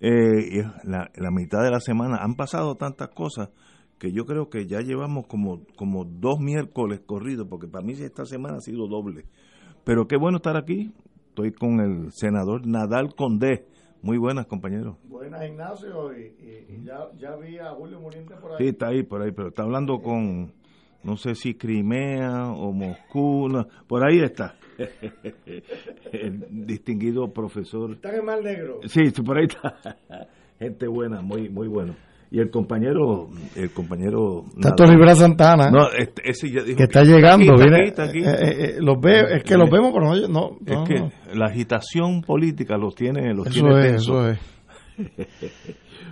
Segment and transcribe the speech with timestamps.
[0.00, 2.18] eh, la, la, mitad de la semana.
[2.22, 3.50] Han pasado tantas cosas
[3.98, 8.24] que yo creo que ya llevamos como, como dos miércoles corridos, porque para mí esta
[8.24, 9.26] semana ha sido doble.
[9.84, 10.92] Pero qué bueno estar aquí.
[11.28, 13.66] Estoy con el senador Nadal Condé.
[14.02, 14.96] Muy buenas, compañeros.
[15.04, 16.16] Buenas, Ignacio.
[16.16, 18.58] Y, y, y ya, ya, vi a Julio Muriente por ahí.
[18.58, 20.54] Sí, está ahí, por ahí, pero está hablando con,
[21.04, 24.54] no sé si Crimea o Moscú, no, por ahí está.
[26.12, 27.92] El distinguido profesor.
[27.92, 28.80] Está en el Mar Negro.
[28.86, 29.96] Sí, por ahí está.
[30.58, 31.94] Gente buena, muy muy bueno.
[32.32, 34.44] Y el compañero, el compañero.
[34.62, 35.68] Tato Rivera Santana.
[35.68, 37.76] No, este, ese ya dijo que está llegando, está viene.
[37.80, 38.18] aquí, está aquí.
[38.20, 40.28] Eh, eh, eh, los veo, es que los vemos, pero no.
[40.28, 41.10] no, Es no, que no.
[41.34, 44.38] la agitación política los tiene, los Eso tiene es, eso es.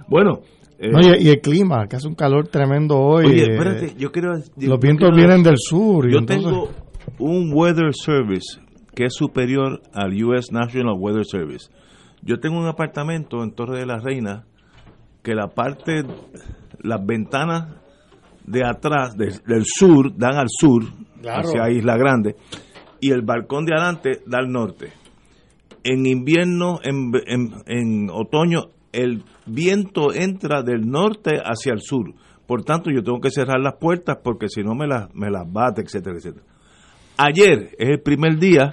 [0.09, 0.41] Bueno,
[0.79, 3.27] eh, No, y, y el clima, que hace un calor tremendo hoy.
[3.27, 4.39] oye, eh, espérate, yo quiero.
[4.57, 6.09] yo los vientos quiero- vienen del sur.
[6.09, 6.69] Y Yo entonces, tengo
[7.19, 8.61] un Weather Service
[8.95, 11.71] que es superior al US National Weather Service.
[12.23, 14.45] Yo tengo un apartamento en Torre de la Reina
[15.23, 16.03] que la parte,
[16.83, 17.77] las ventanas
[18.45, 20.83] de atrás, de- del sur, dan al sur,
[21.21, 21.41] Claro.
[21.49, 22.35] hacia Isla Grande,
[23.01, 24.93] y el balcón de adelante da al norte.
[25.85, 32.15] En invierno, en, en- en otoño, el viento entra del norte hacia el sur.
[32.47, 35.51] Por tanto, yo tengo que cerrar las puertas porque si no me las, me las
[35.53, 36.45] bate, etcétera, etcétera.
[37.19, 38.71] Ayer es el primer día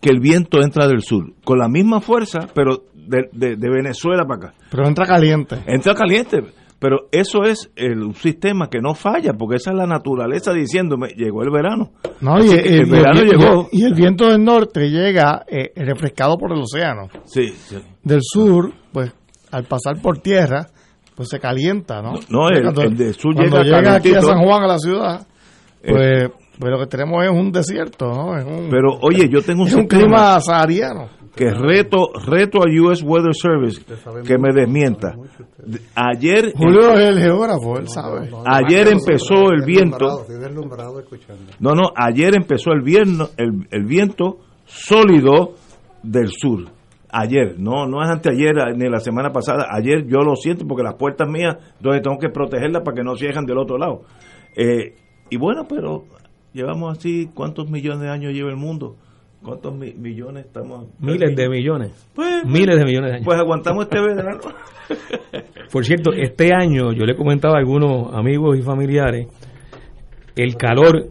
[0.00, 4.24] que el viento entra del sur, con la misma fuerza, pero de, de- de Venezuela
[4.26, 4.54] para acá.
[4.70, 5.56] Pero entra caliente.
[5.66, 6.42] Entra caliente,
[6.78, 11.08] pero eso es el, un sistema que no falla, porque esa es la naturaleza diciéndome,
[11.16, 11.92] llegó el verano.
[12.20, 13.68] No, y, el verano y- llegó.
[13.72, 17.08] y el viento del norte llega eh, refrescado por el océano.
[17.24, 17.76] Sí, sí.
[18.04, 19.12] Del sur, pues
[19.50, 20.66] al pasar por tierra,
[21.14, 22.12] pues se calienta, ¿no?
[22.28, 24.20] No, el- Cuando- el del sur cuando llega llega aquí a.
[24.20, 25.26] San Juan, a la ciudad,
[25.86, 28.36] pues, pues lo que tenemos es un desierto, ¿no?
[28.36, 31.08] Es un, Pero oye, yo tengo un, es un clima sahariano.
[31.34, 33.82] que reto reto al US Weather Service
[34.26, 35.14] que me desmienta.
[35.64, 38.30] De- Ayer Julio es el geógrafo, él sabe.
[38.46, 40.20] ayer empezó el viento.
[40.22, 41.42] Estoy deslumbrado escuchando.
[41.60, 45.54] No, no, ayer empezó el viento, el, el viento sólido
[46.02, 46.64] del sur.
[47.10, 49.68] Ayer, no, no es anteayer ni la semana pasada.
[49.70, 53.14] Ayer yo lo siento porque las puertas mías, donde tengo que protegerlas para que no
[53.16, 54.02] cierren del otro lado.
[54.56, 54.94] Eh,
[55.30, 56.04] y bueno, pero
[56.56, 58.96] llevamos así, ¿cuántos millones de años lleva el mundo?
[59.42, 60.86] ¿Cuántos mi- millones estamos?
[60.98, 61.92] Miles de millones.
[62.14, 63.24] Pues, Miles de millones de años.
[63.24, 64.40] pues aguantamos este verano.
[65.72, 69.28] Por cierto, este año yo le comentaba a algunos amigos y familiares,
[70.34, 71.08] el calor,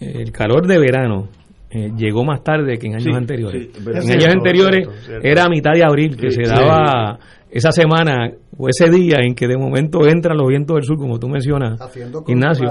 [0.00, 1.28] el calor de verano
[1.70, 3.68] eh, llegó más tarde que en años Sí, anteriores.
[3.74, 5.26] sí, en años anteriores cierto, cierto.
[5.28, 7.18] era a mitad de abril que Sí, se daba
[7.50, 11.18] esa semana o ese día en que de momento entran los vientos del sur, como
[11.18, 11.78] tú mencionas,
[12.26, 12.68] Ignacio.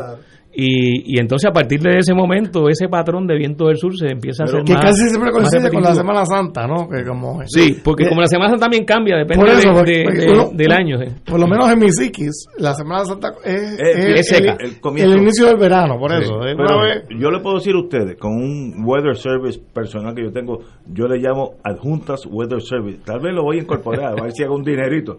[0.57, 4.07] Y, y entonces a partir de ese momento ese patrón de viento del sur se
[4.07, 5.93] empieza Pero a hacer Que más, casi siempre coincide con la.
[5.93, 6.87] Semana Santa, ¿no?
[6.87, 9.91] Que como Sí, porque como la Semana Santa también cambia, depende Por eso, de- porque-
[9.97, 10.97] de- porque de- uno- del año.
[10.97, 11.11] sí.
[11.25, 14.65] Por lo menos en mi psiquis, la Semana Santa es, Eh, es es seca, el,
[14.69, 15.11] el comienzo.
[15.13, 16.39] el inicio del verano, por eso.
[16.41, 20.31] Pero vez- yo le puedo decir a ustedes, con un weather service personal que yo
[20.31, 22.99] tengo, yo le llamo adjuntas weather service.
[23.05, 25.17] Tal vez lo voy a incorporar, a ver si hago un dinerito.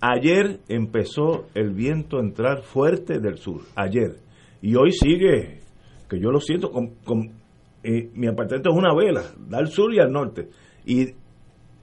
[0.00, 4.16] Ayer empezó el viento a entrar fuerte del sur, ayer.
[4.62, 5.60] Y hoy sigue,
[6.08, 7.30] que yo lo siento, con, con-
[7.82, 10.48] eh, mi apartamento es una vela, da al sur y al norte.
[10.84, 11.14] Y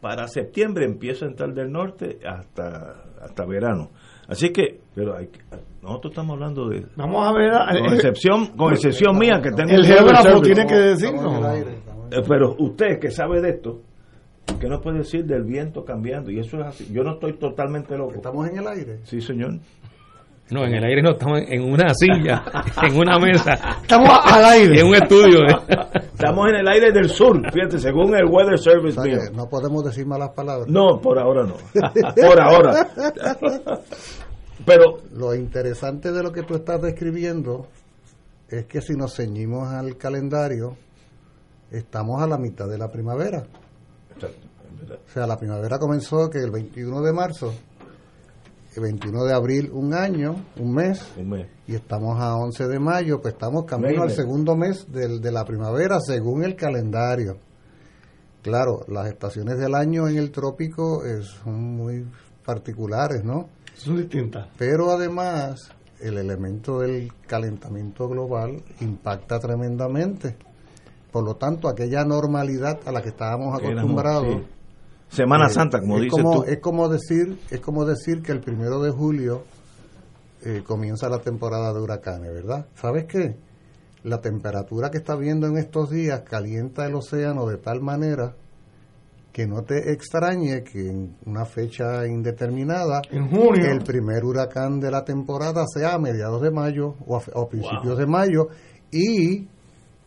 [0.01, 3.89] para septiembre empieza a entrar del norte hasta, hasta verano.
[4.27, 5.39] Así que, pero hay que-
[5.81, 7.51] nosotros estamos hablando de, Vamos a ver.
[7.51, 11.45] con eh, excepción, con excepción mía que tengo el geógrafo tiene que decirnos.
[12.12, 13.81] Eh, Pero usted que sabe de esto,
[14.60, 16.31] ¿qué nos puede decir del viento cambiando?
[16.31, 16.88] Y eso es así.
[16.92, 18.16] Yo no estoy totalmente loco.
[18.16, 19.00] Estamos en el aire.
[19.04, 19.60] Sí, señor.
[20.51, 22.44] No, en el aire no, estamos en una silla,
[22.84, 23.54] en una mesa.
[23.81, 24.81] Estamos al aire.
[24.81, 25.40] En un estudio.
[25.48, 25.56] ¿eh?
[26.13, 29.00] Estamos en el aire del sur, fíjate, según el Weather Service.
[29.00, 30.68] O sea que no podemos decir malas palabras.
[30.68, 31.56] No, por ahora no.
[32.16, 32.88] Por ahora.
[34.66, 37.68] Pero Lo interesante de lo que tú estás describiendo
[38.48, 40.78] es que si nos ceñimos al calendario,
[41.72, 43.44] estamos a la mitad de la primavera.
[44.21, 47.54] O sea, la primavera comenzó que el 21 de marzo,
[48.75, 51.48] el 21 de abril un año, un mes, un mes.
[51.68, 54.15] y estamos a 11 de mayo, pues estamos camino al Mes.
[54.15, 57.38] segundo mes del- de la primavera según el calendario.
[58.42, 62.06] Claro, las estaciones del año en el trópico eh, son muy
[62.45, 63.48] particulares, ¿no?
[63.75, 64.48] Son distintas.
[64.57, 65.71] Pero además,
[66.01, 70.36] el elemento del calentamiento global impacta tremendamente.
[71.13, 74.36] Por lo tanto, aquella normalidad a la que estábamos Éramos, acostumbrados.
[74.42, 74.48] sí.
[75.10, 76.50] Semana eh, Santa, como es dices como, tú.
[76.51, 79.44] Es como decir, es como decir que el primero de julio
[80.44, 82.65] eh, comienza la temporada de huracanes, ¿verdad?
[82.74, 83.36] ¿Sabes qué?
[84.04, 88.33] La temperatura que está viendo en estos días calienta el océano de tal manera
[89.31, 93.71] que no te extrañe que en una fecha indeterminada En junio.
[93.71, 97.50] el primer huracán de la temporada sea a mediados de mayo o a, o a
[97.50, 98.48] principios de mayo
[98.92, 99.48] y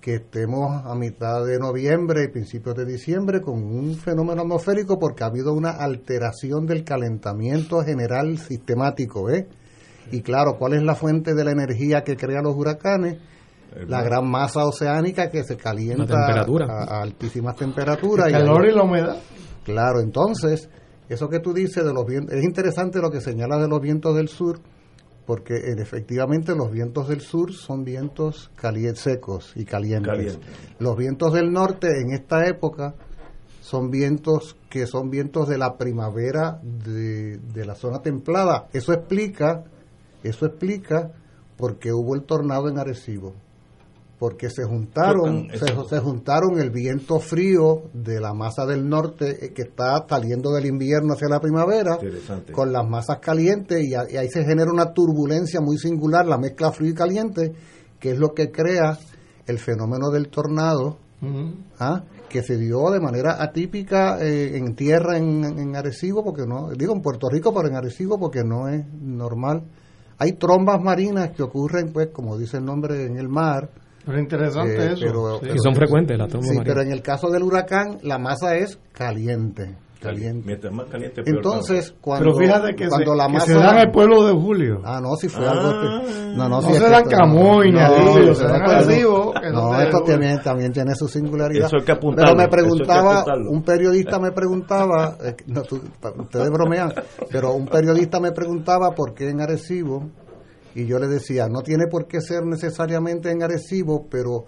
[0.06, 5.24] que estemos a mitad de noviembre y principios de diciembre con un fenómeno atmosférico porque
[5.24, 9.48] ha habido una alteración del calentamiento general sistemático, ¿eh?
[10.12, 13.18] Y claro, ¿cuál es la fuente de la energía que crea los huracanes?
[13.88, 16.66] La gran masa oceánica que se calienta temperatura.
[16.68, 18.28] a, a altísimas temperaturas.
[18.28, 19.16] El y calor y la humedad.
[19.64, 20.70] Claro, entonces,
[21.08, 24.14] eso que tú dices de los vientos, es interesante lo que señalas de los vientos
[24.14, 24.60] del sur,
[25.26, 30.10] porque efectivamente los vientos del sur son vientos cali- secos y calientes.
[30.12, 30.46] Caliente.
[30.78, 32.94] Los vientos del norte en esta época
[33.60, 38.68] son vientos que son vientos de la primavera de, de la zona templada.
[38.72, 39.64] Eso explica,
[40.22, 41.10] eso explica
[41.56, 43.34] por qué hubo el tornado en Arecibo.
[44.18, 45.48] Porque se juntaron,
[45.90, 50.64] se, juntaron el viento frío de la masa del norte eh, que está saliendo del
[50.66, 51.98] invierno hacia la primavera
[52.52, 56.38] con las masas calientes y, a- y ahí se genera una turbulencia muy singular, la
[56.38, 57.52] mezcla frío y caliente,
[58.00, 58.98] que es lo que crea
[59.46, 60.98] el fenómeno del tornado.
[61.78, 62.02] ¿ah?
[62.28, 66.92] que se dio de manera atípica eh, en tierra en, en Arecibo, porque no, digo
[66.94, 69.62] en Puerto Rico, pero en Arecibo porque no es normal.
[70.18, 73.70] Hay trombas marinas que ocurren, pues, como dice el nombre, en el mar.
[74.06, 75.00] Pero interesante eh, eso.
[75.04, 75.46] pero- sí.
[75.54, 76.74] Y son frecuentes las trombas Sí, marinas.
[76.74, 79.76] pero en el caso del huracán, la masa es caliente.
[80.00, 80.42] caliente.
[80.46, 83.46] Mientras más caliente, peor Entonces, cuando, Pero fíjate que, cuando se, la que masa...
[83.46, 84.80] se dan el pueblo de Julio.
[84.84, 85.50] Ah, no, si fue Ah.
[85.50, 85.68] algo...
[85.70, 87.04] espe- No, no, No si se que dan
[87.72, 91.66] ni no, se no, dan no, No, esto también, también tiene su singularidad.
[91.66, 95.80] Eso hay que apuntarlo, Pero me preguntaba, un periodista me preguntaba, eh, no, tú-
[96.18, 96.92] ustedes bromean,
[97.32, 100.04] pero un periodista me preguntaba por qué en Arecibo,
[100.76, 104.44] y yo le decía, no tiene por qué ser necesariamente en Arecibo, pero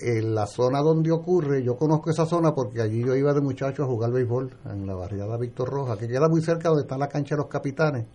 [0.00, 3.82] en la zona donde ocurre, yo conozco esa zona porque allí yo iba de muchacho
[3.82, 7.08] a jugar béisbol en la barriada Víctor Roja, que queda muy cerca donde está la
[7.08, 8.06] cancha de los capitanes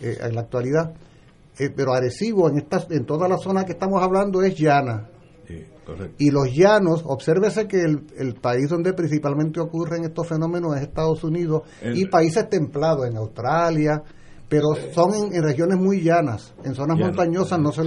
[0.00, 0.92] eh, en la actualidad.
[1.58, 5.08] Eh, pero Arecibo, en, esta, en toda la zona que estamos hablando, es llana.
[5.46, 5.64] Sí.
[6.18, 11.22] Y los llanos, obsérvese que el, el país donde principalmente ocurren estos fenómenos es Estados
[11.22, 14.02] Unidos El- y países templados, en Australia,
[14.60, 17.72] pero son en, en regiones muy llanas, en zonas Ya, montañosas no.
[17.72, 17.80] Sí,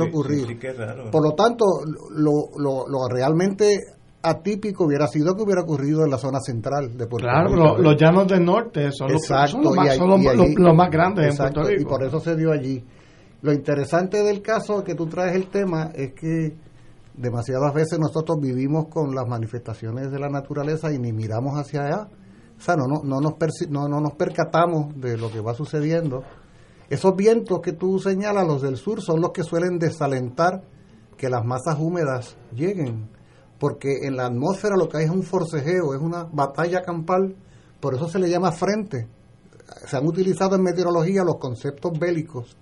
[0.47, 1.09] sí, qué raro.
[1.11, 1.65] Por lo tanto,
[2.11, 3.77] lo, lo, lo realmente
[4.21, 7.63] atípico hubiera sido que hubiera ocurrido en la zona central de Puerto Claro, Rico.
[7.63, 10.21] los, los llanos del norte son, los, Exacto, son los y más, ahí- son los-
[10.21, 11.89] y ahí- los- los más grandes Exacto, en Puerto Y Rico.
[11.89, 12.83] por eso se dio allí.
[13.41, 16.55] Lo interesante del caso que tú traes el tema es que
[17.15, 22.07] demasiadas veces nosotros vivimos con las manifestaciones de la naturaleza y ni miramos hacia allá.
[22.57, 25.53] O sea, no, no, no, nos, perci- no, no nos percatamos de lo que va
[25.53, 26.23] sucediendo.
[26.89, 30.63] Esos vientos que tú señalas, los del sur, son los que suelen desalentar
[31.17, 33.09] que las masas húmedas lleguen.
[33.59, 37.35] Porque en la atmósfera lo que hay es un forcejeo, es una batalla campal,
[37.81, 39.07] por eso se le llama frente.
[39.85, 42.55] Se han utilizado en meteorología los conceptos bélicos.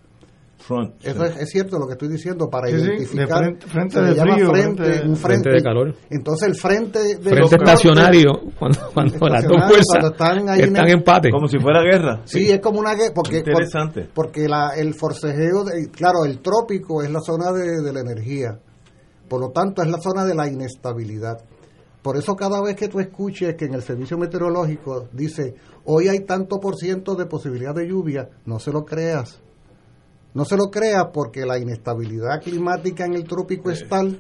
[0.57, 0.95] Front.
[1.05, 3.37] Eso es, es cierto lo que estoy diciendo para Sí, sí, de identificar.
[3.43, 5.95] frente- frente se le de llama frío, frente, frente de- un frente, Frente de calor.
[6.09, 10.49] Entonces el frente de los Frente norte- estacionario, cuando, cuando las dos fuerzas cuando están
[10.49, 11.29] ahí en están el- en empate.
[11.31, 12.21] Como si fuera guerra.
[12.25, 14.09] Sí, es como una guerra, porque, por- Interesante.
[14.13, 18.57] porque la, el forcejeo, de- claro, el trópico es la zona de, de la energía,
[19.29, 21.37] por lo tanto es la zona de la inestabilidad.
[22.01, 26.19] Por eso cada vez que tú escuches que en el servicio meteorológico dice, hoy hay
[26.19, 29.41] tanto por ciento de posibilidad de lluvia, no se lo creas.
[30.35, 34.19] No se lo creas porque la inestabilidad climática en el trópico es tal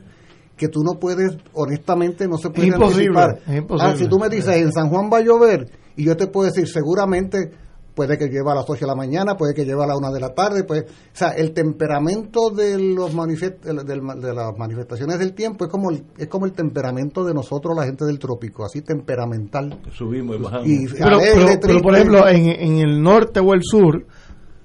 [0.55, 3.53] que tú no puedes, honestamente, no se puede imposible, anticipar.
[3.53, 3.93] es imposible.
[3.93, 6.47] Ah, si tú me dices, en San Juan va a llover, y yo te puedo
[6.49, 7.51] decir, seguramente
[7.93, 10.11] puede que lleve a las 8 de la mañana, puede que lleve a la 1
[10.11, 15.17] de la tarde, pues, o sea, el temperamento de los manifest de, de las manifestaciones
[15.17, 18.65] del tiempo es como el, es como el temperamento de nosotros la gente del trópico,
[18.65, 19.79] así temperamental.
[19.91, 20.67] Subimos y bajamos.
[20.67, 24.05] Y Pero, por ejemplo, en, en el norte o el sur,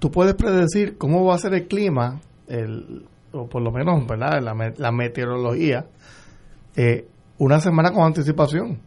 [0.01, 4.43] tú puedes predecir cómo va a ser el clima, el, o por lo menos, ¿verdad?
[4.43, 5.87] La, me- la meteorología,
[6.77, 7.07] eh,
[7.39, 8.81] una semana con anticipación.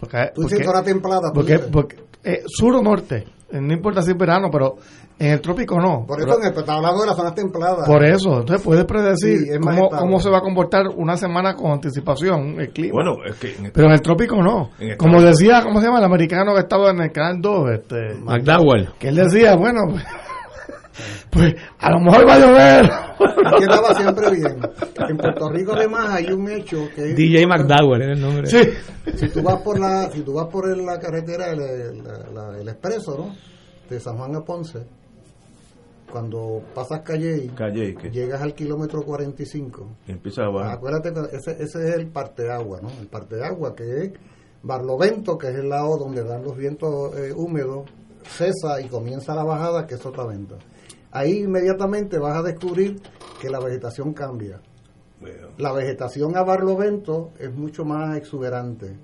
[0.00, 4.10] Porque, tú dices porque- zona templada, porque, eh, sur o norte, eh, no importa si
[4.10, 4.76] es verano, pero
[5.18, 6.04] en el trópico no.
[6.06, 7.86] por Pero- eso en el- está hablando de las zonas templadas.
[7.88, 11.70] por eso, entonces puedes predecir Sí, cómo, cómo se va a comportar una semana con
[11.70, 12.92] anticipación el clima.
[12.92, 14.70] Bueno, es que en- pero en el trópico no.
[14.78, 16.00] El Como decía, ¿cómo se llama?
[16.00, 18.90] El americano que estaba en el canal 2, este, McDowell.
[18.98, 19.80] que él decía, bueno,
[21.30, 22.90] pues, a lo mejor va a llover.
[23.46, 24.60] Aquí andaba siempre bien.
[25.08, 28.46] En Puerto Rico además hay un hecho que es- DJ McDowell es el nombre.
[28.46, 28.58] sí.
[29.16, 32.02] si tú vas por la si tú vas por la carretera el, el-
[32.34, 33.34] la- el expreso no
[33.88, 34.80] de San Juan a Ponce
[36.10, 40.72] cuando pasas calle Calle, llegas al kilómetro 45 empieza a bajar.
[40.74, 44.12] acuérdate que ese, ese es el parteagua no el parteagua que es
[44.62, 47.88] Barlovento que es el lado donde dan los vientos eh, húmedos
[48.28, 50.56] cesa y comienza la bajada que es Sotavento
[51.18, 53.00] ahí inmediatamente vas a descubrir
[53.40, 54.60] que la vegetación cambia
[55.20, 58.96] Bueno, la vegetación a Barlovento es mucho más exuberante.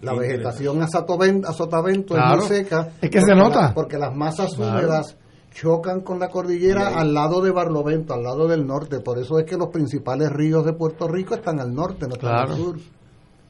[0.00, 2.42] La vegetación a, Satoven- a Sotavento Claro.
[2.42, 2.88] es muy seca.
[3.00, 3.60] Es que se porque nota.
[3.62, 4.78] la- porque las masas Claro.
[4.78, 5.16] húmedas
[5.54, 9.00] chocan con la cordillera al lado de Barlovento, al lado del norte.
[9.00, 12.30] Por eso es que los principales ríos de Puerto Rico están al norte, no están
[12.30, 12.52] Claro.
[12.52, 12.76] al sur.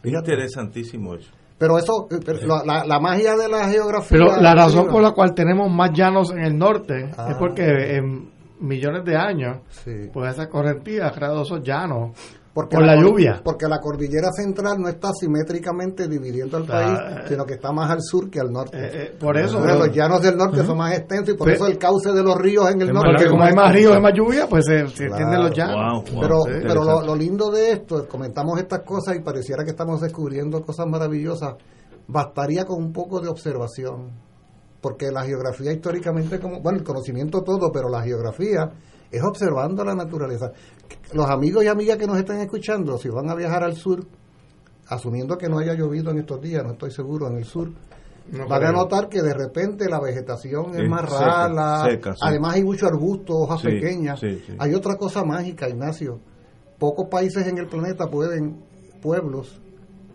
[0.05, 1.31] interesantísimo eso.
[1.59, 4.19] Pero eso, eh, la, la- la magia de la geografía.
[4.19, 7.29] Pero la razón por la cual tenemos más llanos en el norte Ah.
[7.31, 8.31] es porque en
[8.61, 10.09] millones de años, Sí.
[10.13, 12.11] pues esa correntía ha creado esos llanos
[12.55, 13.41] Porque por la lluvia.
[13.43, 17.25] Porque la cordillera central no está simétricamente dividiendo al Ah, país, eh.
[17.31, 18.77] sino que está más al sur que al norte.
[18.77, 21.47] Eh, eh, por eso, Entonces, pero- los llanos del norte son más extensos y por
[21.49, 23.09] Pe- eso el cauce de los ríos en el norte.
[23.13, 25.13] porque como hay más ríos, hay más lluvia, pues se, se Claro.
[25.15, 25.77] extienden los llanos.
[26.05, 26.21] Wow, wow.
[26.21, 30.03] Pero, Sí, pero lo, lo lindo de esto, comentamos estas cosas y pareciera que estamos
[30.03, 31.55] descubriendo cosas maravillosas.
[32.07, 34.11] Bastaría con un poco de observación,
[34.83, 38.71] porque la geografía históricamente, como bueno, el conocimiento todo, pero la geografía
[39.13, 40.53] es observando la naturaleza.
[41.13, 44.05] Los amigos y amigas que nos están escuchando, si van a viajar al sur,
[44.89, 47.71] asumiendo que no haya llovido en estos días, no estoy seguro, en el sur,
[48.31, 52.13] No van a notar que de repente la vegetación es Es más seca, rala, seca,
[52.15, 52.21] sí.
[52.23, 54.21] además hay mucho arbusto, hojas Sí, pequeñas.
[54.21, 54.43] sí.
[54.59, 56.21] Hay otra cosa mágica, Ignacio.
[56.79, 58.63] Pocos países en el planeta pueden,
[59.03, 59.61] pueblos,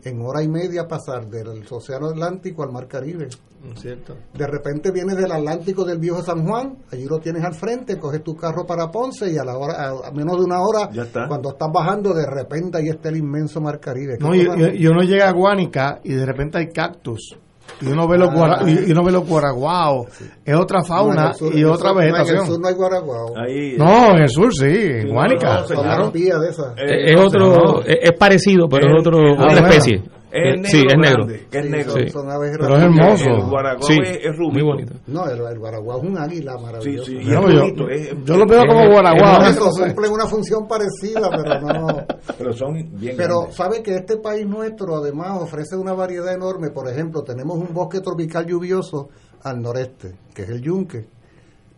[0.03, 3.27] en hora y media pasar del Océano Atlántico al Mar Caribe.
[3.75, 4.15] Cierto.
[4.33, 8.23] De repente vienes del Atlántico del viejo San Juan, allí lo tienes al frente, coges
[8.23, 11.03] tu carro para Ponce y a la hora, a, a menos de una hora, Ya
[11.03, 11.27] está.
[11.27, 14.17] cuando estás bajando, de repente ahí está el inmenso Mar Caribe.
[14.19, 17.35] No, ¿Qué y, cosa- y- y uno llega a Guánica y de repente hay cactus.
[17.81, 18.33] Y uno ve los, Ah.
[18.33, 20.07] guara- y, y uno ve los guaraguaos.
[20.45, 22.47] Es otra fauna sur- y otra sur- no, En el vegetación.
[22.47, 23.33] sur no hay guaraguao.
[23.37, 25.47] Ahí, No, en el sur sí, en Sí, Guánica.
[25.53, 26.05] no, no, Son claro.
[26.05, 26.77] arpías de esas.
[26.77, 27.81] Eh, Es, otro, no.
[27.81, 29.67] es, es parecido, pero Es- es otro, ah, otra bueno.
[29.67, 30.01] especie.
[30.31, 31.25] Es Eh, negro sí, es negro.
[31.25, 31.91] grande, que es negro.
[31.91, 32.09] son, Sí.
[32.09, 33.25] son aves Pero es hermoso.
[33.29, 34.53] El guaraguao Sí, es, es rubito.
[34.53, 34.93] muy bonito.
[35.07, 37.05] No, el, el guaraguao es un águila maravilloso.
[37.05, 39.41] Sí, sí, No, es yo, bonito, es- yo lo veo como es- guaraguao.
[39.43, 39.81] es- Eso eso sí.
[39.83, 41.87] cumple una función parecida, pero no.
[42.37, 43.55] Pero son bien Pero grandes.
[43.55, 46.69] sabe que este país nuestro además ofrece una variedad enorme.
[46.71, 49.09] Por ejemplo, tenemos un bosque tropical lluvioso
[49.43, 51.07] al noreste, que es el yunque.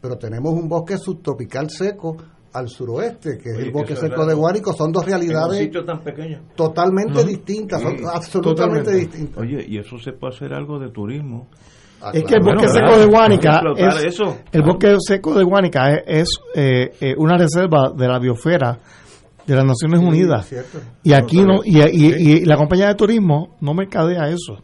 [0.01, 2.15] Pero tenemos un bosque subtropical seco
[2.53, 4.37] al suroeste, que es el que bosque seco de raro.
[4.37, 4.73] Guánico.
[4.73, 6.39] Son dos realidades sitio tan pequeño.
[6.55, 8.95] totalmente distintas, son Sí, absolutamente totalmente.
[8.95, 9.37] distintas.
[9.37, 11.47] Oye, y eso se puede hacer algo de turismo.
[12.01, 12.99] Ah, Es que el bosque Bueno, seco claro.
[12.99, 14.37] de Guánica es, eso.
[14.53, 18.79] el bosque seco de Guánica es, es, eh, eh, una reserva de la biosfera
[19.45, 20.45] de las Naciones Sí, Unidas.
[20.47, 20.79] cierto.
[21.03, 24.57] Y aquí no, y, y- y la compañía de turismo no mercadea eso.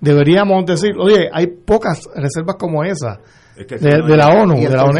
[0.00, 3.18] Deberíamos decir, oye, hay pocas reservas como esa
[3.56, 4.98] Es que de, la ONU, Y, el de la ONU.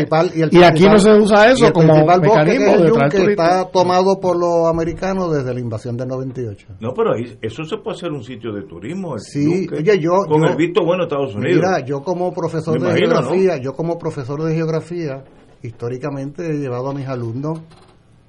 [0.53, 3.29] y, aquí no se usa eso como que mecanismo el de traer turistas.
[3.31, 6.67] está tomado por los americanos desde la invasión del 98.
[6.79, 9.15] No, pero ahí- eso se puede hacer un sitio de turismo.
[9.15, 11.57] el Sí, Yunque, oye, yo- Con yo- el visto bueno de Estados Unidos.
[11.65, 15.25] Mira, yo como profesor Me de imagino, geografía, yo como profesor de geografía,
[15.63, 17.61] históricamente he llevado a mis alumnos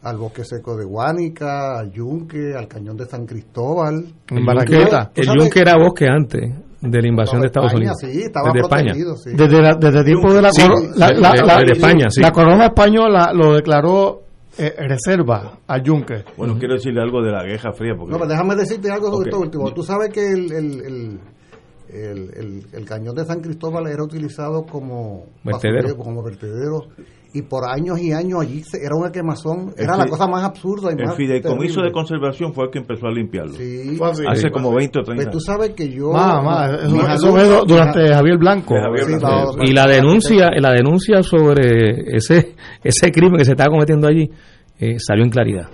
[0.01, 4.05] al bosque seco de Guánica, al Yunque, al cañón de San Cristóbal.
[4.29, 5.11] En Barranqueta.
[5.13, 6.51] ¿Tú El yunque era bosque antes
[6.85, 7.97] de la invasión de Estados España, Unidos.
[8.01, 8.93] Sí, estaba Desde España.
[8.93, 9.29] sí.
[9.35, 10.61] Desde, la, desde el tiempo de la, Sí,
[10.95, 12.21] la, la- la- de España, sí.
[12.21, 14.21] la corona española lo declaró
[14.57, 16.23] eh, reserva al yunque.
[16.37, 17.93] Bueno, quiero decirle algo de la Guerra Fría.
[17.97, 19.27] Porque No, pero déjame decirte algo sobre Ok.
[19.27, 19.73] esto último.
[19.73, 21.19] Tú sabes que el, el- el-
[21.89, 25.75] el, el, el cañón de San Cristóbal era utilizado como Vertedero.
[25.89, 26.79] basurero, como vertedero
[27.35, 30.43] y por años y años allí se- era una quemazón, El era la cosa más
[30.43, 31.83] absurda y El más fideicomiso terrible.
[31.83, 33.53] de conservación fue el que empezó a limpiarlo.
[33.53, 33.97] Sí.
[34.01, 34.23] Así.
[34.27, 35.45] Hace como 20 o 30 Pues tú años.
[35.45, 38.75] sabes que yo eso, eso alumnos- fue durante Javier Blanco.
[38.75, 39.57] Javier Sí, Blanco.
[39.57, 44.29] la- Y la denuncia, la denuncia sobre ese ese crimen que se estaba cometiendo allí
[44.79, 45.69] eh, salió en claridad.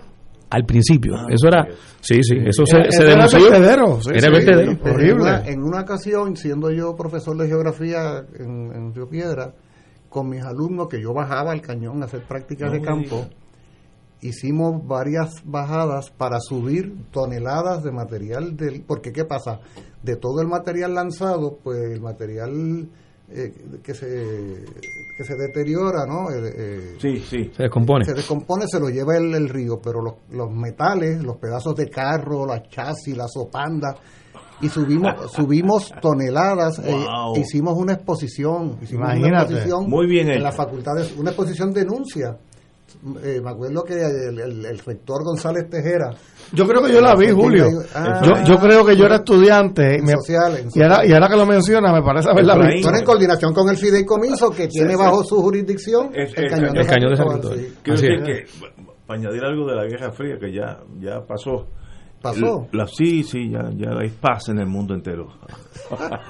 [0.50, 1.13] Al principio.
[1.15, 1.65] Ah, eso era,
[2.01, 3.39] sí, sí, eso se, Era- se era denunció.
[3.50, 4.30] vertedero, sí, Era sí.
[4.32, 4.72] vertedero.
[4.72, 5.13] En Horrible.
[5.22, 9.53] una, en una ocasión, siendo yo profesor de geografía en, en Río Piedra,
[10.12, 13.25] con mis alumnos, que yo bajaba al cañón a hacer prácticas No de campo,
[14.20, 19.62] hicimos varias bajadas para subir toneladas de material del porque qué pasa
[20.03, 22.89] de todo el material lanzado pues el material
[23.30, 24.65] eh, que se
[25.18, 27.50] que se deteriora no Eh, eh, Sí, sí.
[27.56, 28.03] Se descompone.
[28.03, 31.89] se descompone, se lo lleva el, el río, pero los, los metales, los pedazos de
[31.89, 33.96] carro, las chasis, las sopandas,
[34.62, 37.06] y subimos subimos toneladas, eh,
[37.38, 39.53] hicimos una exposición, hicimos una Imagínate.
[39.53, 40.44] exposición Muy bien en hecho.
[40.44, 42.38] las facultades, una exposición denuncia.
[43.24, 46.12] Eh, me acuerdo que el, el- el rector González Tejera
[46.51, 47.65] Yo creo que yo la vi, Julio.
[47.96, 49.96] Ah, Yo, yo creo que yo era estudiante.
[49.96, 52.94] en me- social, en y, ahora, y ahora que lo menciona, me parece haberla visto.
[52.94, 56.86] En coordinación con el fideicomiso que tiene bajo su jurisdicción Es- el es- cañón el
[56.86, 57.58] cañón de San Cristóbal,
[57.98, 58.08] sí.
[58.25, 58.46] Que,
[59.08, 61.68] para añadir algo de la Guerra Fría, que ya, ya pasó.
[62.21, 62.67] Pasó.
[62.71, 65.29] La, sí, sí, ya, ya hay paz en el mundo entero.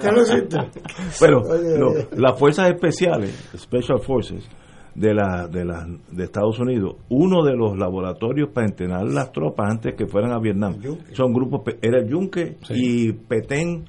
[1.42, 2.08] Oye, lo- oye.
[2.16, 4.48] las fuerzas especiales, Special Forces,
[4.94, 9.70] de, la, de, la, de Estados Unidos, uno de los laboratorios para entrenar las tropas
[9.70, 10.76] antes que fueran a Vietnam,
[11.12, 12.74] son grupos, era el Yunque Sí.
[13.08, 13.84] y Petén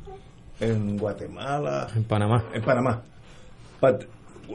[0.60, 2.46] en Guatemala, En Panamá.
[2.54, 3.02] en Panamá,
[3.80, 3.98] Pa-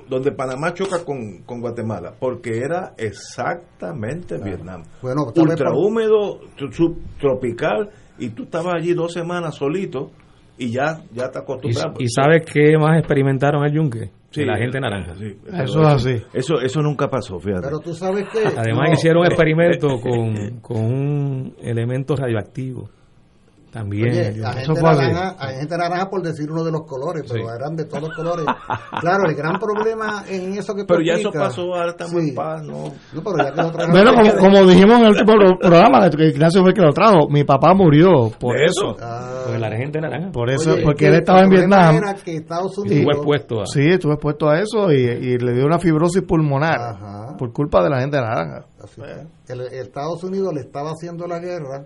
[0.08, 4.82] donde Panamá choca con, con Guatemala, porque era exactamente Vietnam.
[5.02, 6.40] Bueno, Ultra por- húmedo,
[6.70, 10.10] subtropical, y tú estabas allí dos semanas solito
[10.56, 11.94] y ya, ya te acostumbrado.
[11.98, 14.10] ¿Y, y sabes qué más experimentaron el yunque?
[14.30, 15.14] Sí, la gente naranja.
[15.14, 16.22] sí, Eso es así.
[16.34, 17.62] Eso, eso nunca pasó, fíjate.
[17.68, 18.40] Pero tú sabes que...
[18.46, 22.90] Además no, hicieron un eh, experimento eh, con, con un elemento radioactivo.
[23.70, 24.08] También.
[24.10, 24.40] Oye, el yunque.
[24.40, 25.00] la Eso gente, fue así.
[25.12, 27.54] naranja, hay gente naranja por decir uno de los colores, pero Sí.
[27.54, 28.46] eran de todos los colores.
[29.00, 32.28] Claro, el gran problema en eso que tú Pero ya eso pasó, ahora estamos Sí.
[32.30, 32.84] en paz, ¿no?
[33.12, 36.26] No, pero ya que lo Bueno, como, como dijimos en el último pro- programa, que
[36.28, 38.96] Ignacio fue el que lo trajo, mi papá murió por ¿De eso.
[39.00, 40.30] Ah, Porque la gente naranja.
[40.32, 41.96] Por eso, oye, porque que él estaba el en Vietnam.
[41.96, 43.66] era que Estados Y estuvo expuesto a.
[43.66, 47.36] Sí, estuve expuesto a eso y, y le dio una fibrosis pulmonar Ajá.
[47.38, 48.64] por culpa de la gente naranja.
[48.82, 49.00] Así
[49.48, 51.84] el, el Estados Unidos le estaba haciendo la guerra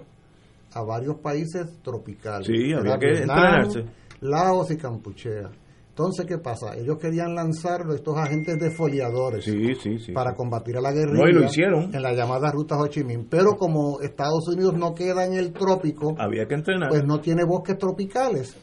[0.74, 2.46] a varios países tropicales.
[2.46, 3.84] Sí, había que Vietnam, entrenarse.
[4.20, 5.50] Laos y Campuchea.
[5.90, 6.74] Entonces, ¿qué pasa?
[6.74, 10.12] Ellos querían lanzar estos agentes defoliadores Sí, sí, sí.
[10.12, 11.22] para combatir a la guerrilla.
[11.24, 11.94] No, y lo hicieron.
[11.94, 13.26] En la llamada Ruta Ho Chi Minh.
[13.28, 16.88] Pero como Estados Unidos no queda en el trópico, Había que entrenar.
[16.88, 18.56] pues no tiene bosques tropicales.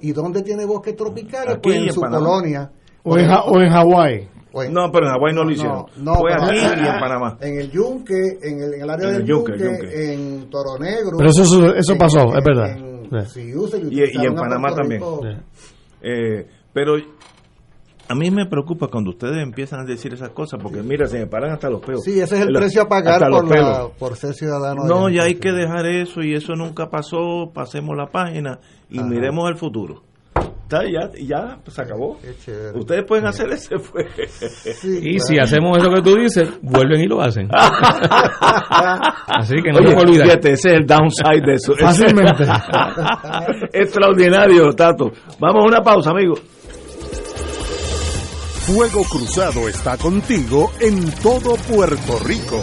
[0.00, 1.54] ¿Y dónde tiene bosques tropicales?
[1.54, 2.24] Aquí, pues en, en su Panamá.
[2.26, 2.70] colonia.
[3.02, 4.28] O en, o en Hawái.
[4.70, 5.84] No, pero en Hawái no lo hicieron.
[5.98, 7.36] no, Fue pero- aquí y en Panamá.
[7.40, 10.14] En el Yunque, en el, en el área En del el Yunque, Yunque, Yunque.
[10.14, 11.16] en Toro Negro.
[11.18, 12.70] Pero eso, eso, eso en- pasó, en- es verdad.
[12.78, 13.52] en Sí.
[13.90, 15.00] Y- y en Panamá también.
[15.02, 15.28] Sí.
[16.02, 16.94] Eh, pero
[18.10, 21.26] a mí me preocupa cuando ustedes empiezan a decir esas cosas, porque mira, se me
[21.26, 22.02] paran hasta los pelos.
[22.04, 24.84] Sí, ese es el Los- precio a pagar por, la, por ser ciudadano.
[24.84, 27.50] No, ya hay que dejar eso y eso nunca pasó.
[27.52, 29.08] Pasemos la página y Ajá.
[29.08, 30.02] miremos el futuro.
[30.70, 32.18] Está, ya, ya pues, se acabó.
[32.74, 34.06] Ustedes pueden hacer ese fue.
[34.74, 35.24] Sí, Y claro.
[35.26, 37.48] si hacemos eso que tú dices, vuelven y lo hacen.
[37.50, 40.24] Así que no Oye, se me olvida.
[40.24, 41.74] fíjate, ese es el downside de eso.
[41.74, 42.44] Fácilmente.
[43.72, 45.10] Extraordinario, Tato.
[45.40, 46.42] Vamos a una pausa, amigos.
[48.66, 52.62] Fuego Cruzado está contigo en todo Puerto Rico.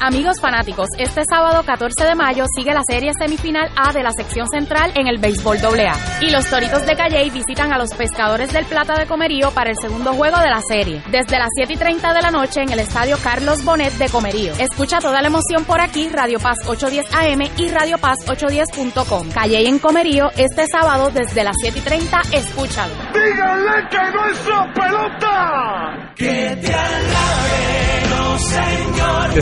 [0.00, 4.46] Amigos fanáticos, este sábado 14 de mayo sigue la serie semifinal A de la sección
[4.48, 6.20] central en el béisbol AA.
[6.20, 9.76] Y los Toritos de Calley visitan a los Pescadores del Plata de Comerío para el
[9.76, 11.02] segundo juego de la serie.
[11.10, 14.52] Desde las 7 y 30 de la noche en el estadio Carlos Bonet de Comerío.
[14.58, 19.30] Escucha toda la emoción por aquí, Radio Paz 810 AM y Radio Paz 810.com.
[19.30, 22.20] Calley en Comerío este sábado desde las 7 y 30.
[22.32, 22.94] Escúchalo.
[23.12, 24.38] Díganle que no es
[24.74, 26.12] pelota.
[26.14, 29.08] Que te alabe, señor.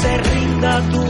[0.00, 1.09] se rinda pies.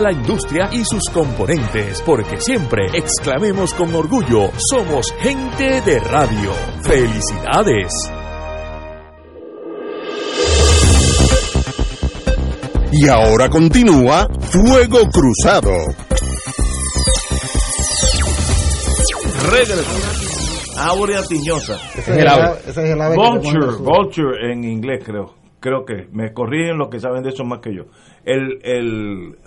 [0.01, 6.51] a la industria y sus componentes, porque siempre exclamemos con orgullo, somos gente de radio.
[6.83, 7.91] ¡Felicidades!
[12.91, 15.71] Y ahora continúa Fuego Cruzado.
[19.49, 20.87] Regresa.
[20.89, 21.75] Áurea tiñosa.
[21.95, 25.35] Ese es el ave- ese es el ave que Vulture, vulture en inglés creo.
[25.59, 27.83] Creo que me corrigen los que saben de eso más que yo.
[28.25, 29.37] El, el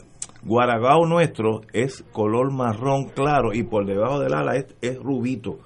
[0.45, 5.59] guaragao nuestro es color marrón claro y por debajo del ala es, es rubito,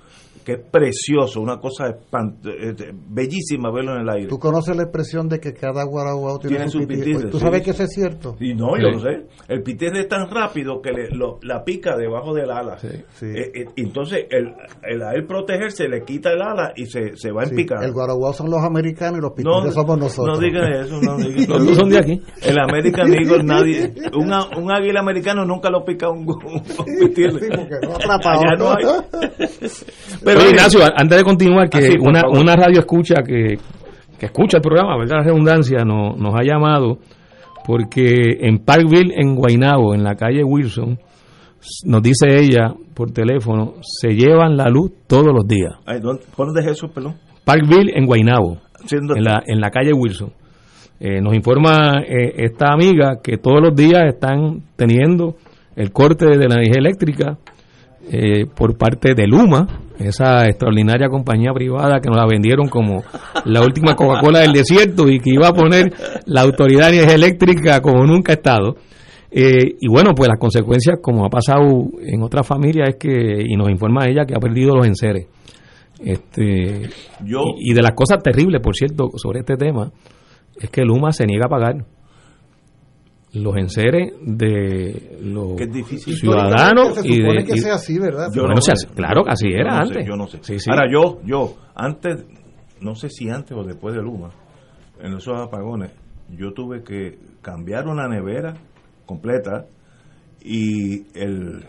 [0.49, 4.29] que es precioso, una cosa espant- eh, bellísima verlo en el aire.
[4.29, 7.05] Tú conoces la expresión de que cada guaraguao tiene, Tiene su pitirre.
[7.05, 7.45] pitirre, Tú sí.
[7.45, 8.35] sabes que eso es cierto.
[8.41, 8.93] Y no, yo Sí.
[8.95, 9.27] lo sé.
[9.49, 12.79] El pitirre es tan rápido que le, lo- la pica debajo del ala.
[12.83, 17.31] Eh, eh, entonces, el, el a él protegerse le quita el ala y se, se
[17.31, 17.85] va en Sí, picada.
[17.85, 20.39] el guaraguao son los americanos y los pitirres somos nosotros.
[20.39, 22.23] No digan eso, no digan Los dos son de aquí.
[22.43, 23.93] El American Eagle, nadie.
[24.17, 26.63] Un, a- un águila americano nunca lo pica un, un
[27.01, 27.49] pitirre.
[28.09, 28.85] Allá no hay.
[30.25, 33.59] Pero mire, Ignacio, antes de continuar, que Ah, sí, una, una radio escucha que,
[34.19, 35.19] que escucha el programa, ¿verdad?
[35.19, 36.99] La redundancia, no- nos ha llamado
[37.67, 40.99] porque en Parkville, en Guaynabo, en la calle Wilson,
[41.85, 45.75] nos dice ella por teléfono, se llevan la luz todos los días.
[45.87, 47.17] Ay, ¿dónde, ¿Por dónde es eso, perdón?
[47.45, 48.59] Parkville, en Guaynabo,
[48.91, 50.33] en la, en la calle Wilson.
[51.01, 55.37] Eh, nos informa eh, esta amiga que todos los días están teniendo
[55.77, 57.39] el corte de la energía eléctrica
[58.11, 59.67] eh, por parte de Luma,
[59.99, 63.03] esa extraordinaria compañía privada que nos la vendieron como
[63.45, 65.93] la última Coca-Cola del desierto y que iba a poner
[66.27, 68.77] la autoridad eléctrica como nunca ha estado.
[69.31, 73.57] Eh, y bueno, pues las consecuencias, como ha pasado en otras familias, es que, y
[73.57, 75.27] nos informa ella que ha perdido los enseres.
[76.03, 76.89] Este,
[77.25, 79.91] Yo- y, y de las cosas terribles, por cierto, sobre este tema,
[80.59, 81.75] es que Luma se niega a pagar
[83.35, 86.15] los enseres de los Que es difícil.
[86.17, 88.29] ciudadanos Se y de, que y- sea así, ¿verdad?
[88.35, 88.73] Yo Bueno, no sé.
[88.95, 90.07] claro que así Yo era no sé, antes.
[90.07, 90.39] yo no sé.
[90.43, 90.71] Sí, sí.
[90.71, 92.25] Ahora yo, yo, antes,
[92.81, 94.31] no sé si antes o después de Luma,
[95.01, 95.91] en esos apagones,
[96.31, 98.55] yo tuve que cambiar una nevera
[99.07, 99.67] completa
[100.43, 101.65] y el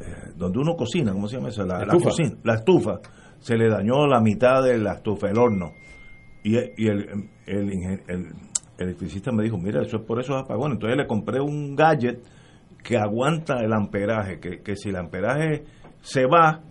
[0.00, 1.64] eh, donde uno cocina, ¿cómo se llama eso?
[1.64, 3.00] La, La cocina, la estufa,
[3.38, 5.72] se le dañó la mitad de la estufa, el horno.
[6.44, 8.26] Y, y el, el, el
[8.78, 10.76] electricista me dijo, mira, eso es por esos apagones.
[10.76, 12.20] Entonces le compré un gadget
[12.82, 15.64] que aguanta el amperaje, que, que si el amperaje
[16.00, 16.62] se va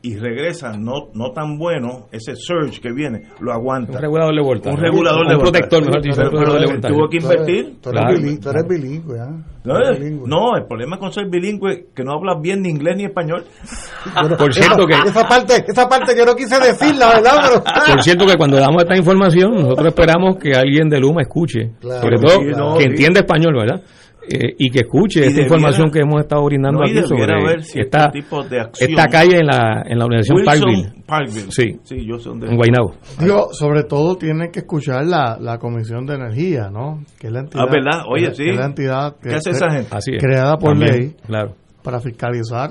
[0.00, 3.94] y regresa no no tan bueno, ese surge que viene, lo aguanta.
[3.94, 4.76] Un regulador de voltaje.
[4.76, 5.52] Un regulador Un de voltaje.
[5.68, 6.88] protector, mejor dicho.
[6.88, 7.76] Tuvo que invertir.
[7.82, 8.14] Tú eres, Claro.
[8.16, 9.18] bilingüe, tú eres bilingüe.
[9.18, 10.28] No, Tú eres eh, bilingüe.
[10.28, 13.44] no, el problema con ser bilingüe que no hablas bien ni inglés ni español.
[14.38, 17.32] Por cierto esa, que- esa parte, esa parte que no quise decirla, ¿verdad?
[17.42, 21.72] Pero, Por cierto que cuando damos esta información, nosotros esperamos que alguien de Luma escuche,
[21.80, 22.02] Claro.
[22.02, 22.88] sobre todo Sí, no, que sí.
[22.90, 23.82] entienda español, ¿verdad?
[24.30, 27.54] Eh, y que escuche Y esta debiera- información que hemos estado brindando No, aquí sobre
[27.80, 28.90] esta, tipo de acción.
[28.90, 31.50] esta calle en la, en la Wilson Parkville, Parkville.
[31.50, 31.80] Sí.
[31.82, 32.48] sí, yo sé dónde.
[32.48, 32.94] en Guaynabo.
[33.20, 37.04] Digo, sobre todo tienen que escuchar la, la Comisión de Energía, ¿no?
[37.18, 38.02] Que es la entidad, Ah, ¿verdad?
[38.12, 38.44] Oye, que sí.
[38.44, 39.88] que es la entidad que ¿Qué hace esa gente?
[39.90, 40.22] Así es.
[40.22, 41.54] creada por También, ley Claro.
[41.82, 42.70] para fiscalizar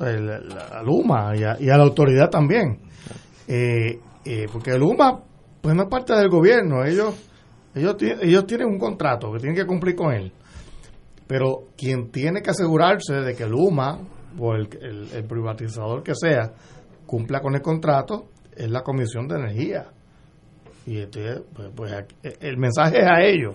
[0.00, 2.78] el- la Luma y a, y a la autoridad también.
[3.48, 5.18] Eh, eh, porque Luma,
[5.60, 7.24] pues no es parte del gobierno, ellos
[7.74, 10.32] Ellos, ellos tienen un contrato que tienen que cumplir con él.
[11.28, 13.98] Pero quien tiene que asegurarse de que Luma
[14.38, 16.50] o el, el- el privatizador que sea
[17.06, 19.84] cumpla con el contrato es la Comisión de Energía.
[20.86, 21.92] Y este, pues, pues,
[22.40, 23.54] el mensaje es a ellos.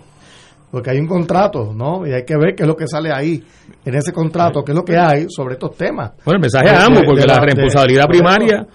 [0.72, 2.06] Porque hay un contrato, ¿no?
[2.08, 3.44] Y hay que ver qué es lo que sale ahí,
[3.86, 6.14] en ese contrato, qué es lo que hay sobre estos temas.
[6.26, 8.66] Bueno, el mensaje De- a ambos, porque de la responsabilidad primaria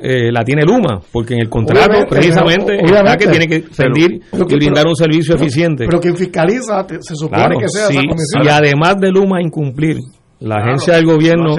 [0.00, 3.24] eh, la tiene Luma, porque en el contrato Obviamente, precisamente obviamente.
[3.24, 5.84] que tiene que rendir y que- brindar un servicio pero- eficiente.
[5.86, 8.42] Pero quien fiscaliza te- se supone Claro, que sea si, esa comisión.
[8.44, 9.96] si además de Luma incumplir,
[10.40, 11.56] la Claro, agencia del gobierno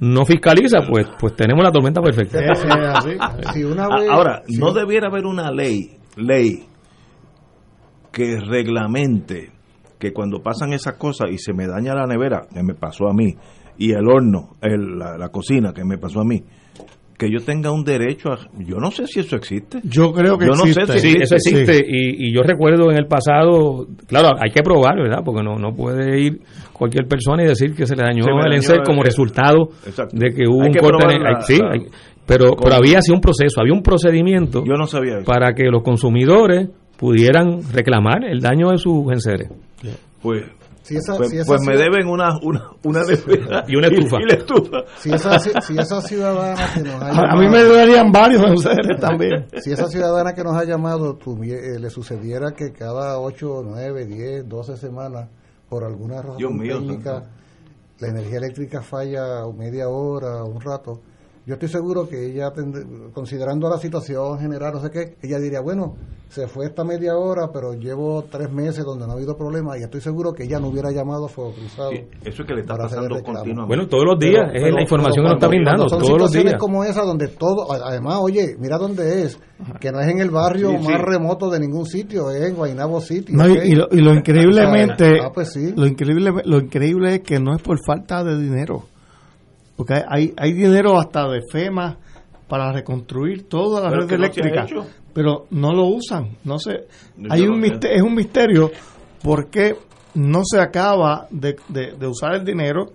[0.00, 2.38] no fiscaliza, pues pues tenemos la tormenta perfecta.
[2.40, 3.10] Ese es así.
[3.52, 6.64] Si una A- vez- Ahora, no debiera haber una ley, ley
[8.10, 9.50] que reglamente
[9.98, 13.12] que cuando pasan esas cosas y se me daña la nevera, que me pasó a
[13.14, 13.36] mí,
[13.78, 16.42] y el horno, el- la, la cocina, que me pasó a mí,
[17.26, 18.38] que yo tenga un derecho a...
[18.58, 19.78] Yo no sé si eso existe.
[19.84, 20.98] Yo creo que Yo no sé existe.
[20.98, 21.50] si Sí, eso Sí.
[21.50, 25.20] existe y, y yo recuerdo en el pasado, claro, hay que probar, ¿verdad?
[25.24, 26.40] Porque no, no puede ir
[26.72, 30.16] cualquier persona y decir que se le dañó Se el enser el- como resultado Exacto.
[30.18, 31.04] de que hubo Hay un que corte.
[31.14, 31.86] en- la- hay- sí, la- hay-
[32.26, 35.24] pero, pero había así un proceso, había un procedimiento Yo no sabía eso.
[35.24, 39.48] para que los consumidores pudieran reclamar el daño de sus enseres.
[40.22, 40.44] Pues,
[40.82, 43.02] si esa- pues, si esa pues me ciudad- deben una, una, una
[43.68, 44.16] Y una estufa.
[44.20, 44.78] Y, la estufa.
[44.98, 48.44] si esa, si esa ciudadana que nos ha A, a mí llamado- me darían varios
[48.44, 49.46] enseres también.
[49.62, 54.06] si esa ciudadana que nos ha llamado tuvie- eh, le sucediera que cada 8, 9,
[54.06, 55.28] 10, 12 semanas,
[55.68, 57.28] por alguna razón Dios mío, técnica, santo.
[58.00, 61.00] la energía eléctrica falla media hora, un rato,
[61.46, 62.52] yo estoy seguro que ella,
[63.12, 65.96] considerando la situación general, no sé qué, ella diría, bueno,
[66.28, 69.82] se fue esta media hora, pero llevo tres meses donde no ha habido problema, y
[69.82, 71.90] estoy seguro que ella no hubiera llamado a Fuego Cruzado.
[71.90, 73.66] Sí, Eso es que le está pasando continuamente.
[73.66, 75.98] Bueno, todos los días, Pero- es pero- la información pero que nos está brindando, son
[75.98, 76.60] todos los situaciones días.
[76.60, 79.38] como esa donde todo, además, oye, mira dónde es,
[79.80, 80.92] que no es en el barrio Sí, más sí.
[81.04, 83.32] remoto de ningún sitio, es en Guaynabo City.
[83.34, 85.72] No, y, lo, y lo increíblemente, Ah, pues sí.
[85.76, 88.84] lo increíble, lo increíble es que no es por falta de dinero,
[89.76, 91.98] porque hay, hay, hay dinero hasta de FEMA
[92.48, 94.66] para reconstruir toda la Pero red no se eléctrica,
[95.14, 98.70] pero no lo usan, no sé, Yo hay no un misterio, es un misterio
[99.22, 99.76] porque
[100.14, 102.92] no se acaba de, de- de usar el dinero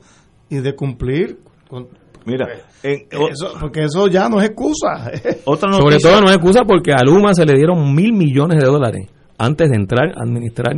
[0.49, 1.87] y de cumplir con
[2.25, 2.45] Mira,
[2.83, 5.09] en, eso, porque eso ya no es excusa.
[5.45, 8.67] otra Sobre todo no es excusa porque a Luma se le dieron mil millones de
[8.67, 10.75] dólares antes de entrar a administrar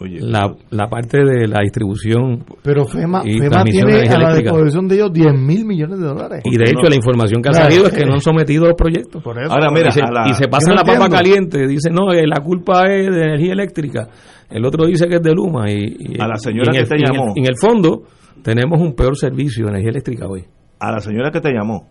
[0.00, 4.88] Oye, la, la parte de la distribución Pero FEMA, Y FEMA tiene a la disposición
[4.88, 6.42] de ellos 10 mil millones de dólares.
[6.44, 7.70] y de hecho la información que ha Claro.
[7.70, 9.22] salido es que no han sometido los proyectos.
[9.22, 9.52] Por eso.
[9.52, 12.12] Ahora, mira, y, se, la- y se Yo pasan no la papa caliente, dicen, no,
[12.12, 14.08] eh, la culpa es de energía eléctrica,
[14.50, 16.80] el otro dice que es de Luma y, y- A la señora y en que
[16.80, 17.32] el- te y en el- llamó.
[17.36, 18.02] y en el fondo
[18.42, 20.44] tenemos un peor servicio de energía eléctrica hoy.
[20.80, 21.88] a la señora que te llamó,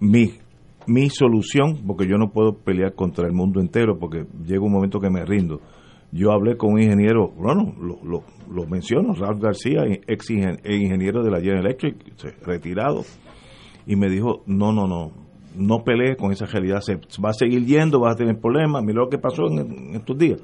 [0.00, 0.32] mi,
[0.86, 4.98] mi solución, porque yo no puedo pelear contra el mundo entero, porque llega un momento
[4.98, 5.60] que me rindo.
[6.16, 11.40] Yo hablé con un ingeniero, bueno, lo, menciono, Ralph García, ex ingen- ingeniero de la
[11.40, 11.96] General Electric,
[12.46, 13.02] retirado,
[13.84, 15.10] y me dijo, no, no, no,
[15.56, 19.00] no pelees con esa realidad, se va a seguir yendo, vas a tener problemas, mira
[19.00, 20.40] lo que pasó en, estos días.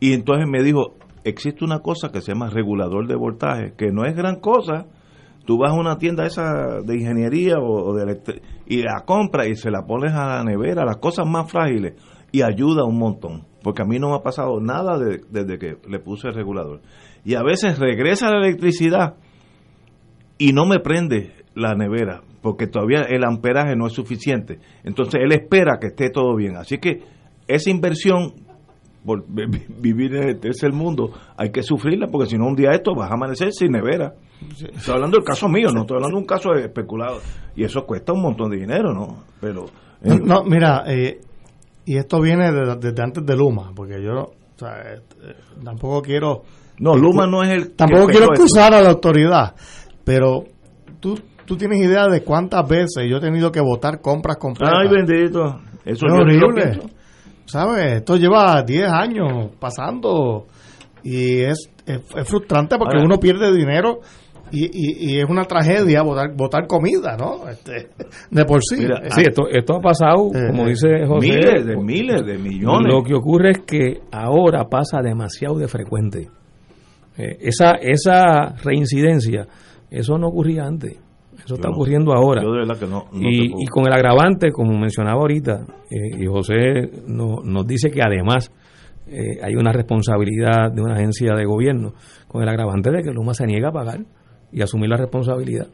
[0.00, 4.06] Y entonces me dijo, existe una cosa que se llama regulador de voltaje, que no
[4.06, 4.86] es gran cosa,
[5.44, 9.54] tú vas a una tienda esa de ingeniería o, o de y la compras y
[9.54, 11.94] se la pones a la nevera, las cosas más frágiles,
[12.32, 13.44] y ayuda un montón.
[13.66, 16.82] Porque a mí no me ha pasado nada de- desde que le puse el regulador.
[17.24, 19.14] Y a veces regresa la electricidad
[20.38, 24.60] y no me prende la nevera, porque todavía el amperaje no es suficiente.
[24.84, 26.54] Entonces él espera que esté todo bien.
[26.54, 27.02] Así que
[27.48, 28.34] esa inversión
[29.04, 32.54] por vi- vi- vivir en el tercer mundo, hay que sufrirla porque si no un
[32.54, 34.14] día esto vas a amanecer sin nevera.
[34.76, 37.18] Estoy hablando del caso mío, no estoy hablando de un caso especulado.
[37.56, 39.24] Y eso cuesta un montón de dinero, ¿no?
[39.40, 39.64] Pero...
[40.02, 41.20] eh, No, mira, eh,
[41.86, 45.00] y esto viene de- desde antes de Luma, porque yo o sea, eh,
[45.64, 46.42] tampoco quiero
[46.78, 47.70] no, Luma no es el...
[47.74, 49.54] tampoco quiero excusar a la autoridad,
[50.04, 50.44] pero
[51.00, 54.74] tú tú tienes idea de cuántas veces yo he tenido que votar compras completas.
[54.82, 55.60] Ay, bendito.
[55.84, 56.80] Eso Es horrible.
[57.44, 57.98] ¿Sabes?
[57.98, 60.46] Esto lleva 10 años pasando
[61.04, 64.00] y es, es, es frustrante porque Ahora- uno pierde dinero
[64.52, 67.48] y, y, y es una tragedia botar, botar comida, ¿no?
[67.48, 67.88] Este,
[68.30, 68.76] de por sí.
[68.78, 71.28] Mira, Eh, Sí, esto, esto ha pasado, Eh, como eh, dice José.
[71.28, 72.92] Miles de miles de millones.
[72.92, 76.28] Lo que ocurre es que ahora pasa demasiado de frecuente.
[77.18, 79.46] Eh, esa, esa reincidencia,
[79.90, 80.98] eso no ocurría antes.
[81.44, 82.42] Eso está no- ocurriendo ahora.
[82.42, 83.04] Yo de verdad que no.
[83.12, 87.42] no y, te puedo- y con el agravante, como mencionaba ahorita, eh, y José no-
[87.44, 88.50] nos dice que además
[89.08, 91.92] eh, hay una responsabilidad de una agencia de gobierno,
[92.26, 94.00] con el agravante de que Luma se niega a pagar
[94.56, 95.68] y asumir la responsabilidad.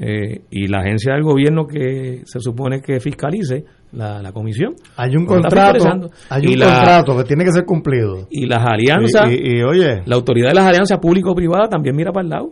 [0.00, 4.74] eh, y la agencia del gobierno que se supone que fiscalice, la, la comisión.
[4.96, 5.84] Hay un contrato,
[6.30, 8.28] hay un la- contrato que tiene que ser cumplido.
[8.30, 12.12] Y las alianzas, Y, y- y, oye, la autoridad de las alianzas público-privadas también mira
[12.12, 12.50] para el lado,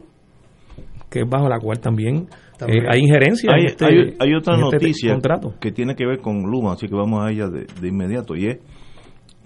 [1.08, 2.26] que es bajo la cual también,
[2.58, 2.84] También.
[2.84, 5.54] eh, hay injerencia Hay, en este, hay- hay otra en este noticia contrato.
[5.60, 8.46] que tiene que ver con Luma, así que vamos a ella de, de inmediato, y
[8.48, 8.58] es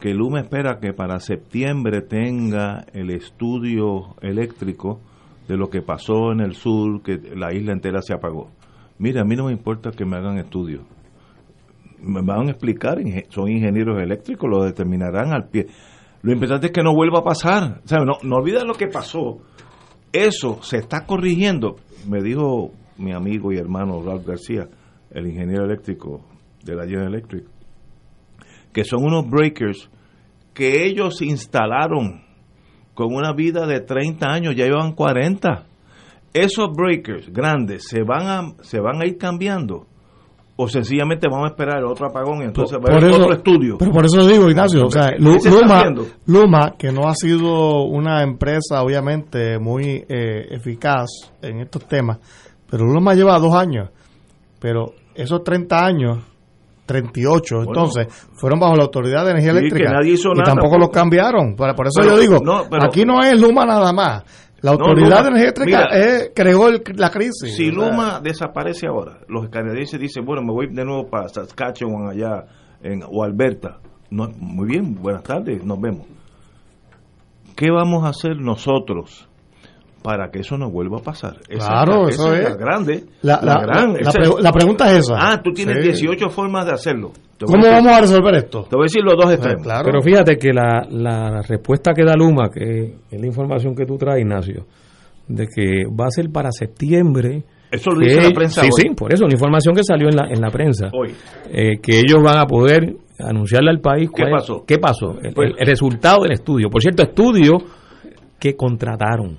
[0.00, 5.00] que Luma espera que para septiembre tenga el estudio eléctrico
[5.48, 8.50] de lo que pasó en el sur, que la isla entera se apagó.
[8.98, 10.82] Mira, a mí no me importa que me hagan estudios.
[12.00, 15.66] Me van a explicar, son ingenieros eléctricos, lo determinarán al pie.
[16.22, 17.80] Lo importante es que no vuelva a pasar.
[17.84, 19.38] O sea, no, no olvides lo que pasó.
[20.12, 21.76] Eso se está corrigiendo.
[22.08, 24.68] Me dijo mi amigo y hermano Ralph García,
[25.10, 26.20] el ingeniero eléctrico
[26.64, 27.44] de la General Electric,
[28.72, 29.90] que son unos breakers
[30.54, 32.22] que ellos instalaron
[33.06, 35.64] con una vida de 30 años, ya llevan 40.
[36.34, 39.86] Esos breakers grandes se van a, se van a ir cambiando
[40.56, 43.76] o sencillamente vamos a esperar otro apagón y entonces va a haber otro estudio.
[43.78, 46.04] Pero por eso digo, Ignacio, o sea, ¿Qué Lu- se está Luma?
[46.26, 51.08] Luma, que no ha sido una empresa obviamente muy eh, eficaz
[51.42, 52.18] en estos temas,
[52.70, 53.90] pero Luma lleva dos años,
[54.60, 56.18] pero esos 30 años,
[56.92, 57.70] 38, Bueno.
[57.70, 60.70] entonces, fueron bajo la Autoridad de Energía Sí, Eléctrica que nadie hizo y nada, tampoco
[60.76, 60.80] pues.
[60.80, 61.56] los cambiaron.
[61.56, 64.24] Por, por eso Pero, yo digo, no, pero- aquí no es Luma nada más.
[64.60, 67.56] La No, Autoridad Luma, de Energía Eléctrica mira, creó el- la crisis.
[67.56, 72.44] Si Luma desaparece ahora, los canadienses dicen, bueno, me voy de nuevo para Saskatchewan allá
[72.82, 73.78] en, o Alberta.
[74.10, 76.06] No, muy bien, buenas tardes, nos vemos.
[77.56, 79.28] ¿Qué vamos a hacer nosotros
[80.02, 81.36] para que eso no vuelva a pasar?
[81.48, 82.40] Esa Claro, eso es.
[82.40, 82.50] es.
[82.50, 83.04] La grande.
[83.22, 85.14] La, la- gran, la- esa la la pregunta es esa.
[85.16, 85.82] Ah, tú tienes Sí.
[86.06, 87.12] 18 formas de hacerlo.
[87.44, 88.64] ¿Cómo a vamos a resolver esto?
[88.70, 89.62] Te voy a decir los dos extremos.
[89.64, 89.84] claro.
[89.84, 93.96] Pero fíjate que la, la respuesta que da Luma, que es la información que tú
[93.96, 94.64] traes, Ignacio,
[95.26, 97.42] de que va a ser para septiembre.
[97.70, 98.82] Eso lo que dice la prensa Sí, hoy.
[98.82, 100.90] sí, por eso, una información que salió en la, en la prensa.
[100.92, 101.12] Hoy.
[101.50, 104.64] eh, que ellos van a poder anunciarle al país ¿Qué cuál es- pasó?
[104.66, 106.68] qué pasó, el, Pues- el resultado del estudio.
[106.70, 107.56] Por cierto, estudio
[108.38, 109.38] que contrataron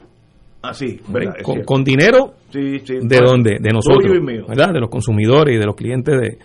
[0.66, 4.14] Ah, sí, verdad, es con, con dinero Sí, sí, de bueno, dónde, de nosotros.
[4.48, 4.72] ¿verdad?
[4.74, 6.38] De los consumidores y de los clientes de,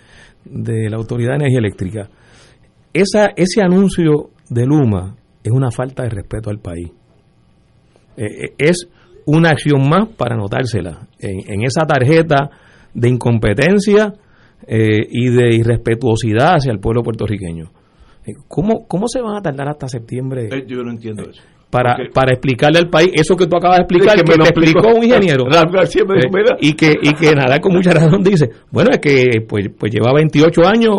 [0.45, 2.09] de la Autoridad de Energía Eléctrica.
[2.93, 6.91] Esa, ese anuncio de Luma es una falta de respeto al país.
[8.17, 8.89] Eh, eh, es
[9.27, 12.51] una acción más para anotársela en, en esa tarjeta
[12.95, 14.15] de incompetencia
[14.67, 17.71] eh, y de irrespetuosidad hacia el pueblo puertorriqueño.
[18.49, 21.43] ¿Cómo, ¿Cómo se van a tardar hasta septiembre Yo no entiendo eso.
[21.71, 24.45] Para, para explicarle al país eso que tú acabas de explicar, que, que me lo
[24.45, 24.99] te explicó explicó.
[24.99, 25.45] un ingeniero?
[25.51, 26.57] Ralph García me dijo, Eh, mira.
[26.61, 30.13] y que y que nada con mucha razón dice, bueno, es que pues pues lleva
[30.15, 30.95] 28 años,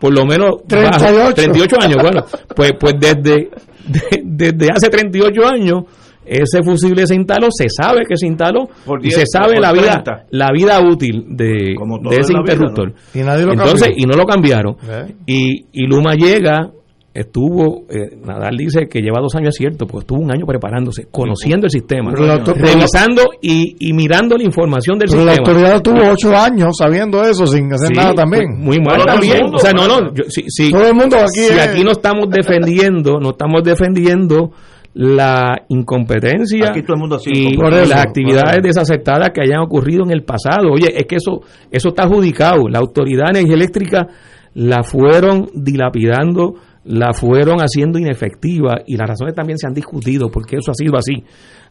[0.00, 1.14] por lo menos 38.
[1.18, 3.50] bajo, 38 años, bueno, pues pues desde
[3.88, 5.82] de- desde hace 38 años
[6.24, 9.72] ese fusible se instaló, se sabe que se instaló Por y 10, se sabe la
[9.72, 10.26] vida 30.
[10.30, 12.92] la vida útil de, de ese vida, interruptor.
[12.92, 13.20] ¿no?
[13.20, 14.04] Y nadie lo Entonces, cambió.
[14.04, 14.76] y no lo cambiaron.
[14.88, 15.14] ¿Eh?
[15.26, 16.70] Y, y Luma llega,
[17.14, 21.06] estuvo, eh, Nadal dice que lleva dos años, es cierto, pues estuvo un año preparándose,
[21.10, 25.48] conociendo el sistema, la revisando y, y mirando la información del Pero la sistema.
[25.48, 28.44] autoridad tuvo ocho años sabiendo eso sin hacer Sí, nada también.
[28.54, 29.42] pues, Muy mal también.
[29.42, 30.00] mundo, o sea, no, bueno.
[30.06, 30.14] no.
[30.14, 33.62] yo- si, si- Todo el mundo aquí si es- aquí no estamos defendiendo, no estamos
[33.62, 34.50] defendiendo
[34.94, 39.60] la incompetencia Aquí todo el mundo ha sido y eso, las actividades desacertadas que hayan
[39.60, 40.70] ocurrido en el pasado.
[40.72, 42.68] Oye, es que eso eso está adjudicado.
[42.68, 44.06] La Autoridad de Energía Eléctrica
[44.54, 50.56] la fueron dilapidando, la fueron haciendo inefectiva y las razones también se han discutido porque
[50.56, 51.22] eso ha sido así.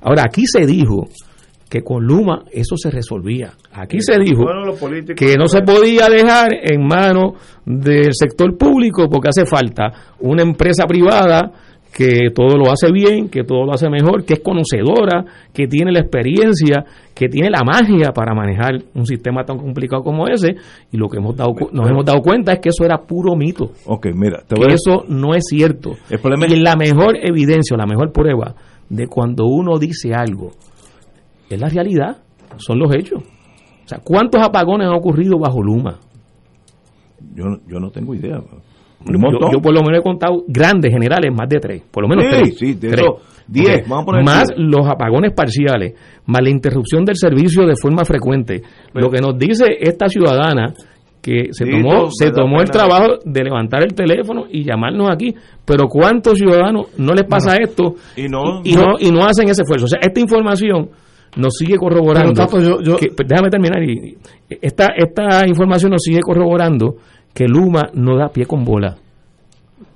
[0.02, 1.08] Ahora, aquí se dijo
[1.70, 3.54] que con Luma eso se resolvía.
[3.72, 4.74] Aquí se dijo Bueno,
[5.16, 7.34] que no se podía dejar en manos
[7.66, 11.52] del sector público porque hace falta una empresa privada
[11.94, 15.92] que todo lo hace bien, que todo lo hace mejor, que es conocedora, que tiene
[15.92, 20.56] la experiencia, que tiene la magia para manejar un sistema tan complicado como ese
[20.92, 23.72] y lo que hemos dado nos hemos dado cuenta es que eso era puro mito,
[23.86, 25.92] Ok, mira, te que voy a eso no es cierto.
[26.10, 28.56] El problema es- y la mejor evidencia, la mejor prueba
[28.90, 30.52] de cuando uno dice algo
[31.50, 32.18] es la realidad,
[32.58, 33.22] son los hechos.
[33.22, 36.00] O sea, ¿cuántos apagones han ocurrido bajo Luma?
[37.36, 38.42] Yo, no- yo no tengo idea.
[39.06, 42.26] Yo, yo por lo menos he contado grandes generales, más de tres, por lo menos
[42.26, 42.58] Sí, tres.
[42.58, 43.02] sí, de Tres.
[43.02, 44.60] eso, diez, vamos a poner Más diez.
[44.60, 45.94] los apagones parciales,
[46.26, 48.62] más la interrupción del servicio de forma frecuente.
[48.94, 50.74] Lo que nos dice esta ciudadana
[51.22, 55.34] que se Sí, tomó, se tomó el trabajo de levantar el teléfono y llamarnos aquí,
[55.66, 59.62] pero ¿cuántos ciudadanos no les pasa esto Y no- y, no, y no hacen ese
[59.62, 59.86] esfuerzo?
[59.86, 60.90] O sea, esta información
[61.38, 62.34] nos sigue corroborando.
[62.34, 63.84] Pero, Tato, yo- yo- que- pues, déjame terminar.
[63.84, 64.18] Y,
[64.62, 66.96] esta, esta información nos sigue corroborando
[67.34, 68.98] que Luma no da pie con bola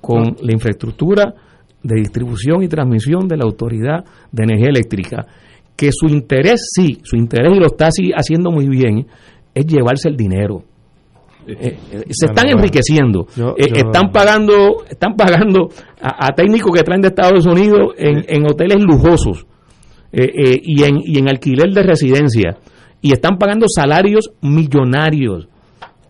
[0.00, 1.34] con la infraestructura
[1.82, 5.26] de distribución y transmisión de la Autoridad de Energía Eléctrica,
[5.76, 9.06] que su interés, sí, su interés y lo está así haciendo muy bien,
[9.54, 10.62] es llevarse el dinero.
[11.46, 15.68] Eh, eh, se están enriqueciendo, yo- Eh, están pagando, están pagando
[16.00, 19.46] a, a técnicos que traen de Estados Unidos en, en hoteles lujosos
[20.12, 22.56] y, en, y en alquiler de residencia
[23.02, 25.48] y están pagando salarios millonarios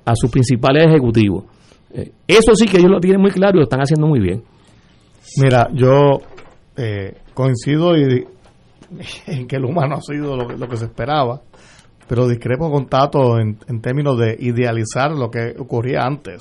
[0.07, 1.45] a sus principales ejecutivos.
[1.93, 4.43] Eh, eso sí que ellos lo tienen muy claro y lo están haciendo muy bien.
[5.43, 6.21] Mira, yo
[6.77, 8.25] eh, coincido y,
[9.27, 11.41] en que el humano ha sido lo, que- lo que se esperaba,
[12.09, 12.87] pero discrepo con
[13.39, 16.41] en, en términos de idealizar lo que ocurría antes.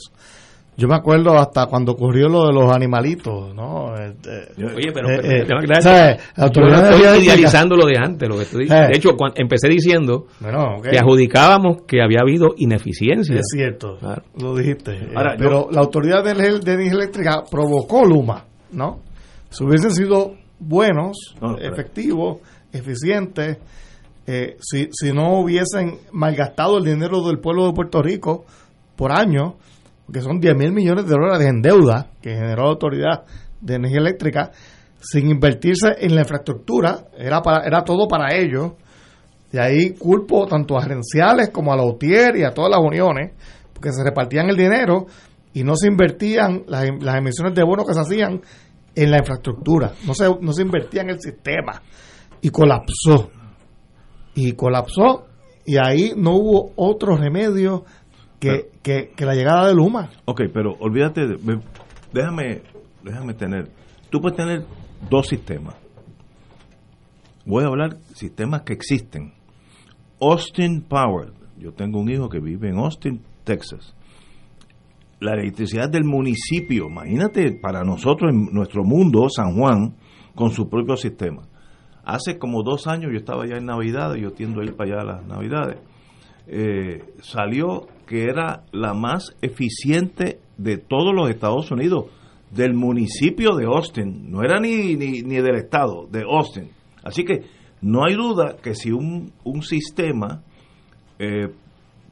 [0.78, 3.96] Yo me acuerdo hasta cuando ocurrió lo de los animalitos, ¿no?
[3.96, 6.22] Este, Oye, pero, eh, pero eh, ¿sabes?
[6.36, 8.88] La yo no estoy idealizando lo de antes, lo que estoy Eh.
[8.92, 13.36] De hecho, cuan- empecé diciendo Bueno, que adjudicábamos que había habido ineficiencia.
[13.36, 14.24] Es cierto, Claro.
[14.38, 14.92] lo dijiste.
[14.96, 19.00] Eh, Ahora, pero la autoridad de energía, de energía eléctrica provocó Luma, ¿no?
[19.50, 22.40] Si hubiesen sido buenos, No, efectivos,
[22.74, 23.58] eficientes,
[24.28, 28.44] eh, si, si no hubiesen malgastado el dinero del pueblo de Puerto Rico
[28.96, 29.56] por año,
[30.12, 33.24] que son 10 mil millones de dólares en deuda que generó la autoridad
[33.62, 34.52] de energía eléctrica,
[35.00, 38.74] sin invertirse en la infraestructura, era, era todo para ellos.
[39.52, 43.34] Y ahí culpo tanto a gerenciales como a la UTIER y a todas las uniones,
[43.74, 45.06] porque se repartían el dinero
[45.54, 48.42] y no se invertían las, las emisiones de bonos que se hacían
[48.96, 51.82] en la infraestructura, no se, no se invertía en el sistema
[52.42, 53.32] y colapsó.
[54.36, 55.26] Y colapsó
[55.66, 57.86] y ahí no hubo otro remedio
[58.40, 60.10] que, que, que la llegada de Luma.
[60.26, 61.62] Ok, pero olvídate, de- me-
[62.14, 62.62] déjame,
[63.04, 63.70] déjame tener,
[64.10, 64.66] tú puedes tener
[65.10, 65.76] dos sistemas.
[67.46, 69.34] Voy a hablar sistemas que existen.
[70.20, 73.94] Austin Power, yo tengo un hijo que vive en Austin, Texas.
[75.20, 79.96] La electricidad del municipio, imagínate para nosotros en nuestro mundo, San Juan,
[80.34, 81.44] con su propio sistema.
[82.04, 85.02] Hace como dos años yo estaba ya en Navidades, yo tiendo a ir para allá
[85.02, 85.78] a las Navidades
[86.48, 92.06] eh, salió que era la más eficiente de todos los Estados Unidos,
[92.52, 96.70] del municipio de Austin, no era ni, ni, ni del estado, de Austin.
[97.04, 97.42] Así que
[97.82, 100.42] no hay duda que si un, un sistema
[101.20, 101.50] eh,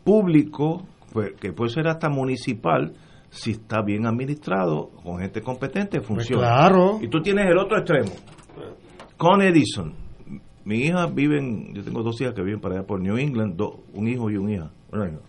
[0.03, 2.93] público, pues, que puede ser hasta municipal,
[3.29, 6.41] si está bien administrado, con gente competente, funciona.
[6.43, 6.99] claro.
[7.01, 8.11] Y tú tienes el otro extremo,
[9.17, 9.93] con Edison.
[10.65, 13.55] Mi hija vive en, yo tengo dos hijas que viven para allá por New England,
[13.55, 14.71] do- un hijo y una hija.
[14.93, 15.19] hija.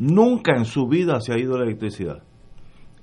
[0.00, 2.22] Nunca en su vida se ha ido la electricidad.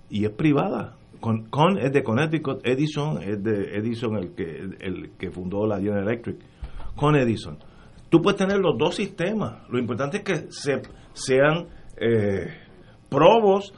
[0.10, 0.96] Y es privada.
[1.20, 4.44] Con, con es de Connecticut, Edison es de Edison el que,
[4.80, 6.38] el, que fundó la General Electric.
[6.96, 7.60] Con Edison.
[8.10, 9.68] Tú puedes tener los dos sistemas.
[9.70, 10.82] Lo importante es que se,
[11.14, 11.68] sean
[12.00, 12.48] eh,
[13.10, 13.74] probos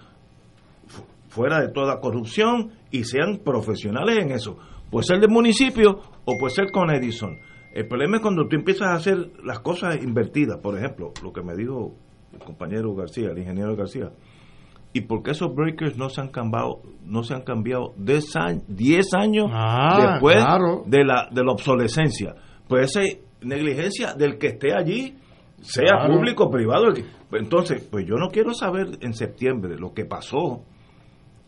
[0.88, 4.58] fu- fuera de toda corrupción y sean profesionales en eso.
[4.90, 7.36] Puede ser del municipio o puede ser con Edison.
[7.74, 10.60] El problema es cuando tú empiezas a hacer las cosas invertidas.
[10.62, 11.96] Por ejemplo, lo que me dijo
[12.34, 14.12] el compañero García, el ingeniero García.
[14.92, 18.64] ¿Y por qué esos breakers no se han cambiado, no se han cambiado 10 años,
[18.68, 20.84] 10 años Ah, después claro.
[20.88, 22.34] de la de la obsolescencia?
[22.68, 23.02] Pues esa
[23.42, 25.16] negligencia del que esté allí,
[25.62, 26.16] sea Claro.
[26.16, 26.92] público o privado.
[26.94, 27.06] que-
[27.38, 30.64] Entonces, pues yo no quiero saber en septiembre lo que pasó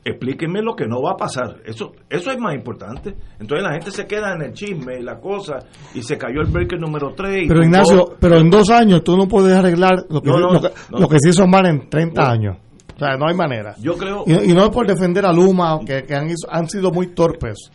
[0.03, 1.57] explíquenme lo que no va a pasar.
[1.65, 3.15] Eso eso es más importante.
[3.39, 5.59] Entonces la gente se queda en el chisme y la cosa
[5.93, 7.45] y se cayó el breaker número 3.
[7.47, 10.61] Pero Ignacio, pero en dos años tú no puedes arreglar lo que, No, no, lo
[10.61, 10.99] que, no.
[10.99, 12.27] lo que se hizo mal en 30 No.
[12.29, 12.57] años.
[12.95, 13.75] O sea, no hay manera.
[13.81, 16.67] Yo creo Y, y no es por defender a Luma, que, que han, hizo- han
[16.69, 17.71] sido muy torpes,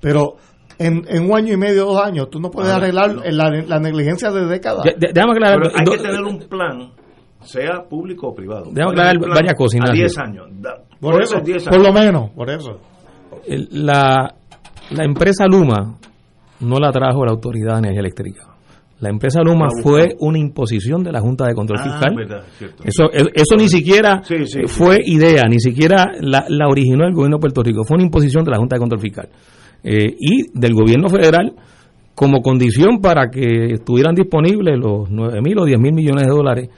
[0.00, 0.36] pero
[0.78, 3.22] en, en un año y medio, dos años, tú no puedes Ah, arreglar no.
[3.24, 4.84] la, la negligencia de décadas.
[4.84, 6.92] De- de- déjame aclarar, pero hay que tener un plan
[7.42, 8.66] sea público o privado.
[8.72, 9.94] Déjame ¿Cuál es aclarar varias cosas, A Ignacio.
[10.04, 10.46] 10 años.
[10.60, 12.78] Da- por eso eso, es 10 por lo menos, por eso.
[13.46, 14.34] el- la,
[14.90, 15.96] la empresa Luma
[16.60, 18.46] no la trajo la Autoridad de Energía Eléctrica.
[19.00, 22.14] La empresa Luma fue una imposición de la Junta de Control Ah, Fiscal.
[22.14, 22.82] verdad, cierto.
[22.84, 24.60] Eso, eso, eso ni siquiera Sí, sí, sí.
[24.66, 28.44] fue idea, ni siquiera la, la originó el gobierno de Puerto Rico, fue una imposición
[28.44, 29.28] de la Junta de Control Fiscal.
[29.82, 31.54] Eh, y del gobierno federal
[32.14, 36.68] como condición para que estuvieran disponibles los 9 mil o 10 mil millones de dólares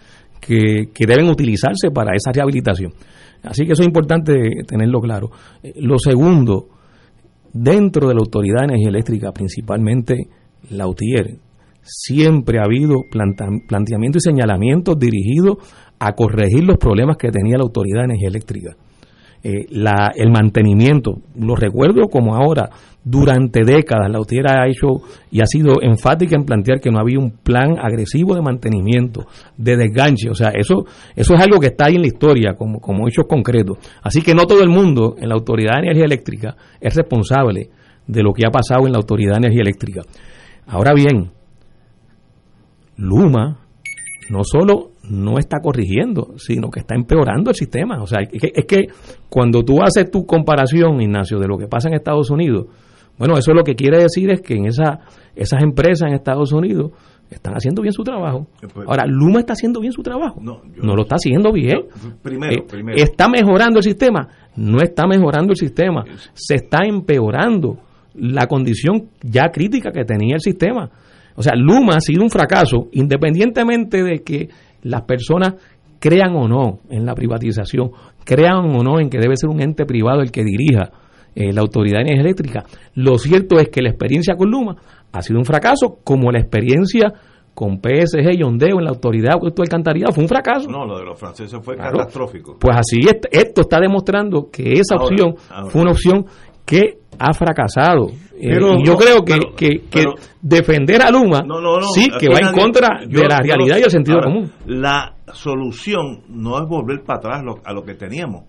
[0.40, 2.92] que, que deben utilizarse para esa rehabilitación.
[3.42, 4.34] Así que eso es importante
[4.66, 5.30] tenerlo claro.
[5.62, 6.68] Eh, Lo segundo,
[7.52, 10.16] dentro de la Autoridad de Energía Eléctrica, principalmente
[10.70, 11.38] la UTIER,
[11.82, 15.56] siempre ha habido planteamientos y señalamientos dirigidos
[15.98, 18.76] a corregir los problemas que tenía la Autoridad de Energía Eléctrica.
[19.44, 22.70] Eh, el mantenimiento, lo recuerdo como ahora,
[23.04, 27.18] durante décadas la UTIER ha hecho y ha sido enfática en plantear que no había
[27.18, 29.26] un plan agresivo de mantenimiento,
[29.56, 30.84] de desganche, o sea, eso,
[31.16, 33.78] eso es algo que está ahí en la historia como, como hechos concretos.
[34.02, 37.68] Así que no todo el mundo en la Autoridad de Energía Eléctrica es responsable
[38.06, 40.02] de lo que ha pasado en la Autoridad de Energía Eléctrica.
[40.68, 41.32] Ahora bien,
[42.96, 43.58] Luma
[44.30, 48.02] no solo no está corrigiendo, sino que está empeorando el sistema.
[48.02, 48.86] O sea, es que, es que
[49.28, 52.66] cuando tú haces tu comparación, Ignacio, de lo que pasa en Estados Unidos,
[53.18, 55.00] bueno, eso lo que quiere decir es que en esa,
[55.36, 56.92] esas empresas en Estados Unidos
[57.30, 58.46] están haciendo bien su trabajo.
[58.86, 60.40] Ahora, Luma está haciendo bien su trabajo.
[60.40, 60.60] No,
[60.94, 61.86] lo está haciendo bien.
[62.22, 62.96] primero, Eh, primero.
[62.98, 64.28] ¿Está mejorando el sistema?
[64.56, 66.04] No está mejorando el sistema.
[66.34, 67.78] Se está empeorando
[68.14, 70.90] la condición ya crítica que tenía el sistema.
[71.34, 74.48] O sea, Luma ha sido un fracaso, independientemente de que
[74.82, 75.54] las personas
[75.98, 77.90] crean o no en la privatización,
[78.24, 80.90] crean o no en que debe ser un ente privado el que dirija
[81.34, 82.64] eh, la autoridad de energía eléctrica.
[82.94, 84.76] Lo cierto es que la experiencia con Luma
[85.12, 87.12] ha sido un fracaso, como la experiencia
[87.54, 90.70] con PSG y Ondeo en la autoridad de alcantarillado fue un fracaso.
[90.70, 91.98] No, lo de los franceses fue Claro.
[91.98, 92.56] catastrófico.
[92.58, 95.70] Pues así est- esto está demostrando que esa Ahora, opción ahora.
[95.70, 96.24] fue una opción
[96.64, 98.08] que ha fracasado.
[98.40, 101.78] Eh, y yo no, creo que, pero- que, que pero- defender a Luma No, no,
[101.78, 104.52] no, sí que va en contra yo- de la realidad y el sentido ahora, común.
[104.66, 108.44] La solución no es volver para atrás lo- a lo que teníamos,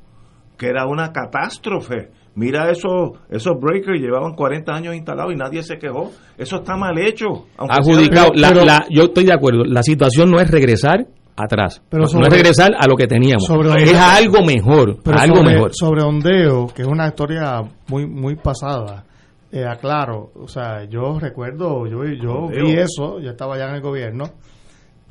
[0.58, 2.10] que era una catástrofe.
[2.36, 6.12] Mira esos esos breakers llevaban 40 años instalados y nadie se quejó.
[6.38, 7.46] Eso está mal hecho.
[7.58, 8.32] sea- Adjudicado.
[8.34, 9.64] La- la- yo estoy de acuerdo.
[9.66, 11.06] La situación no es regresar
[11.36, 11.82] atrás.
[11.90, 13.46] Pero no, sobre- no es regresar a lo que teníamos.
[13.46, 14.98] sobre- es a algo mejor.
[15.04, 15.72] Pero a algo sobre, mejor.
[15.74, 19.04] sobre Ondeo, que es una historia muy muy pasada,
[19.52, 22.66] eh, aclaro, o sea, yo recuerdo, yo, yo Ondeo.
[22.66, 24.26] vi eso, yo estaba ya en el gobierno,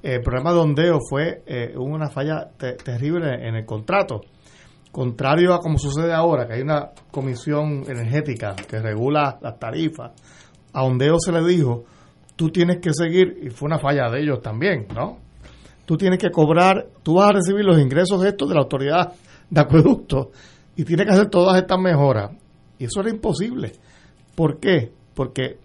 [0.03, 4.21] el problema de Ondeo fue eh, hubo una falla te- terrible en el contrato,
[4.91, 10.11] contrario a como sucede ahora, que hay una comisión energética que regula las tarifas,
[10.73, 11.85] a Ondeo se le dijo,
[12.37, 15.19] tú tienes que seguir, y fue una falla de ellos también, ¿no?
[15.85, 19.13] Tú tienes que cobrar, tú vas a recibir los ingresos estos de la autoridad
[19.51, 20.31] de acueducto
[20.77, 22.31] y tienes que hacer todas estas mejoras.
[22.79, 23.73] Y eso era imposible.
[24.35, 24.93] ¿Por qué?
[25.15, 25.59] Porque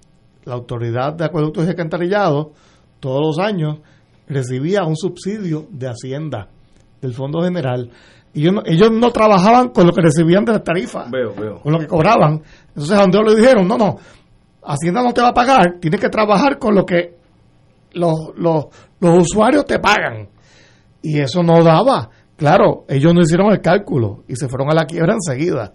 [0.45, 2.51] la autoridad de acueductos y alcantarillado
[2.99, 3.80] todos los años
[4.28, 6.49] recibía un subsidio de Hacienda,
[7.01, 7.89] del Fondo General.
[8.34, 11.61] Y ellos no, ellos no trabajaban con lo que recibían de las tarifas, Veo, veo.
[11.61, 12.41] con lo que cobraban.
[12.70, 13.97] Entonces a donde le dijeron, no, no,
[14.63, 17.15] Hacienda no te va a pagar, tienes que trabajar con lo que
[17.93, 18.65] los, los,
[19.00, 20.28] los usuarios te pagan.
[21.02, 22.10] Y eso no daba.
[22.36, 25.74] Claro, ellos no hicieron el cálculo y se fueron a la quiebra enseguida.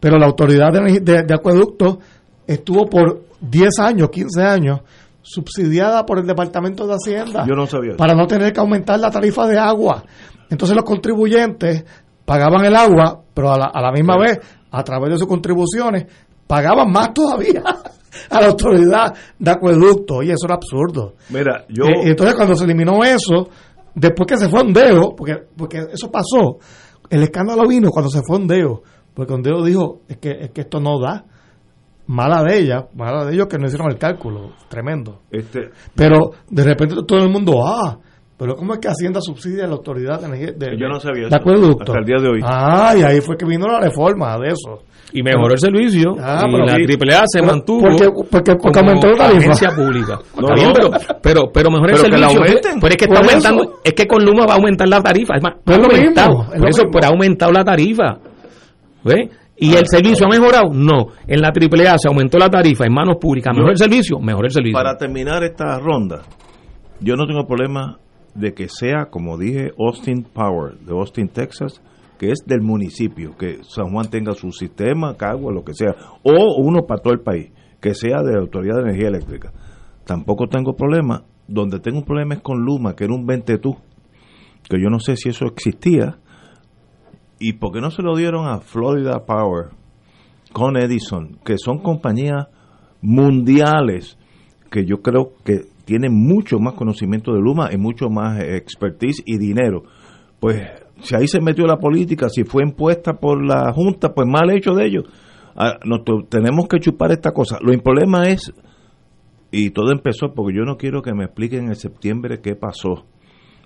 [0.00, 1.98] Pero la autoridad de, de, de acueducto
[2.46, 4.80] estuvo por 10 años, 15 años,
[5.22, 7.96] subsidiada por el Departamento de Hacienda Yo no sabía eso.
[7.96, 10.04] para no tener que aumentar la tarifa de agua.
[10.50, 11.84] Entonces los contribuyentes
[12.26, 14.38] pagaban el agua, pero a la, a la misma vez,
[14.70, 16.06] a través de sus contribuciones,
[16.46, 17.62] pagaban más todavía
[18.30, 20.22] a la autoridad de acueducto.
[20.22, 21.14] Y eso era absurdo.
[21.30, 23.48] Mira, yo Eh, entonces cuando se eliminó eso,
[23.94, 26.58] después que se fue Ondeo, porque, porque eso pasó,
[27.10, 28.82] el escándalo vino cuando se fue Ondeo,
[29.14, 31.24] porque Ondeo dijo, es que, es que esto no da.
[32.06, 35.22] Mala de ella, mala de ellos que no hicieron el cálculo, tremendo.
[35.30, 37.98] este Pero de repente todo el mundo, ah,
[38.36, 40.52] pero ¿cómo es que Hacienda subsidia a la autoridad de energía?
[40.56, 41.84] De, Yo no sabía de eso, acueducto?
[41.84, 42.40] hasta el día de hoy.
[42.44, 44.82] Ah, y ahí fue que vino la reforma de eso.
[45.12, 46.16] Y mejoró el servicio.
[46.20, 46.82] Ah, y pero la sí.
[46.82, 47.80] AAA se Pero- mantuvo.
[47.82, 48.08] porque-
[48.58, 49.38] porque- aumentó la tarifa.
[49.38, 50.18] agencia pública.
[50.36, 50.74] No, Está bien, no.
[50.74, 50.90] pero,
[51.22, 52.40] pero, pero mejoró el servicio.
[52.80, 53.22] Pero es que está eso.
[53.30, 53.72] aumentando.
[53.84, 55.34] Es que con Luma va a aumentar la tarifa.
[55.36, 56.28] Es más, Pero ha es lo aumentado.
[56.38, 56.90] mismo, es por eso, mismo.
[56.92, 58.18] pero ha aumentado la tarifa.
[59.04, 59.28] ¿Ve?
[59.56, 60.70] ¿Y el servicio ha mejorado?
[60.74, 61.06] No.
[61.28, 63.54] En la AAA se aumentó la tarifa en manos públicas.
[63.56, 64.18] ¿Mejor el servicio?
[64.18, 64.76] Mejor el servicio.
[64.76, 66.22] Para terminar esta ronda,
[67.00, 67.98] yo no tengo problema
[68.34, 71.80] de que sea, como dije, Austin Power, de Austin, Texas,
[72.18, 76.56] que es del municipio, que San Juan tenga su sistema, Cagua, lo que sea, o
[76.62, 79.52] uno para todo el país, que sea de la Autoridad de Energía Eléctrica.
[80.04, 81.24] Tampoco tengo problema.
[81.46, 83.76] Donde tengo un problema es con Luma, que era un ventetú,
[84.68, 86.18] que yo no sé si eso existía,
[87.38, 89.70] y por qué no se lo dieron a Florida Power
[90.52, 92.48] con Edison, que son compañías
[93.02, 94.16] mundiales
[94.70, 99.38] que yo creo que tienen mucho más conocimiento de Luma y mucho más expertise y
[99.38, 99.84] dinero.
[100.40, 100.62] Pues
[101.00, 104.72] si ahí se metió la política, si fue impuesta por la Junta, pues mal hecho
[104.72, 105.04] de ellos.
[105.56, 105.78] Ah,
[106.28, 107.58] tenemos que chupar esta cosa.
[107.60, 108.52] Lo problema es,
[109.50, 113.04] y todo empezó porque yo no quiero que me expliquen en septiembre qué pasó.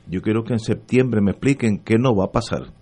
[0.07, 2.73] Yo quiero que en septiembre me expliquen qué no va a pasar.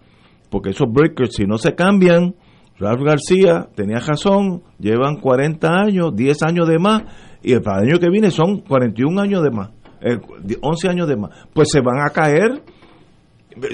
[0.51, 2.35] Porque esos breakers, si no se cambian,
[2.79, 7.05] Ralph García tenía razón, llevan 40 años, 10 años de más,
[7.49, 9.71] y el para el año que viene son 41 años de más,
[10.01, 10.19] eh,
[10.61, 11.31] 11 años de más.
[11.55, 12.63] Pues se van a caer.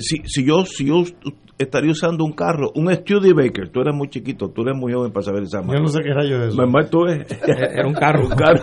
[0.01, 1.03] Si, si yo si yo
[1.59, 5.25] estaría usando un carro, un Studebaker, tú eres muy chiquito, tú eres muy joven para
[5.25, 6.57] saber esa Yo no sé qué rayo es eso.
[6.57, 8.27] Mamá, tú eres- Era un carro.
[8.29, 8.63] un carro.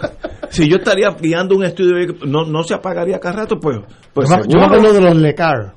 [0.49, 3.79] Si yo estaría guiando un Studebaker, no, no se apagaría cada rato, pues.
[4.13, 4.65] pues yo, me- yo me seguro.
[4.77, 5.73] acuerdo de los Lecar.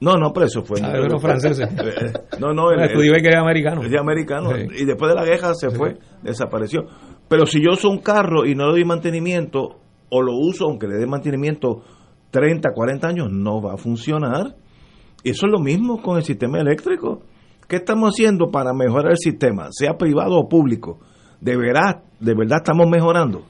[0.00, 0.80] No, no, pero eso fue.
[0.82, 1.68] Ah, los franceses.
[1.78, 3.82] Eh, No, no, el, El Studebaker era americano.
[3.82, 4.50] el americano.
[4.56, 4.82] Sí.
[4.82, 6.82] Y después de la guerra se fue, desapareció.
[7.28, 10.86] Pero si yo uso un carro y no le doy mantenimiento, o lo uso aunque
[10.86, 11.82] le dé mantenimiento
[12.30, 14.56] 30, 40 años, no va a funcionar.
[15.22, 17.22] Eso es lo mismo con el sistema eléctrico.
[17.68, 20.98] ¿Qué estamos haciendo para mejorar el sistema, sea privado o público?
[21.40, 23.44] ¿De verdad, de verdad estamos mejorando?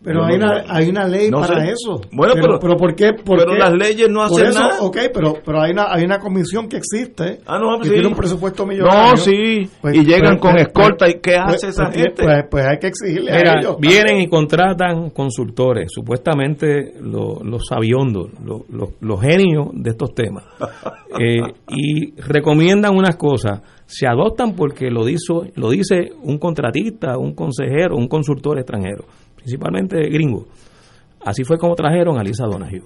[0.00, 1.72] Pero hay no- una, hay una ley no para sé.
[1.72, 2.00] eso.
[2.12, 3.12] Bueno, pero- pero ¿por qué?
[3.14, 3.58] por pero qué?
[3.58, 4.80] las leyes no hacen eso, nada.
[4.80, 7.40] Ok, pero, pero hay, una, hay una comisión que existe.
[7.46, 7.94] Ah, no, que sí.
[7.94, 9.10] tiene un presupuesto millonario.
[9.10, 9.68] No, sí.
[9.92, 12.22] Y llegan con escolta, ¿y qué hace esa gente?
[12.22, 13.76] Pues, pues hay que exigirle a ellos.
[13.80, 20.44] vienen y contratan consultores, supuestamente lo- los sabiondos, lo- lo- los genios de estos temas,
[21.20, 21.40] Eh,
[21.70, 27.96] y recomiendan unas cosas, se adoptan porque lo, dizo, lo dice un contratista, un consejero,
[27.96, 29.04] un consultor extranjero,
[29.38, 30.46] principalmente gringo.
[31.24, 32.82] Así fue como trajeron a Lisa Donahue.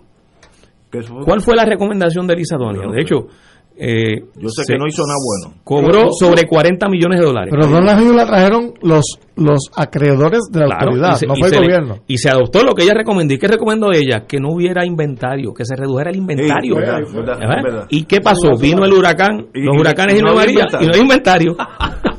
[0.91, 2.95] Fue- ¿Cuál fue la recomendación de Lisa Donahue?
[2.95, 3.27] De hecho,
[3.75, 5.57] eh, Yo sé que no hizo nada bueno.
[5.65, 7.51] Cobró sobre 40 millones de dólares.
[7.51, 11.55] Pero Donald la trajeron los, los acreedores de la Claro, autoridad, se- no fue el
[11.55, 11.97] le- gobierno.
[12.07, 13.33] y se adoptó lo que ella recomendó.
[13.33, 14.27] ¿Y qué recomendó ella?
[14.27, 16.75] Que no hubiera inventario, que se redujera el inventario.
[16.75, 17.63] Sí, verdad, verdad, ¿Verdad?
[17.65, 17.87] verdad.
[17.89, 18.51] ¿Y qué pasó?
[18.61, 21.01] Vino el huracán, Y- los huracanes y y no no había María, y no hay
[21.01, 21.57] inventario.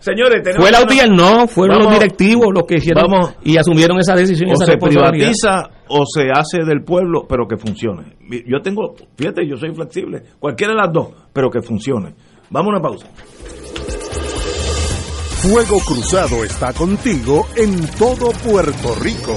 [0.00, 3.34] Señores, tenemos Fue la UTIER, no, fueron Vamos- los directivos los que hicieron Vamos.
[3.44, 7.56] y asumieron esa decisión o esa se privatiza o se hace del pueblo, pero que
[7.56, 8.16] funcione.
[8.46, 12.14] Yo tengo, fíjate, yo soy flexible, cualquiera de las dos, pero que funcione.
[12.50, 13.06] Vamos a una pausa.
[15.42, 19.36] Fuego Cruzado está contigo en todo Puerto Rico.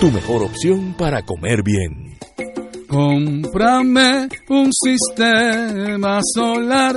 [0.00, 2.18] tu mejor opción para comer bien.
[2.88, 6.96] Cómprame un sistema solar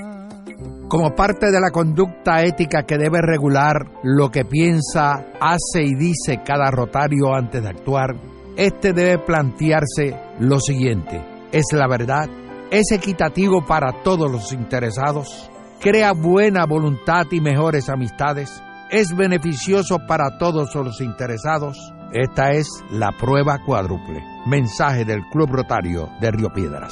[0.91, 6.41] Como parte de la conducta ética que debe regular lo que piensa, hace y dice
[6.45, 8.17] cada rotario antes de actuar,
[8.57, 11.23] este debe plantearse lo siguiente,
[11.53, 12.29] ¿es la verdad?
[12.71, 15.49] ¿Es equitativo para todos los interesados?
[15.79, 18.61] ¿Crea buena voluntad y mejores amistades?
[18.89, 21.77] ¿Es beneficioso para todos los interesados?
[22.11, 24.21] Esta es la prueba cuádruple.
[24.45, 26.91] Mensaje del Club Rotario de Río Piedras.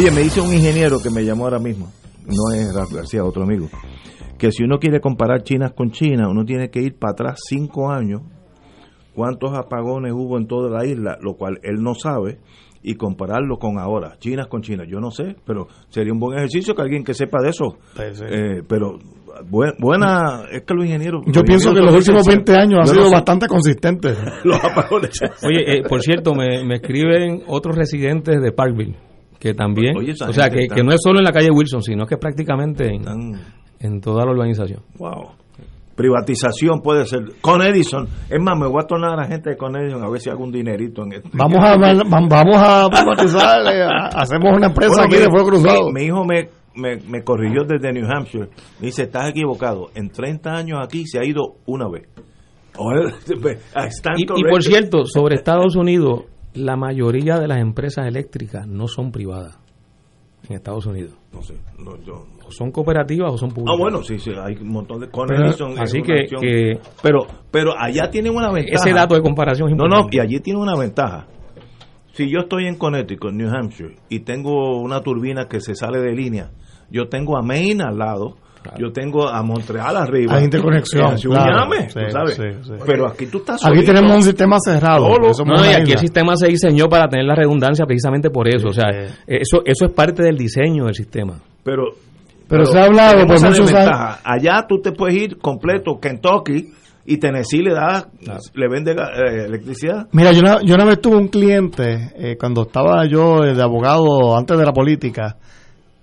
[0.00, 1.92] Oye, me dice un ingeniero que me llamó ahora mismo,
[2.24, 3.68] no es Rafa García, otro amigo,
[4.38, 7.90] que si uno quiere comparar China con China, uno tiene que ir para atrás cinco
[7.90, 8.22] años,
[9.14, 12.38] cuántos apagones hubo en toda la isla, lo cual él no sabe,
[12.82, 14.84] y compararlo con ahora, China con China.
[14.88, 17.76] Yo no sé, pero sería un buen ejercicio que alguien que sepa de eso.
[17.98, 18.98] Eh, pero
[19.50, 21.24] buen- buena, es que los ingenieros...
[21.26, 23.14] Yo pienso que los últimos 20 años han sido no sé.
[23.16, 24.16] bastante consistentes.
[24.44, 25.10] los apagones.
[25.46, 28.96] Oye, eh, por cierto, me, me escriben otros residentes de Parkville,
[29.40, 31.82] que también, Oye, o sea, que, está- que no es solo en la calle Wilson,
[31.82, 33.02] sino que es prácticamente en,
[33.80, 34.82] en toda la urbanización.
[34.98, 35.30] Wow.
[35.96, 37.20] privatización puede ser.
[37.40, 40.08] Con Edison, es más, me voy a tornar a la gente de Con Edison a
[40.10, 41.28] ver si hago un dinerito en esto.
[41.32, 45.90] Vamos a, vamos a privatizar, eh, hacemos una empresa aquí de fuego cruzado.
[45.92, 48.48] Mi, hijo me, me, me corrigió desde New Hampshire.
[48.80, 49.88] Me dice, estás equivocado.
[49.94, 52.08] En 30 años aquí se ha ido una vez.
[54.16, 56.24] Y, y por cierto, sobre Estados Unidos,
[56.54, 59.58] la mayoría de las empresas eléctricas no son privadas
[60.48, 61.14] en Estados Unidos.
[61.32, 63.74] No sé, no, yo, O son cooperativas o son públicas.
[63.74, 65.06] Ah, bueno, sí, sí, hay un montón de...
[65.06, 68.74] Es así que- pero, pero allá tienen una ventaja.
[68.84, 70.16] Ese dato de comparación es No, importante.
[70.16, 71.26] no, y allí tiene una ventaja.
[72.12, 76.12] Si yo estoy en Connecticut, New Hampshire, y tengo una turbina que se sale de
[76.12, 76.50] línea,
[76.90, 78.36] yo tengo a Maine al lado,
[78.78, 80.36] yo tengo a Montreal arriba.
[80.36, 81.58] Hay interconexión, claro.
[81.58, 82.34] llame, Sí, tú sabes.
[82.36, 82.72] sí, sí.
[82.86, 83.92] Pero aquí tú estás Aquí solito.
[83.92, 85.08] tenemos un sistema cerrado.
[85.44, 85.92] No, y aquí isla.
[85.94, 88.68] el sistema se diseñó para tener la redundancia precisamente por eso.
[88.68, 88.88] O sea,
[89.26, 91.38] eso, eso es parte del diseño del sistema.
[91.64, 91.84] Pero,
[92.48, 94.20] Pero se ha hablado por muchos desventaja.
[94.24, 96.72] Allá tú te puedes ir completo, Kentucky,
[97.06, 98.06] y Tennessee le da,
[98.54, 100.06] le vende eh, electricidad.
[100.12, 103.62] Mira, yo una, yo una vez tuve un cliente, eh, cuando estaba yo eh, de
[103.62, 105.36] abogado antes de la política,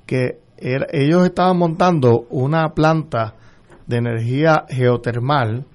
[0.05, 3.35] que era- ellos estaban montando una planta
[3.85, 5.65] de energía geotermal,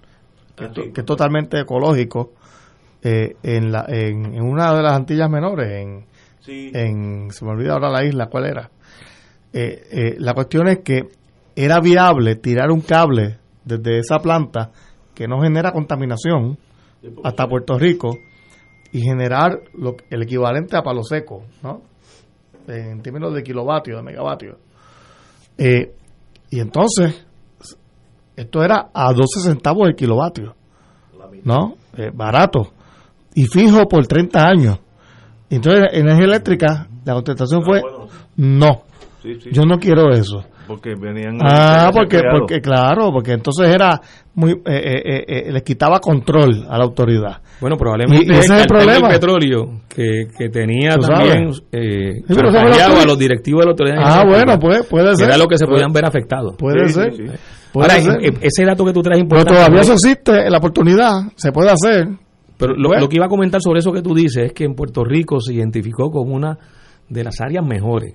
[0.57, 2.33] que, es to- que es totalmente ecológico,
[3.03, 6.05] eh, en, la, en, en una de las Antillas Menores, en,
[6.74, 8.70] en, se me olvida ahora la isla, ¿cuál era?
[9.53, 11.09] Eh, eh, la cuestión es que
[11.57, 14.70] era viable tirar un cable desde esa planta
[15.14, 16.59] que no genera contaminación
[17.24, 18.16] hasta Puerto Rico
[18.93, 21.83] y generar lo, el equivalente a palo seco, ¿no?
[22.68, 24.57] En términos de kilovatios, de megavatios.
[25.59, 25.94] Eh,
[26.50, 27.26] y entonces,
[28.36, 30.55] esto era a 12 centavos el kilovatio,
[31.44, 31.74] ¿no?
[31.96, 32.72] Eh, barato.
[33.34, 34.78] Y fijo por 30 años.
[35.50, 37.82] Entonces, energía eléctrica, la contestación fue,
[38.36, 38.82] no,
[39.22, 39.50] Sí, sí.
[39.53, 40.44] yo no quiero eso.
[40.67, 41.39] Porque venían.
[41.43, 44.01] Ah, porque, porque claro, porque entonces era
[44.35, 47.41] muy, eh, eh, eh, eh, les quitaba control a la autoridad.
[47.61, 49.09] Bueno, probablemente Y- y ese es el del problema.
[49.09, 53.97] petróleo que, que tenía también eh, Sí, pero a los directivos de la autoridad.
[54.03, 55.29] Ah, bueno, pues, puede que ser.
[55.29, 56.55] Era lo que se Puede- podían ver afectados.
[56.57, 57.13] Puede Sí, ser.
[57.15, 57.35] sí, sí.
[57.73, 58.25] Puede Ahora, ser.
[58.25, 59.55] e- ese dato que tú traes es Pero importante.
[59.59, 62.09] todavía eso existe, la oportunidad, se puede hacer.
[62.59, 63.03] Pero lo, Bueno.
[63.03, 65.41] lo que iba a comentar sobre eso que tú dices es que en Puerto Rico
[65.41, 66.57] se identificó como una
[67.09, 68.15] de las áreas mejores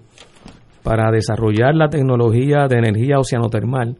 [0.87, 3.97] para desarrollar la tecnología de energía oceanotermal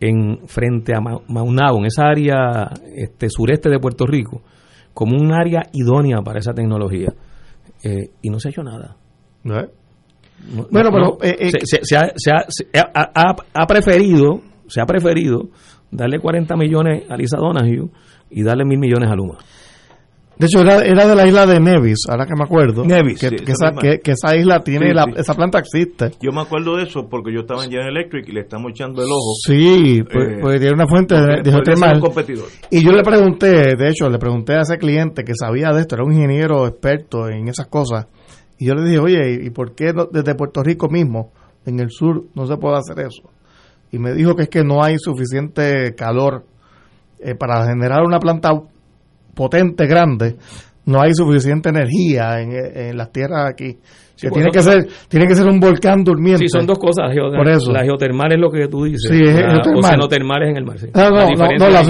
[0.00, 4.42] en frente a Ma- Maunabo, en esa área este, sureste de Puerto Rico,
[4.92, 7.12] como un área idónea para esa tecnología.
[7.84, 8.96] Eh, y no se ha hecho nada.
[10.52, 14.40] No- Bueno, no- pero, eh, eh, se, se- se ha- se ha- ha- ha preferido,
[14.66, 15.50] se ha preferido
[15.92, 17.88] darle 40 millones a Lisa Donahue
[18.30, 19.38] y darle mil millones a Luma.
[20.40, 22.82] De hecho, era, era de la isla de Nevis, ahora que me acuerdo.
[22.82, 25.10] Nevis, que, sí, que esa que, que esa isla tiene, Sí, la, sí.
[25.16, 26.12] esa planta existe.
[26.18, 29.02] Yo me acuerdo de eso porque yo estaba en General Electric y le estamos echando
[29.02, 29.34] el ojo.
[29.46, 32.00] Sí, pues, Eh, pues tiene una fuente de, geotermal.
[32.70, 35.96] Y yo le pregunté, de hecho, le pregunté a ese cliente que sabía de esto,
[35.96, 38.06] era un ingeniero experto en esas cosas.
[38.58, 41.32] Y yo le dije, oye, ¿y por qué no- desde Puerto Rico mismo,
[41.66, 43.28] en el sur, no se puede hacer eso?
[43.92, 46.44] Y me dijo que es que no hay suficiente calor
[47.20, 48.50] eh, para generar una planta
[49.34, 50.36] potente, grande.
[50.86, 53.78] No hay suficiente energía en, en las tierras aquí.
[54.16, 56.40] Sí, que pues tiene son- que ser tiene que ser un volcán durmiente.
[56.46, 57.10] Sí, son dos cosas.
[57.14, 57.72] Por eso.
[57.72, 59.10] La geotermal es lo que tú dices.
[59.10, 59.78] Sí, es la geotermal.
[59.84, 60.78] oceanotermal es en el mar.
[60.78, 60.86] sí.
[60.92, 61.82] Ah, La no, no, no, la,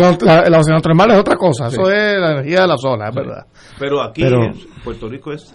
[0.43, 1.70] la, la oceanotermal es otra cosa.
[1.70, 1.76] Sí.
[1.80, 3.47] Eso es la energía de la zona, es verdad.
[3.78, 4.53] Pero aquí Pero- en
[4.84, 5.55] Puerto Rico es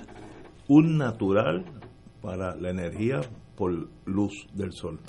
[0.68, 1.64] un natural
[2.22, 3.22] para la energía
[3.56, 3.72] por
[4.06, 5.00] luz del sol.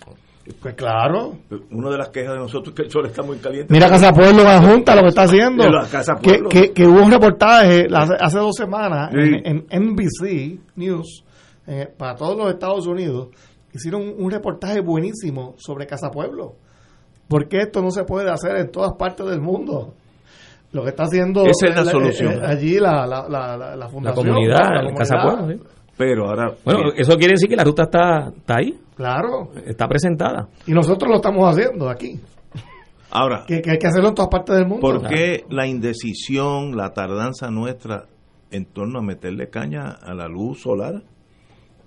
[0.62, 1.34] Pues claro.
[1.72, 3.72] Una de las quejas de nosotros es que el sol está muy caliente.
[3.72, 5.68] Mira Casa Pueblo en Junta lo que está haciendo.
[5.68, 6.48] La que, Pueblo.
[6.48, 9.18] que, que hubo un reportaje hace, dos semanas Sí.
[9.44, 11.24] en, en NBC News
[11.66, 13.28] eh, para todos los Estados Unidos.
[13.72, 16.54] Hicieron un, un reportaje buenísimo sobre Casa Pueblo.
[17.28, 19.94] Porque esto no se puede hacer en todas partes del mundo.
[20.72, 22.32] Lo que está haciendo Esa es la eh, solución.
[22.34, 24.26] eh, allí la, la, la, la, la fundación.
[24.26, 25.44] comunidad, la el Casa comunidad.
[25.46, 25.70] Pueblo, sí.
[25.96, 26.52] Pero ahora.
[26.64, 29.50] Bueno, eso quiere decir que la ruta está, está ahí, Claro.
[29.66, 30.48] está presentada.
[30.66, 32.18] Y nosotros lo estamos haciendo aquí.
[33.10, 34.80] Ahora, Que, que hay que hacerlo en todas partes del mundo.
[34.80, 38.06] ¿por qué la indecisión, la tardanza nuestra
[38.50, 41.02] en torno a meterle caña a la luz solar?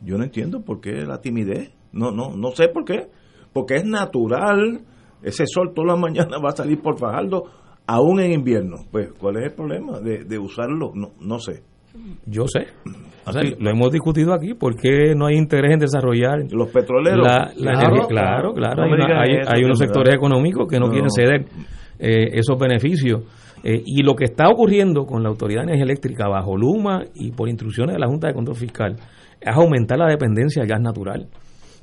[0.02, 1.72] Yo no entiendo por qué la timidez.
[1.92, 3.10] No, no, no sé por qué.
[3.54, 4.86] Porque es natural.
[5.22, 7.44] Ese sol todas las mañanas va a salir por Fajardo,
[7.86, 8.78] aún en invierno.
[8.92, 10.92] Pues, ¿cuál es el problema de, de usarlo?
[10.96, 11.64] No, no sé.
[12.26, 12.68] Yo sé.
[13.26, 13.56] O sea, Aquí.
[13.60, 14.54] lo hemos discutido aquí.
[14.54, 17.20] ¿Por qué no hay interés en desarrollar Los petroleros.
[17.26, 18.08] la, la Claro, energía?
[18.08, 18.76] Claro, claro.
[18.78, 20.92] No hay, me una- digas hay- eso, hay que unos sectores económicos que no, No.
[20.92, 21.46] quieren ceder
[22.00, 23.24] eh, esos beneficios.
[23.64, 27.32] Eh, y lo que está ocurriendo con la Autoridad de Energía Eléctrica bajo Luma y
[27.32, 28.96] por instrucciones de la Junta de Control Fiscal
[29.42, 31.28] es aumentar la dependencia al gas natural.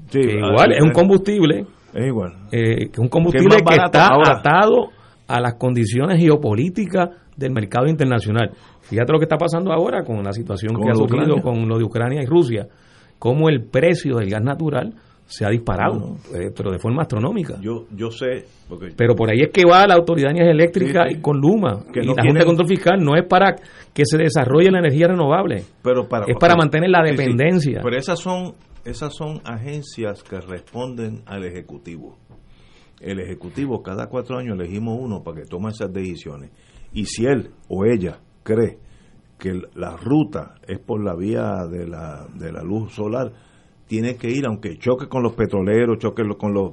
[0.09, 2.33] Sí, que igual es un combustible Es igual.
[2.51, 4.39] eh, que un Que combustible es que, está ahora.
[4.39, 4.89] atado
[5.29, 8.53] a las condiciones geopolíticas del mercado internacional.
[8.89, 11.84] Fíjate lo que está pasando ahora con la situación que ha surgido con lo de
[11.84, 12.68] Ucrania y Rusia,
[13.18, 14.95] cómo el precio del gas natural
[15.26, 17.59] se ha disparado, eh, pero de forma astronómica.
[17.61, 18.45] Yo, yo sé,
[18.97, 21.18] Pero por ahí es que va la Autoridad de Eléctrica Sí, sí.
[21.18, 21.82] y con Luma.
[21.93, 23.57] Que y no la Junta de Control Fiscal no es para
[23.93, 27.11] que se desarrolle la energía renovable, pero para, es para mantener la sí.
[27.11, 27.80] dependencia.
[27.82, 32.16] Pero esas son, esas son agencias que responden al Ejecutivo.
[33.01, 36.51] El Ejecutivo, cada cuatro años elegimos uno para que tome esas decisiones.
[36.93, 38.20] Y si él o ella
[38.55, 38.79] cree
[39.39, 43.31] que la ruta es por la vía de la, de la luz solar,
[43.87, 46.73] tiene que ir, aunque choque con los petroleros, choque con los...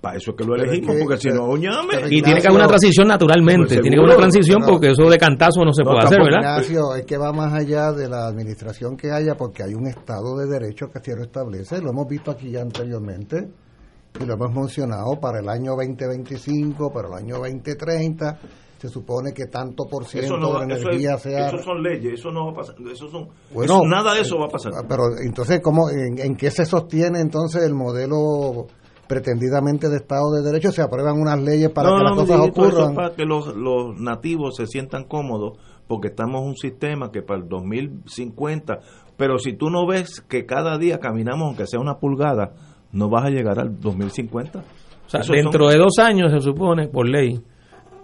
[0.00, 1.88] Para eso es que lo es elegimos, que- porque si no, ñame.
[1.92, 4.90] pero y tiene que haber una transición naturalmente, Pues tiene que haber una transición porque
[4.90, 6.18] eso de cantazo no se No, puede hacer.
[6.22, 6.38] ¿verdad?
[6.62, 10.36] Ignacio, es que va más allá de la administración que haya porque hay un Estado
[10.38, 13.48] de Derecho que así lo establece, lo hemos visto aquí ya anteriormente
[14.20, 18.38] y lo hemos mencionado para el año 2025, para el año 2030,
[18.78, 21.46] se supone que tanto por ciento Eso, no, de la eso, energía es- sea...
[21.48, 22.74] eso son leyes, eso no va a pasar.
[22.92, 24.72] Eso son, Bueno, eso- nada de eso va a pasar.
[24.88, 28.66] Pero entonces, ¿cómo, en, en qué se sostiene entonces el modelo
[29.08, 30.72] pretendidamente de Estado de Derecho?
[30.72, 32.94] Se aprueban unas leyes para no, que no, las cosas eso ocurran.
[32.94, 35.58] para que los, los nativos se sientan cómodos,
[35.88, 38.78] porque estamos en un sistema que para el 2050,
[39.16, 42.52] pero si tú no ves que cada día caminamos, aunque sea una pulgada,
[42.92, 44.58] no vas a llegar al 2050.
[44.58, 47.40] O sea, dentro son- de dos años se supone, por ley,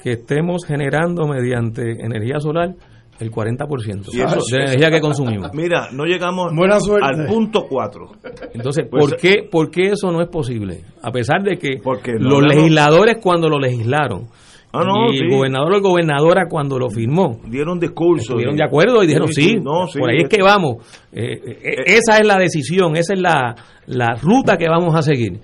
[0.03, 2.74] que estemos generando mediante energía solar
[3.20, 5.50] el 40% Y eso- de la energía que consumimos.
[5.55, 8.11] Mira, no llegamos Buena al punto 4.
[8.55, 10.82] Entonces, Pues, ¿por qué, ¿por qué eso no es posible?
[11.03, 14.26] A pesar de que Porque los no legisladores cuando lo legislaron
[14.74, 15.36] Ah, no, y el sí.
[15.36, 18.22] gobernador o gobernadora cuando lo firmó, Dieron discurso.
[18.22, 20.76] estuvieron de acuerdo y dijeron sí, no, sí, por ahí es que vamos.
[21.12, 25.40] Eh, eh, esa es la decisión, esa es la, la ruta que vamos a seguir.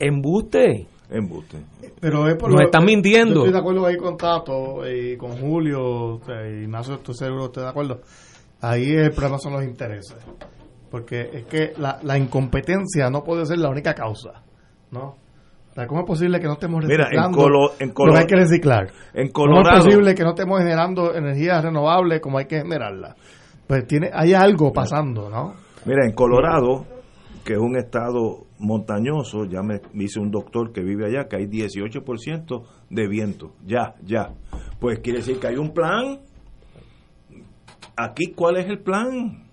[0.00, 0.86] Embuste.
[1.10, 1.58] Embuste.
[2.00, 3.34] Pero es por Nos lo- están mintiendo.
[3.34, 7.46] Yo estoy de acuerdo ahí con Tato y con Julio, y Ignacio, estoy seguro que
[7.46, 8.00] estoy de acuerdo.
[8.60, 10.16] Ahí el problema son los intereses.
[10.90, 14.42] Porque es que la, la incompetencia no puede ser la única causa,
[14.90, 15.16] ¿no?
[15.70, 18.12] O sea, ¿Cómo es posible que no estemos Mira, en reciclando Colo- en lo Colo-
[18.14, 18.90] que hay que reciclar?
[19.14, 23.14] en ¿Cómo Colorado- es posible que no estemos generando energía renovable como hay que generarla?
[23.66, 25.54] Pues tiene, hay algo pasando, ¿no?
[25.84, 26.84] Mira, en Colorado,
[27.44, 31.46] que es un estado montañoso, ya me dice un doctor que vive allá que hay
[31.46, 33.52] 18% de viento.
[33.64, 34.34] Ya, ya.
[34.80, 36.20] Pues quiere decir que hay un plan.
[37.96, 39.48] Aquí, ¿cuál es el plan?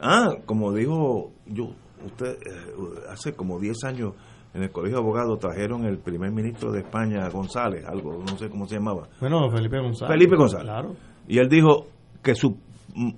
[0.00, 1.70] Ah, como dijo yo,
[2.04, 4.14] usted, eh, hace como 10 años
[4.54, 8.48] en el Colegio de Abogados trajeron el primer ministro de España, González, algo, no sé
[8.48, 9.08] cómo se llamaba.
[9.20, 10.14] Bueno, Felipe González.
[10.14, 10.64] Felipe González.
[10.64, 10.96] Claro.
[11.26, 11.86] Y él dijo
[12.22, 12.56] que su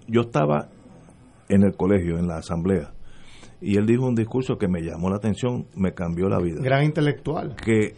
[0.07, 0.69] yo estaba
[1.49, 2.93] en el colegio, en la asamblea,
[3.61, 6.61] y él dijo un discurso que me llamó la atención, me cambió la vida.
[6.63, 7.57] Gran intelectual.
[7.57, 7.95] Que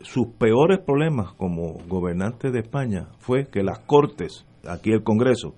[0.00, 5.54] sus peores problemas como gobernante de España fue que las cortes, aquí el Congreso,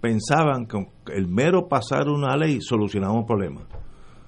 [0.00, 0.78] pensaban que
[1.14, 3.62] el mero pasar una ley solucionaba un problema.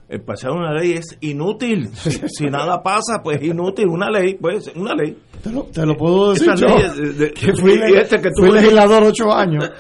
[0.08, 1.88] El pasar una ley es inútil.
[1.94, 3.86] Si, si nada pasa, pues es inútil.
[3.88, 5.16] Una ley, pues una ley.
[5.42, 8.16] Te lo, te lo puedo decir Esas yo, leyes de- de- que fui, y este
[8.20, 9.70] que tú- fui legislador ocho años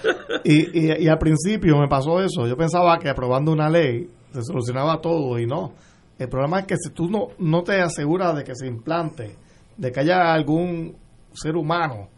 [0.44, 2.46] y, y, y al principio me pasó eso.
[2.48, 5.72] Yo pensaba que aprobando una ley se solucionaba todo y no.
[6.18, 9.34] El problema es que si tú no, no te aseguras de que se implante,
[9.76, 10.96] de que haya algún
[11.32, 12.08] ser humano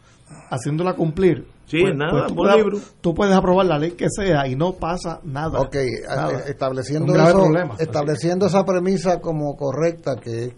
[0.50, 2.78] haciéndola cumplir, Sí, nada, tú, buen puedes, libro.
[3.00, 5.58] tú puedes aprobar la ley que sea y no pasa nada.
[5.60, 6.32] Ok, Nada.
[6.32, 7.74] eh, estableciendo, eso- problema.
[7.78, 10.52] estableciendo esa premisa como correcta, que es,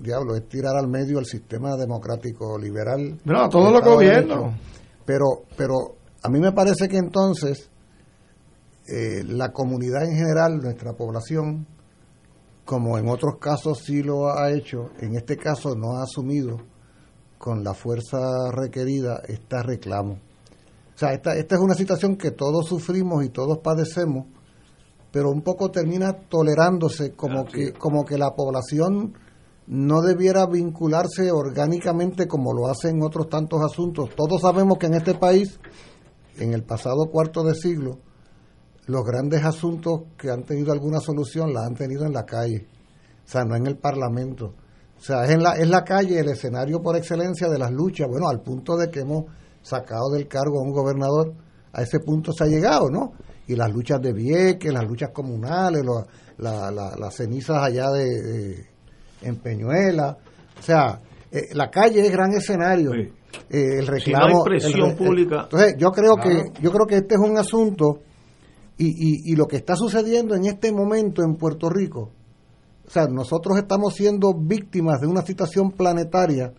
[0.00, 3.18] diablo, es tirar al medio el sistema democrático liberal.
[3.24, 4.54] No, a todos los gobiernos.
[5.04, 5.74] Pero, pero
[6.22, 7.70] a mí me parece que entonces
[8.88, 11.66] eh, la comunidad en general, nuestra población,
[12.64, 16.58] como en otros casos sí lo ha hecho, en este caso no ha asumido
[17.38, 20.14] con la fuerza requerida este reclamo.
[20.14, 24.26] O sea, esta, esta es una situación que todos sufrimos y todos padecemos,
[25.12, 29.14] pero un poco termina tolerándose como que, como que la población
[29.66, 34.10] no debiera vincularse orgánicamente como lo hace en otros tantos asuntos.
[34.14, 35.58] Todos sabemos que en este país,
[36.38, 37.98] en el pasado cuarto de siglo,
[38.86, 42.66] los grandes asuntos que han tenido alguna solución la han tenido en la calle,
[43.24, 44.54] o sea, no en el Parlamento.
[44.98, 48.08] O sea, es en la, es la calle el escenario por excelencia de las luchas,
[48.08, 49.24] bueno, al punto de que hemos
[49.62, 51.34] sacado del cargo a un gobernador,
[51.72, 53.12] a ese punto se ha llegado, ¿no?
[53.48, 56.06] Y las luchas de Vieques, las luchas comunales, lo-
[56.38, 58.66] la- la- las cenizas allá de, de-
[59.22, 60.16] en Peñuela,
[60.58, 62.92] o sea, eh, la calle es gran escenario.
[62.94, 63.08] Eh,
[63.50, 65.40] el Si no hay reclamo, presión el re- pública.
[65.42, 66.30] entonces, yo creo Claro.
[66.54, 68.00] que yo creo que este es un asunto
[68.78, 72.10] y, y, y lo que está sucediendo en este momento en Puerto Rico,
[72.86, 76.52] o sea, nosotros estamos siendo víctimas de una situación planetaria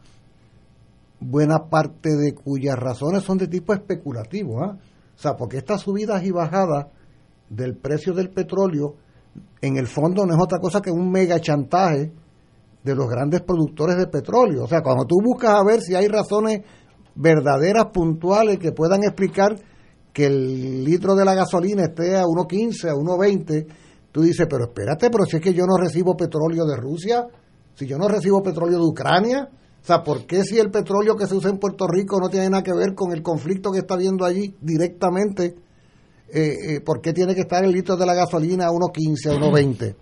[1.20, 4.64] buena parte de cuyas razones son de tipo especulativo.
[4.64, 4.78] ¿ah?
[5.16, 6.88] O sea, porque estas subidas y bajadas
[7.50, 8.96] del precio del petróleo,
[9.62, 12.12] en el fondo no es otra cosa que un mega chantaje
[12.84, 14.64] de los grandes productores de petróleo.
[14.64, 16.62] O sea, cuando tú buscas a ver si hay razones
[17.16, 19.56] verdaderas, puntuales, que puedan explicar
[20.18, 23.68] que el litro de la gasolina esté a 1.15, a 1.20,
[24.12, 27.28] tú dices, pero espérate, pero si es que yo no recibo petróleo de Rusia,
[27.76, 31.28] si yo no recibo petróleo de Ucrania, o sea, ¿por qué si el petróleo que
[31.28, 33.94] se usa en Puerto Rico no tiene nada que ver con el conflicto que está
[33.94, 35.54] habiendo allí directamente?
[36.34, 39.40] Eh, eh, ¿Por qué tiene que estar el litro de la gasolina a 1.15, a
[39.40, 39.96] 1.20?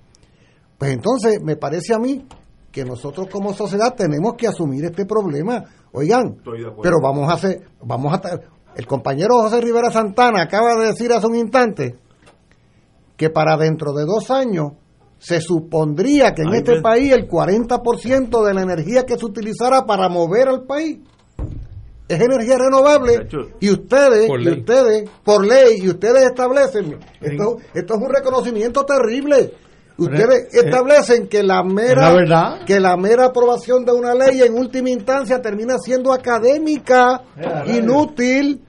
[0.77, 2.25] Pues entonces me parece a mí
[2.71, 5.61] que nosotros como sociedad tenemos que asumir este problema.
[5.91, 6.37] Oigan,
[6.81, 11.27] pero vamos a hacer, vamos a el compañero José Rivera Santana acaba de decir hace
[11.27, 11.95] un instante
[13.17, 14.73] que para dentro de dos años
[15.17, 20.09] se supondría que en este país el 40% de la energía que se utilizara para
[20.09, 20.99] mover al país
[22.07, 23.27] es energía renovable
[23.59, 29.53] y ustedes, y ustedes, por ley, y ustedes establecen, esto, esto es un reconocimiento terrible.
[29.97, 35.41] Ustedes establecen que la mera que la mera aprobación de una ley en última instancia
[35.41, 37.21] termina siendo académica,
[37.67, 38.61] inútil.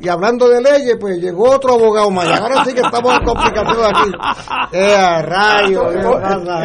[0.00, 2.26] Y hablando de leyes, pues llegó otro abogado más.
[2.26, 4.10] ahora sí que estamos en complicaciones aquí.
[4.72, 5.92] Eh, rayo,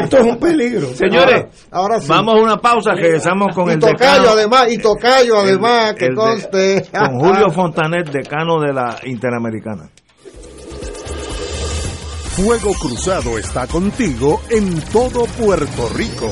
[0.02, 0.88] esto, es un peligro.
[0.96, 5.94] Señores, ahora, vamos a una pausa que estamos con el tocayo además y tocayo además
[5.94, 9.90] que conste con Julio Fontanet, decano de la Interamericana.
[12.36, 16.32] Fuego Cruzado está contigo en todo Puerto Rico.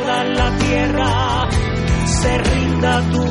[2.21, 3.30] Se rinda pies.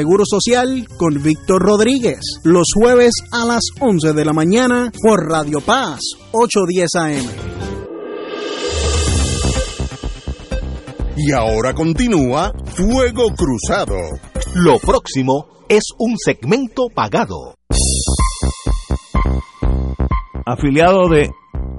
[0.01, 5.61] Seguro Social con Víctor Rodríguez, los jueves a las 11 de la mañana por Radio
[5.61, 5.99] Paz
[6.31, 7.25] 810 AM.
[11.17, 13.95] Y ahora continúa Fuego Cruzado.
[14.55, 17.53] Lo próximo es un segmento pagado.
[20.47, 21.29] Afiliado de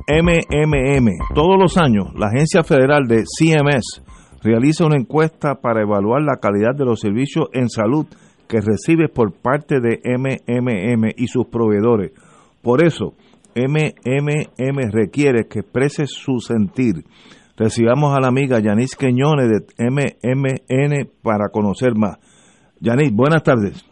[0.06, 4.11] MMM, todos los años la Agencia Federal de CMS
[4.42, 8.06] realiza una encuesta para evaluar la calidad de los servicios en salud
[8.48, 12.12] que recibes por parte de MMM y sus proveedores.
[12.62, 13.14] Por eso,
[13.54, 17.04] MMM requiere que expreses su sentir.
[17.56, 22.18] recibamos a la amiga Yanis Queñones de MMN para conocer más.
[22.80, 23.84] Yanis, buenas tardes.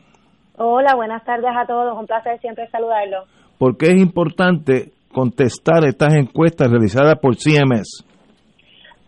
[0.56, 1.96] Hola, buenas tardes a todos.
[1.96, 3.28] Un placer siempre saludarlos.
[3.58, 8.04] ¿Por qué es importante contestar estas encuestas realizadas por CMS?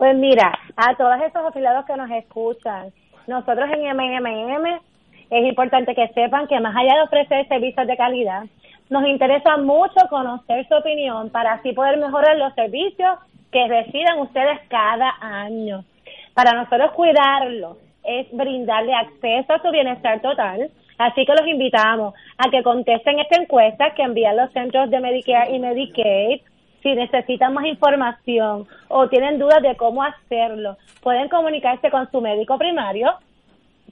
[0.03, 2.91] Pues mira, a todos estos afiliados que nos escuchan,
[3.25, 4.81] nosotros en MMM
[5.29, 8.43] es importante que sepan que más allá de ofrecer servicios de calidad,
[8.89, 13.17] nos interesa mucho conocer su opinión para así poder mejorar los servicios
[13.49, 15.85] que reciban ustedes cada año.
[16.33, 22.49] Para nosotros cuidarlos es brindarle acceso a su bienestar total, así que los invitamos a
[22.49, 26.41] que contesten esta encuesta que envían los centros de Medicare y Medicaid.
[26.83, 32.57] Si necesitan más información o tienen dudas de cómo hacerlo, pueden comunicarse con su médico
[32.57, 33.13] primario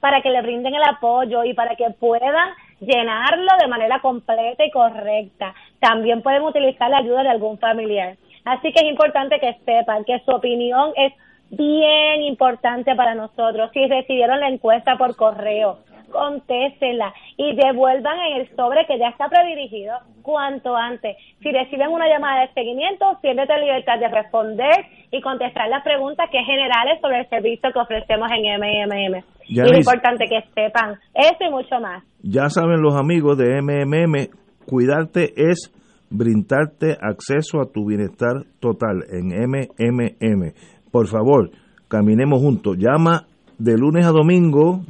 [0.00, 4.70] para que le brinden el apoyo y para que puedan llenarlo de manera completa y
[4.70, 5.54] correcta.
[5.80, 8.16] También pueden utilizar la ayuda de algún familiar.
[8.44, 11.14] Así que es importante que sepan que su opinión es
[11.50, 13.70] bien importante para nosotros.
[13.72, 15.78] Si recibieron la encuesta por correo,
[16.12, 21.16] contéstela y devuelvan en el sobre que ya está predirigido cuanto antes.
[21.42, 26.38] Si reciben una llamada de seguimiento, siéntete libertad de responder y contestar las preguntas que
[26.44, 29.24] generales sobre el servicio que ofrecemos en MMM.
[29.48, 32.04] y es importante que sepan eso y mucho más.
[32.22, 34.28] Ya saben los amigos de MMM,
[34.66, 35.72] cuidarte es
[36.10, 40.52] brindarte acceso a tu bienestar total en MMM.
[40.92, 41.50] Por favor,
[41.88, 42.76] caminemos juntos.
[42.78, 43.26] Llama
[43.58, 44.80] de lunes a domingo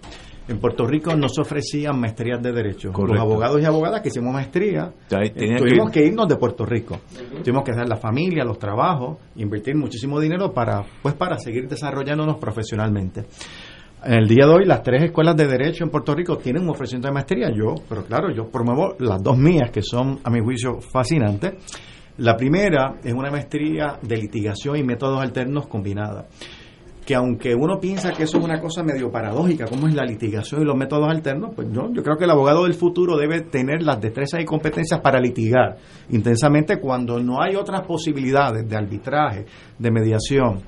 [0.47, 2.92] en Puerto Rico no se ofrecían maestrías de derecho.
[2.92, 3.14] Correcto.
[3.14, 7.01] Los abogados y abogadas que hicimos maestría, eh, tuvimos que que irnos de Puerto Rico.
[7.42, 12.36] Tuvimos que dar la familia, los trabajos, invertir muchísimo dinero para, pues, para seguir desarrollándonos
[12.36, 13.24] profesionalmente.
[14.05, 16.70] En el día de hoy, las tres escuelas de derecho en Puerto Rico tienen un
[16.70, 17.49] ofrecimiento de maestría.
[17.51, 21.55] Yo, pero claro, yo promuevo las dos mías, que son, a mi juicio, fascinantes.
[22.18, 26.26] La primera es una maestría de litigación y métodos alternos combinada.
[27.07, 30.63] Que aunque uno piensa que eso es una cosa medio paradójica, como es la litigación
[30.63, 33.83] y los métodos alternos, pues yo, yo creo que el abogado del futuro debe tener
[33.83, 35.77] las destrezas y competencias para litigar
[36.11, 39.45] intensamente cuando no hay otras posibilidades de arbitraje,
[39.79, 40.63] de mediación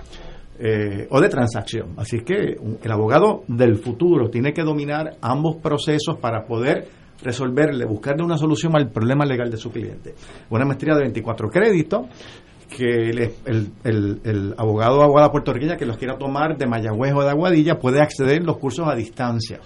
[0.59, 1.95] eh, o de transacción.
[1.99, 6.89] Así que el abogado del futuro tiene que dominar ambos procesos para poder
[7.23, 10.15] resolverle, buscarle una solución al problema legal de su cliente.
[10.51, 12.07] Una maestría de 24 créditos
[12.69, 17.13] que el, el, el- el abogado o abogada puertorriqueña que los quiera tomar de Mayagüez
[17.15, 19.61] o de Aguadilla puede acceder a los cursos a distancia.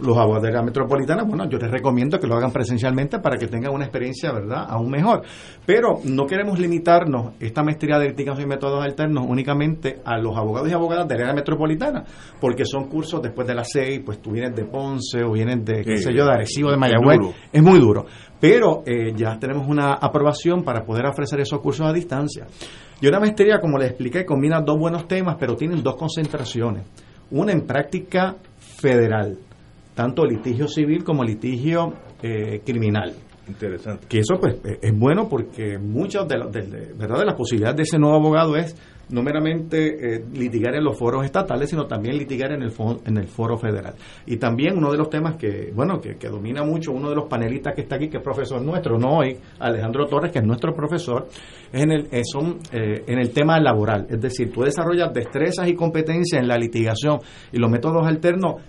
[0.00, 3.46] Los abogados de la metropolitana, bueno, yo les recomiendo que lo hagan presencialmente para que
[3.46, 5.22] tengan una experiencia, ¿verdad?, aún mejor.
[5.64, 10.68] Pero no queremos limitarnos esta maestría de litigación y métodos alternos únicamente a los abogados
[10.70, 12.02] y abogadas de la área metropolitana,
[12.40, 15.84] porque son cursos después de las seis, pues tú vienes de Ponce o vienes de,
[15.84, 16.04] qué Sí.
[16.04, 17.18] sé yo, de Arecibo, de Mayagüez.
[17.52, 18.06] Es muy duro.
[18.42, 22.44] Pero eh, ya tenemos una aprobación para poder ofrecer esos cursos a distancia.
[23.00, 26.82] Y una maestría, como les expliqué, combina dos buenos temas, pero tienen dos concentraciones.
[27.30, 29.38] Una en práctica federal,
[29.94, 33.14] tanto litigio civil como litigio eh, criminal.
[33.46, 34.06] Interesante.
[34.08, 37.20] Que eso pues eh, es bueno porque muchas de, las- de- de- ¿verdad?
[37.20, 38.74] de las posibilidades de ese nuevo abogado es
[39.10, 43.18] no meramente eh, litigar en los foros estatales, sino también litigar en el, fo- en
[43.18, 43.94] el foro federal.
[44.26, 47.74] Y también uno de los temas que, bueno, que, domina mucho uno de los panelistas
[47.74, 51.28] que está aquí, que es profesor nuestro, no hoy, Alejandro Torres, que es nuestro profesor,
[51.72, 54.06] es en el, eh, son, eh, en el tema laboral.
[54.08, 57.18] Es decir, tú desarrollas destrezas y competencias en la litigación
[57.52, 58.62] y los métodos alternos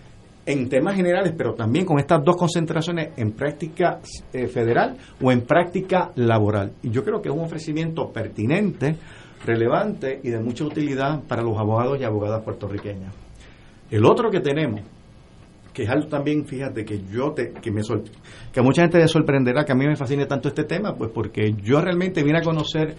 [0.46, 4.02] en temas generales, pero también con estas dos concentraciones en práctica
[4.34, 6.74] eh, federal o en práctica laboral.
[6.84, 8.98] Y yo creo que es un ofrecimiento pertinente,
[9.46, 13.14] relevante y de mucha utilidad para los abogados y abogadas puertorriqueñas.
[13.90, 14.82] El otro que tenemos,
[15.74, 17.82] que es algo también, fíjate, que yo te, que me
[18.52, 21.12] que a mucha gente le sorprenderá que a mí me fascine tanto este tema, pues
[21.14, 22.96] porque yo realmente vine a conocer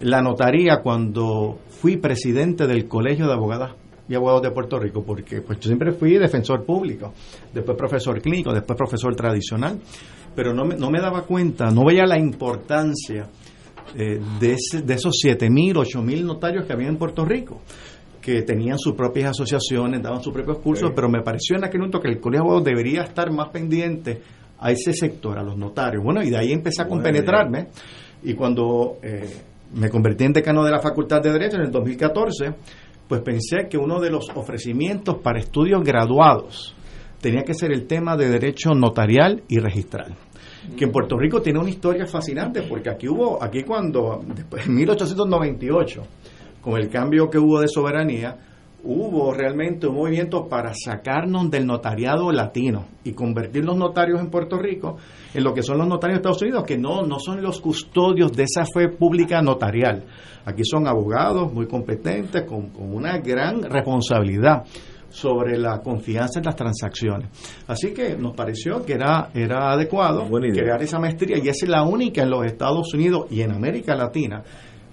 [0.00, 3.74] la notaría cuando fui presidente del Colegio de Abogadas
[4.08, 7.12] y Abogados de Puerto Rico, porque pues yo siempre fui defensor público,
[7.52, 9.78] después profesor clínico, después profesor tradicional,
[10.34, 13.28] pero no me, no me daba cuenta, no veía la importancia
[13.96, 17.60] eh, de, ese- de esos 7.000, 8.000 notarios que había en Puerto Rico
[18.20, 22.00] que tenían sus propias asociaciones, daban sus propios cursos, pero me pareció en aquel momento
[22.00, 24.20] que el Colegio de Abogados debería estar más pendiente
[24.58, 26.04] a ese sector, a los notarios.
[26.04, 27.68] Bueno, y de ahí empecé a compenetrarme
[28.22, 29.26] y cuando eh,
[29.74, 32.52] me convertí en decano de la Facultad de Derecho en el 2014,
[33.08, 36.74] pues pensé que uno de los ofrecimientos para estudios graduados
[37.20, 40.16] tenía que ser el tema de derecho notarial y registral.
[40.76, 44.74] Que en Puerto Rico tiene una historia fascinante porque aquí hubo aquí cuando después en
[44.74, 46.02] 1898
[46.60, 48.36] con el cambio que hubo de soberanía
[48.82, 54.58] hubo realmente un movimiento para sacarnos del notariado latino y convertir los notarios en Puerto
[54.58, 54.96] Rico
[55.34, 58.32] en lo que son los notarios de Estados Unidos, que no, no son los custodios
[58.32, 60.04] de esa fe pública notarial.
[60.44, 64.64] Aquí son abogados muy competentes, con, con una gran responsabilidad
[65.10, 67.28] sobre la confianza en las transacciones.
[67.66, 72.22] Así que nos pareció que era, era adecuado crear esa maestría y es la única
[72.22, 74.42] en los Estados Unidos y en América Latina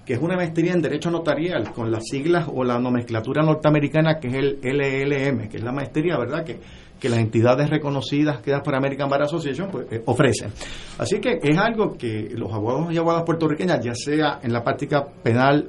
[0.08, 4.28] que es una maestría en Derecho Notarial con las siglas o la nomenclatura norteamericana que
[4.28, 6.58] es el LLM, que es la maestría, ¿verdad?, que,
[6.98, 10.50] que las entidades reconocidas que por American Bar Association pues, eh, ofrecen.
[10.96, 15.06] Así que es algo que los abogados y abogadas puertorriqueñas, ya sea en la práctica
[15.22, 15.68] penal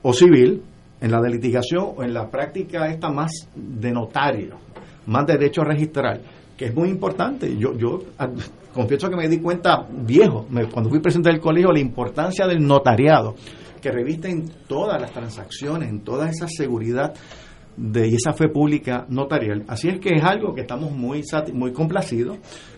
[0.00, 0.62] o civil,
[1.02, 4.56] en la de litigación o en la práctica esta más de notario,
[5.06, 6.22] más de derecho registral,
[6.56, 7.54] que es muy importante.
[7.58, 8.28] Yo, yo ah,
[8.72, 12.64] confieso que me di cuenta viejo, me- cuando fui presidente del colegio, la importancia del
[12.66, 13.34] notariado,
[13.80, 17.12] que reviste en todas las transacciones, en toda esa seguridad
[17.76, 19.64] de y esa fe pública notarial.
[19.66, 21.22] Así es que es algo que estamos muy
[21.54, 22.36] muy complacidos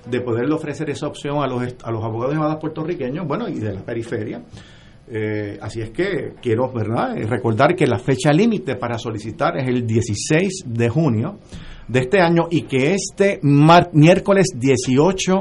[0.09, 3.59] de poderle ofrecer esa opción a los a los abogados y abogadas puertorriqueños, bueno, y
[3.59, 4.41] de la periferia.
[5.06, 9.68] Eh, así es que quiero verdad Eh, recordar que la fecha límite para solicitar es
[9.68, 11.39] el 16 de junio
[11.86, 15.32] de este año y que este miércoles 18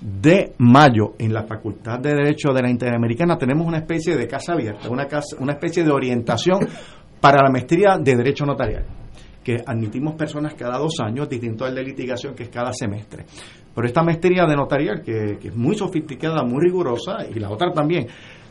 [0.00, 4.52] de mayo en la Facultad de Derecho de la Interamericana tenemos una especie de casa
[4.52, 6.66] abierta, una, casa, una especie de orientación
[7.20, 8.84] para la maestría de Derecho Notarial,
[9.42, 13.24] que admitimos personas cada dos años, distinto al de litigación que es cada semestre.
[13.74, 17.72] Pero esta maestría de notarial, que, que es muy sofisticada, muy rigurosa, y la otra
[17.72, 18.06] también,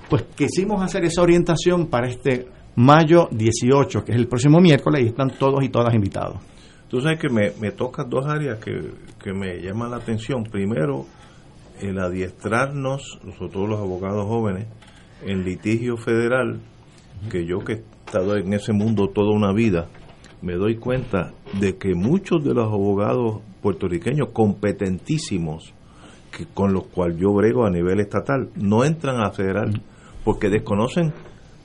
[0.10, 5.08] pues quisimos hacer esa orientación para este mayo 18, que es el próximo miércoles, y
[5.08, 6.38] están todos y todas invitados.
[6.90, 8.92] Tú sabes que me, me tocas dos áreas que,
[9.22, 10.44] que me llaman la atención.
[10.44, 11.06] Primero,
[11.82, 14.68] el adiestrarnos, nosotros los abogados jóvenes,
[15.24, 16.60] en litigio federal,
[17.32, 19.88] que yo que he estado en ese mundo toda una vida,
[20.42, 25.74] me doy cuenta de que muchos de los abogados puertorriqueños competentísimos,
[26.32, 29.82] que, con los cuales yo brego a nivel estatal, no entran a federal
[30.26, 31.14] porque desconocen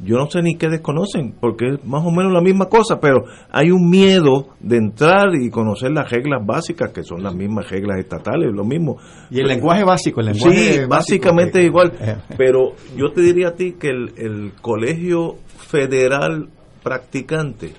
[0.02, 3.24] yo no sé ni qué desconocen, porque es más o menos la misma cosa, pero
[3.50, 7.98] hay un miedo de entrar y conocer las reglas básicas, que son las mismas reglas
[7.98, 8.96] estatales, lo mismo.
[9.30, 11.92] Y el lenguaje básico, el lenguaje Sí, básico básicamente que- igual,
[12.38, 15.34] pero yo te diría a ti que el, el colegio
[15.68, 16.48] federal
[16.82, 17.74] practicante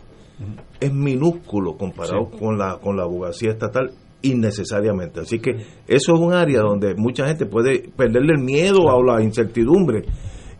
[0.79, 2.37] es minúsculo comparado Sí.
[2.37, 3.89] con la con la abogacía estatal
[4.21, 5.21] innecesariamente.
[5.21, 5.51] Así que
[5.87, 10.03] eso es un área donde mucha gente puede perderle el miedo o la incertidumbre.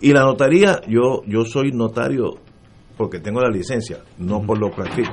[0.02, 2.36] Y la notaría, yo yo soy notario
[2.98, 5.12] porque tengo la licencia, no por lo practico.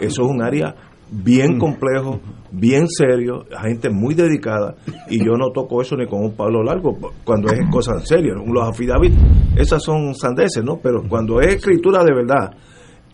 [0.00, 0.74] Eso es un área
[1.10, 4.74] bien complejo, bien serio, gente muy dedicada
[5.08, 8.36] y yo no toco eso ni con un palo largo cuando es cosas serias.
[8.46, 9.12] Los affidavit,
[9.56, 10.78] esas son sandeces, ¿no?
[10.82, 12.56] Pero cuando es escritura de verdad,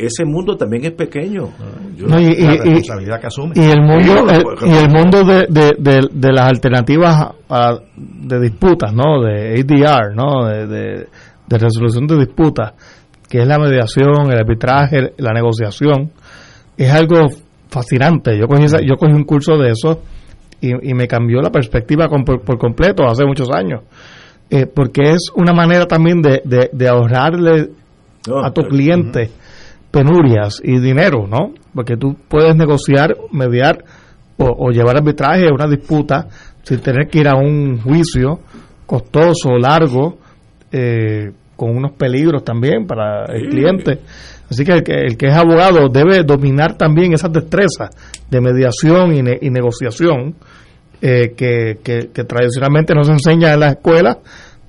[0.06, 1.48] ese mundo también es pequeño.
[1.96, 3.52] Yo- No, y, y- la y- responsabilidad que asume.
[3.56, 8.40] y el mundo el- y el mundo de, de, de- de las alternativas a- de
[8.40, 11.06] disputas no de ADR no de, de,
[11.46, 12.72] de resolución de disputas
[13.28, 16.10] que es la mediación el arbitraje la negociación
[16.76, 17.28] es algo
[17.70, 18.36] fascinante.
[18.38, 20.02] Yo cogí esa- yo cogí un curso de eso
[20.60, 23.80] y, y me cambió la perspectiva con- por, por completo hace muchos años.
[24.50, 27.70] Eh, porque es una manera también de, de, de ahorrarle
[28.42, 29.30] a tu cliente
[29.92, 31.52] penurias y dinero, ¿no?
[31.72, 33.84] Porque tú puedes negociar, mediar
[34.38, 36.26] o, o llevar arbitraje una disputa
[36.64, 38.40] sin tener que ir a un juicio
[38.86, 40.18] costoso, largo,
[40.72, 44.00] eh, con unos peligros también para el cliente.
[44.50, 47.90] Así que el, que el que es abogado debe dominar también esas destrezas
[48.30, 50.34] de mediación y, ne- y negociación
[51.00, 54.18] eh, que, que- que tradicionalmente no se enseña en la escuela,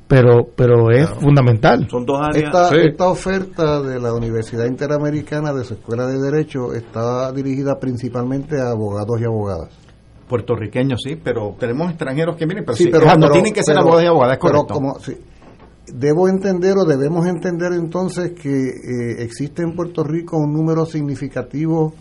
[0.08, 1.88] pero, pero es fundamental.
[1.90, 2.76] Son dos Esta, Sí.
[2.90, 8.72] esta oferta de la Universidad Interamericana de su Escuela de Derecho está dirigida principalmente a
[8.72, 9.70] abogados y abogadas.
[10.28, 13.64] Puertorriqueños, sí, pero tenemos extranjeros que vienen, pero Sí, sí, pero- no pero- tienen que
[13.64, 14.74] ser pero- abogados y abogadas, es pero correcto.
[14.74, 15.18] como- sí.
[15.94, 21.94] Debo entender o debemos entender entonces que eh, existe en Puerto Rico un número significativo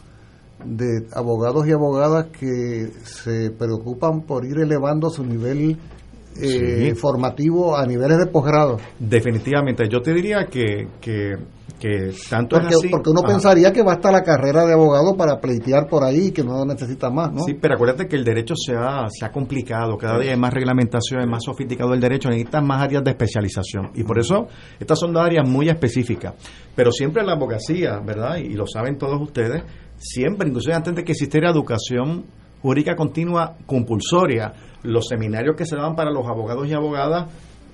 [0.65, 5.77] de abogados y abogadas que se preocupan por ir elevando su nivel
[6.41, 6.95] eh, Sí.
[6.95, 8.79] formativo a niveles de posgrado.
[8.99, 11.37] Definitivamente, yo te diría que, que,
[11.79, 12.89] que tanto Porque, es así.
[12.89, 16.43] porque uno pensaría que basta la carrera de abogado para pleitear por ahí y que
[16.43, 17.43] no necesita más, ¿no?
[17.43, 20.53] Sí, pero acuérdate que el derecho se ha, se ha complicado, cada día hay más
[20.55, 23.91] reglamentación, es más sofisticado el derecho, necesitas más áreas de especialización.
[23.95, 24.47] Y por eso
[24.81, 26.35] estas son dos áreas muy específicas.
[26.75, 28.37] Pero siempre la abogacía, ¿verdad?
[28.37, 29.63] Y, lo saben todos ustedes,
[29.99, 32.25] siempre, incluso antes de que existiera educación
[32.63, 34.53] jurídica continua compulsoria,
[34.83, 37.27] los seminarios que se daban para los abogados y abogadas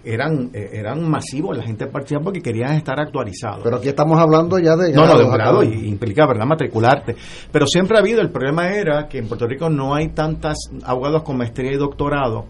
[0.05, 3.61] eran, eh, eran masivos, la gente participaba porque querían estar actualizados.
[3.63, 7.17] Pero aquí estamos hablando ya de No, no, de un grado y implica, ¿verdad?, matricularte.
[7.53, 11.23] Pero siempre ha habido, el problema era que en Puerto Rico no hay tantas abogados
[11.23, 12.47] con maestría y doctorado,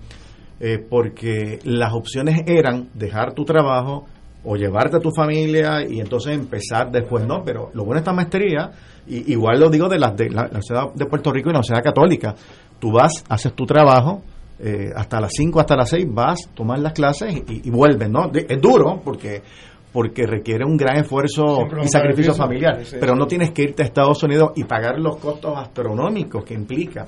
[0.60, 4.05] eh, porque las opciones eran dejar tu trabajo
[4.44, 7.43] o llevarte a tu familia y entonces empezar después, ¿no?
[7.44, 8.70] Pero lo bueno de esta maestría,
[9.06, 11.59] y, igual lo digo de la, de la, la Universidad de Puerto Rico y la
[11.59, 12.35] Universidad Católica,
[12.78, 14.22] tú vas, haces tu trabajo,
[14.60, 18.28] eh, hasta las 5, hasta las 6 vas, tomas las clases y, y vuelves, ¿no?
[18.28, 19.43] De- es duro porque
[19.90, 24.22] porque requiere un gran esfuerzo y sacrificio familiar, pero no tienes que irte a Estados
[24.22, 27.06] Unidos y pagar los costos astronómicos que implica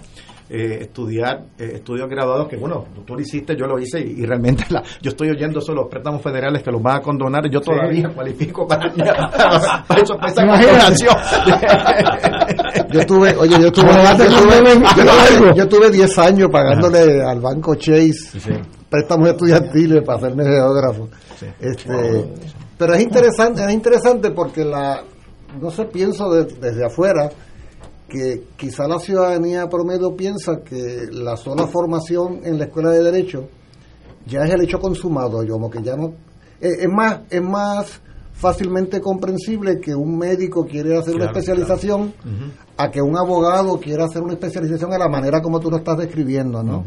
[0.53, 4.27] eh, estudiar eh, estudios graduados que bueno, tú, lo hiciste, yo lo hice y, y
[4.27, 7.61] realmente la, yo estoy oyendo eso, los préstamos federales que los van a condonar, yo
[7.61, 8.93] todavía cualifico para,
[9.87, 11.17] para eso, para esa condonación.
[12.93, 13.87] Yo tuve, oye, yo tuve,
[14.19, 14.65] yo tuve,
[14.97, 18.41] yo, yo tuve 10 años pagándole al banco Chase
[18.89, 21.09] préstamos estudiantiles para hacerme geógrafo.
[21.61, 22.25] Este,
[22.77, 25.03] pero es interesante, es interesante porque la,
[25.61, 27.31] no sé, pienso de- desde afuera
[28.11, 33.49] que quizá la ciudadanía promedio piensa que la sola formación en la escuela de derecho
[34.27, 36.09] ya es el hecho consumado, yo como que ya no
[36.61, 38.01] eh, es más es más
[38.35, 42.13] fácilmente comprensible que un médico quiere hacer una Claro, especialización
[42.77, 45.99] a que un abogado quiera hacer una especialización a la manera como tú lo estás
[45.99, 46.85] describiendo, ¿no?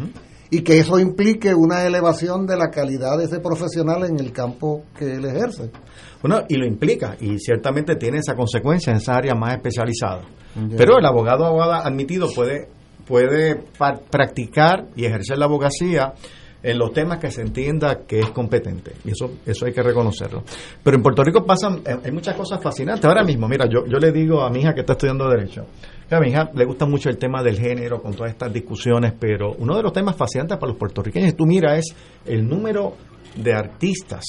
[0.54, 4.84] Y que eso implique una elevación de la calidad de ese profesional en el campo
[4.96, 5.72] que él ejerce.
[6.22, 10.22] Bueno, y lo implica, y ciertamente tiene esa consecuencia en esa área más especializada.
[10.78, 12.70] Pero el abogado abogada admitido puede,
[13.08, 13.64] puede
[14.12, 16.14] practicar y ejercer la abogacía
[16.62, 18.94] en los temas que se entienda que es competente.
[19.06, 20.44] Y eso, eso hay que reconocerlo.
[20.84, 23.04] Pero en Puerto Rico pasan, eh, hay muchas cosas fascinantes.
[23.06, 25.66] Ahora mismo, mira, yo, yo le digo a mi hija que está estudiando Derecho,
[26.14, 29.14] que a mi hija le gusta mucho el tema del género con todas estas discusiones,
[29.20, 31.94] pero uno de los temas fascinantes para los puertorriqueños, tú mira, es
[32.26, 32.94] el número
[33.36, 34.24] de artistas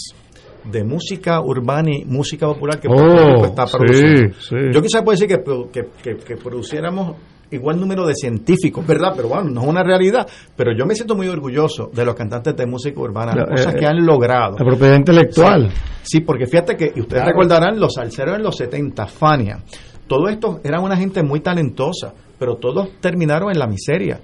[0.64, 4.34] de música urbana y música popular que Puerto Oh, Rico está sí, produciendo.
[4.40, 4.56] sí.
[4.72, 7.16] Yo quizás puedo decir que, que, que- que produciéramos
[7.50, 9.12] igual número de científicos, ¿verdad?
[9.14, 10.26] Pero bueno, no es una realidad.
[10.56, 13.74] Pero yo me siento muy orgulloso de los cantantes de música urbana, las La- cosas
[13.74, 14.56] eh, que han logrado.
[14.58, 15.70] La propiedad intelectual.
[16.02, 17.26] Sí, porque fíjate que y ustedes Claro.
[17.38, 19.58] recordarán los salseros en los 70, Fania.
[20.06, 24.20] Todo esto eran una gente muy talentosa, pero todos terminaron en la miseria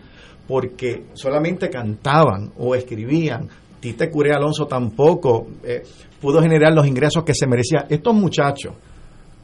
[0.47, 3.49] porque solamente cantaban o escribían.
[3.79, 5.85] Tite Curé Alonso tampoco eh,
[6.21, 7.87] pudo generar los ingresos que se merecía.
[7.89, 8.75] Estos muchachos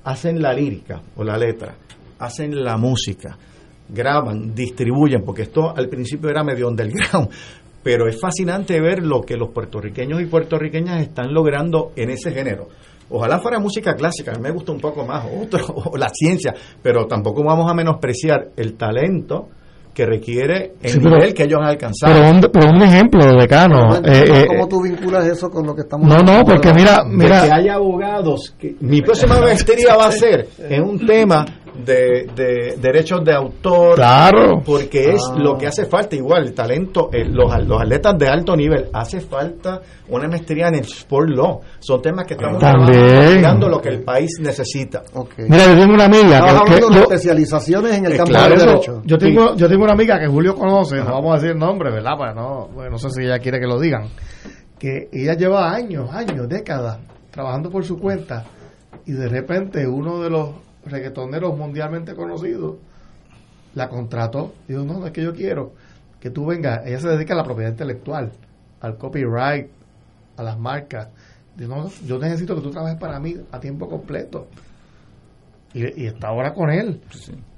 [0.03, 1.75] hacen la lírica o la letra,
[2.19, 3.39] hacen la música,
[3.89, 7.31] graban, distribuyen, porque esto al principio era medio underground,
[7.83, 12.69] pero es fascinante ver lo que los puertorriqueños y puertorriqueñas están logrando en ese género.
[13.11, 16.53] Ojalá fuera música clásica, a mí me gusta un poco más, otro, o la ciencia,
[16.83, 19.49] pero tampoco vamos a menospreciar el talento
[19.95, 22.13] que requiere el Sí, pero- nivel que ellos han alcanzado.
[22.15, 23.89] Pero un, pero un ejemplo, decano.
[23.89, 27.03] No eh, eh, ¿Cómo tú vinculas eso con lo que estamos No, no, porque mira,
[27.03, 27.45] de mira.
[27.45, 28.55] que haya abogados.
[28.59, 31.47] Que, mi próxima maestría va a ser en un tema
[31.85, 33.97] de, de derechos de autor.
[33.97, 34.63] Claro.
[34.65, 35.35] Porque es Ah.
[35.39, 36.17] lo que hace falta.
[36.17, 40.77] Igual, el talento, eh, los, los atletas de alto nivel, hace falta una maestría en
[40.77, 41.61] el sport law.
[41.81, 45.03] Son temas que estamos dando lo que el país necesita.
[45.39, 48.17] Mira, yo tengo una amiga Estamos que, que hablando de yo- especializaciones en el Eh,
[48.17, 49.03] campo claro, del derecho.
[49.05, 51.91] Yo tengo, yo tengo una amiga que Julio conoce, no vamos a decir el nombre,
[51.91, 52.13] ¿verdad?
[52.19, 54.09] Para no, bueno, no sé si ella quiere que lo digan.
[54.79, 56.99] Que ella lleva años, años, décadas,
[57.31, 58.45] trabajando por su cuenta
[59.07, 60.51] y de repente uno de los
[60.87, 62.77] reggaetoneros mundialmente conocidos
[63.75, 64.55] la contrató.
[64.67, 65.73] Dijo, no, no es que yo quiero
[66.21, 66.87] que tú vengas.
[66.87, 68.33] Ella se dedica a la propiedad intelectual,
[68.81, 69.69] al copyright,
[70.37, 71.09] a las marcas.
[71.57, 74.49] Dijo, no, yo necesito que tú trabajes para mí a tiempo completo.
[75.75, 77.01] y, y está ahora con él.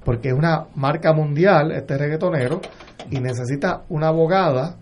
[0.03, 2.61] Porque es una marca mundial, este reggaetonero,
[3.09, 4.75] y necesita una abogada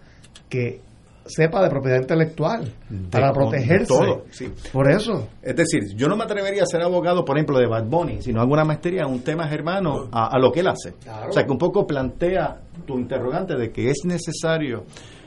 [0.50, 0.82] que
[1.28, 2.74] sepa de propiedad intelectual
[3.12, 3.88] para protegerse.
[3.88, 4.52] todo, sí.
[4.72, 5.28] Por eso.
[5.42, 8.42] Es decir, yo no me atrevería a ser abogado, por ejemplo, de Bad Bunny, sino
[8.42, 10.94] alguna maestría en un tema germano a, a lo que él hace.
[11.28, 14.86] O sea, que un poco plantea tu interrogante de que es necesario,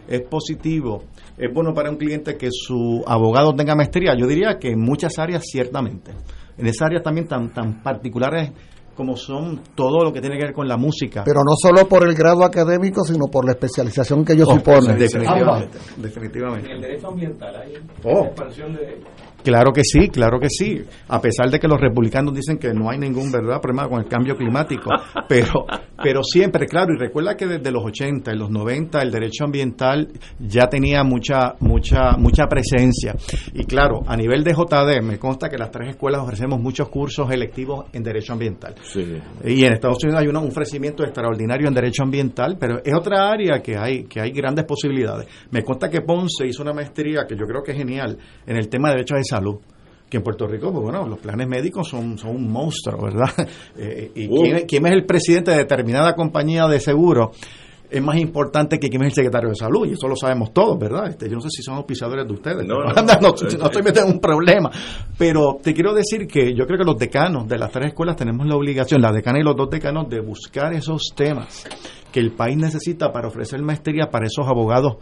[0.09, 1.05] es positivo,
[1.39, 4.15] es bueno para un cliente que su abogado tenga maestría.
[4.19, 6.13] Yo diría que en muchas áreas, ciertamente.
[6.59, 8.51] En esas áreas también tan, tan particulares
[8.95, 11.23] como son todo lo que tiene que ver con la música.
[11.25, 14.99] Pero no solo por el grado académico, sino por la especialización que ellos Oh, suponen.
[14.99, 15.79] Definitivamente.
[15.97, 16.67] definitivamente.
[16.71, 18.25] En el derecho ambiental hay Oh.
[18.27, 19.01] expansión de
[19.43, 20.83] Claro que sí, claro que sí.
[21.09, 24.09] A pesar de que los republicanos dicen que no hay ningún verdad problema con el
[24.09, 24.91] cambio climático,
[25.29, 25.67] pero
[26.03, 30.09] pero siempre, claro, y recuerda que desde los 80 y los 90 el derecho ambiental
[30.39, 33.15] ya tenía mucha mucha mucha presencia.
[33.53, 37.31] Y claro, a nivel de JD me consta que las tres escuelas ofrecemos muchos cursos
[37.31, 38.75] electivos en derecho ambiental.
[39.45, 43.61] Y en Estados Unidos hay un ofrecimiento extraordinario en derecho ambiental, pero es otra área
[43.61, 45.29] que hay que hay grandes posibilidades.
[45.51, 48.69] Me consta que Ponce hizo una maestría que yo creo que es genial en el
[48.69, 49.57] tema de derechos de salud.
[50.11, 53.31] Que en Puerto Rico, pues bueno, los planes médicos son, son un monstruo, ¿verdad?
[53.79, 54.41] Eh, y Uh.
[54.43, 57.31] quién, quién es el presidente de determinada compañía de seguro
[57.93, 60.79] es más importante que quién es el secretario de salud, y eso lo sabemos todos,
[60.79, 61.09] ¿verdad?
[61.09, 63.03] Este, yo no sé si son auspiciadores de ustedes, No, no, no.
[63.21, 64.71] no, no estoy metido en un problema,
[65.19, 68.47] pero te quiero decir que yo creo que los decanos de las tres escuelas tenemos
[68.47, 71.65] la obligación, la decana y los dos decanos, de buscar esos temas
[72.13, 74.97] que el país necesita para ofrecer maestría para esos abogados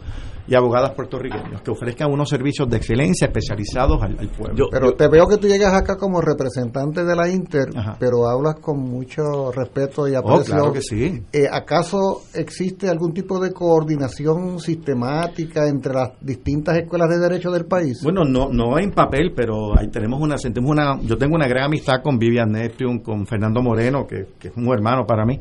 [0.49, 4.67] y abogadas puertorriqueños, que ofrezcan unos servicios de excelencia especializados al, al pueblo.
[4.71, 7.69] Pero te veo que tú llegas acá como representante de la Inter,
[7.99, 10.55] pero hablas con mucho respeto y aprecio.
[10.55, 11.21] Oh, claro que sí.
[11.31, 17.65] Eh, ¿Acaso existe algún tipo de coordinación sistemática entre las distintas escuelas de derecho del
[17.65, 17.99] país?
[18.03, 21.65] Bueno, no, no en papel, pero ahí tenemos una, sentimos una, yo tengo una gran
[21.65, 25.39] amistad con Vivian Neptune, con Fernando Moreno, que, que es un hermano para mí,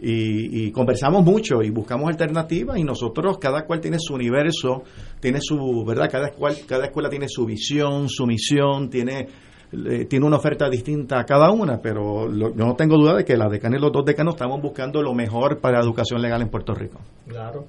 [0.00, 4.82] y, y conversamos mucho y buscamos alternativas y nosotros, cada cual tiene su universo,
[5.20, 6.08] tiene su, ¿verdad?
[6.10, 9.28] Cada, cual, cada escuela tiene su visión, su misión, tiene
[9.72, 13.24] eh, tiene una oferta distinta a cada una, pero lo- yo no tengo duda de
[13.24, 16.42] que la decana y los dos decanos estamos buscando lo mejor para la educación legal
[16.42, 17.00] en Puerto Rico.
[17.26, 17.64] Claro.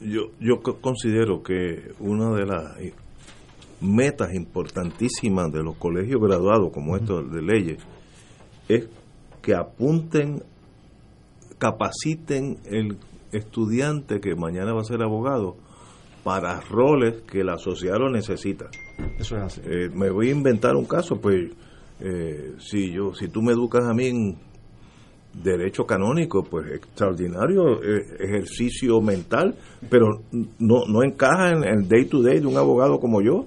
[0.00, 2.76] Yo, yo co- considero que una de las
[3.80, 7.78] metas importantísimas de los colegios graduados como estos de leyes
[8.68, 8.86] es
[9.42, 10.42] que apunten,
[11.60, 12.96] capaciten el
[13.30, 15.54] estudiante que mañana va a ser abogado
[16.24, 18.66] para roles que la sociedad lo necesita.
[19.18, 19.60] Eso es así.
[19.64, 21.50] Eh, me voy a inventar un caso, pues
[22.00, 24.36] eh, si yo, si tú me educas a mí en
[25.32, 29.54] derecho canónico, pues extraordinario eh, ejercicio mental,
[29.88, 30.08] pero
[30.58, 33.46] no, no encaja en el day to day de un abogado como yo.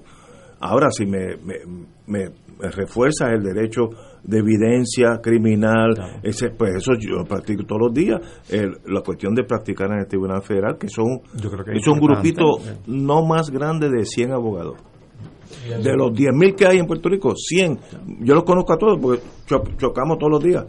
[0.60, 3.88] Ahora, si me, me, me- me refuerzas el derecho
[4.22, 8.20] de evidencia criminal, ese, pues eso yo lo practico todos los días.
[8.48, 11.78] El- la cuestión de practicar en el Tribunal Federal, que son, Yo creo que es
[11.82, 12.44] es un grupito
[12.86, 14.76] no más grande de 100 abogados.
[15.82, 17.78] De los 10.000 que hay en Puerto Rico, 100.
[18.20, 20.64] Yo los conozco a todos porque cho- chocamos todos los días.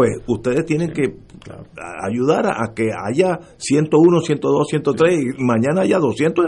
[0.00, 1.02] Pues ustedes tienen que
[2.08, 6.46] ayudar a, a que haya 101, 102, 103 y mañana haya 200.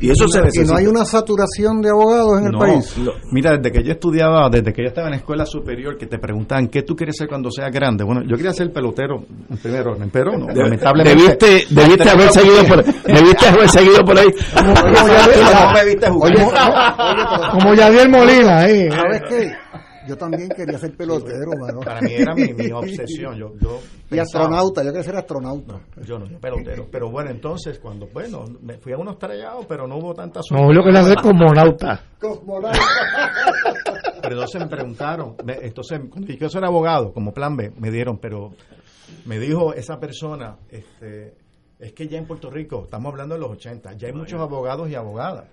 [0.00, 0.72] Y eso se y necesita.
[0.72, 2.98] no hay una saturación de abogados en el No, país.
[2.98, 3.12] no.
[3.30, 6.18] Mira, desde que yo estudiaba, desde que yo estaba en la escuela superior, que te
[6.18, 8.02] preguntaban qué tú quieres ser cuando seas grande.
[8.02, 11.46] Bueno, yo quería ser pelotero en primer orden, pero no, De- lamentablemente.
[11.46, 14.26] debiste- debiste haber seguido por- debiste haber seguido por ahí.
[14.52, 15.30] Como jugar.
[16.20, 16.46] Oye,
[17.52, 18.88] Como Yadier Molina ahí.
[18.90, 19.52] ¿Sabes qué?
[20.06, 21.80] Yo también quería ser pelotero, mano.
[21.80, 23.36] Para mí era mi, mi obsesión.
[23.36, 25.80] Yo, yo Y pensaba- astronauta, yo quería ser astronauta.
[26.04, 26.86] Yo no, yo pelotero.
[26.90, 30.66] Pero bueno, entonces, cuando, bueno, me fui a unos estrellados, pero no hubo tanta suerte.
[30.66, 32.02] No, lo que le hace cosmonauta.
[34.22, 37.90] Pero entonces me preguntaron, me- entonces cuando yo quiero ser abogado, como plan B, me
[37.90, 38.52] dieron, pero
[39.26, 41.34] me dijo esa persona, este,
[41.78, 44.88] es que ya en Puerto Rico, estamos hablando de los 80, ya hay muchos abogados
[44.88, 45.44] y abogadas.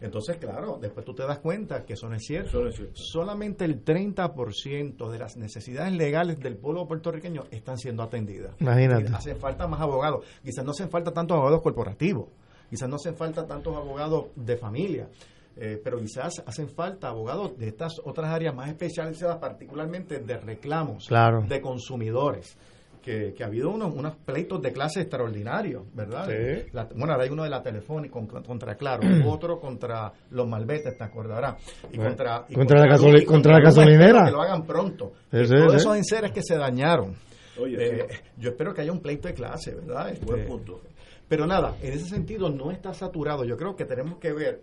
[0.00, 2.62] Entonces, claro, después tú te das cuenta que eso no es cierto.
[2.94, 8.54] Solamente el 30% de las necesidades legales del pueblo puertorriqueño están siendo atendidas.
[8.60, 9.10] Imagínate.
[9.10, 10.24] Y Hacen falta más abogados.
[10.42, 12.28] Quizás no hacen falta tantos abogados corporativos.
[12.70, 15.08] Quizás no hacen falta tantos abogados de familia.
[15.56, 21.06] eh, pero quizás hacen falta abogados de estas otras áreas más especializadas, particularmente de reclamos
[21.06, 21.42] Claro.
[21.48, 22.56] de consumidores.
[23.04, 26.26] Que, que ha habido unos, unos pleitos de clase extraordinarios, ¿verdad?
[26.26, 26.70] Sí.
[26.72, 30.96] La- bueno, ahora hay uno de la Telefónica con- contra Claro, otro contra los Malbetes,
[30.96, 31.56] ¿te acordarás?
[31.92, 34.24] Y Bueno, contra, y contra la y contra gasolinera.
[34.24, 35.12] Que lo hagan pronto.
[35.30, 35.76] Sí, sí, todos sí.
[35.76, 37.14] esos enseres que se dañaron.
[37.60, 38.16] Oye, Eh, sí.
[38.38, 40.08] yo espero que haya un pleito de clase, ¿verdad?
[40.08, 40.80] Este, Buen punto.
[41.28, 43.44] Pero nada, en ese sentido no está saturado.
[43.44, 44.62] Yo creo que tenemos que ver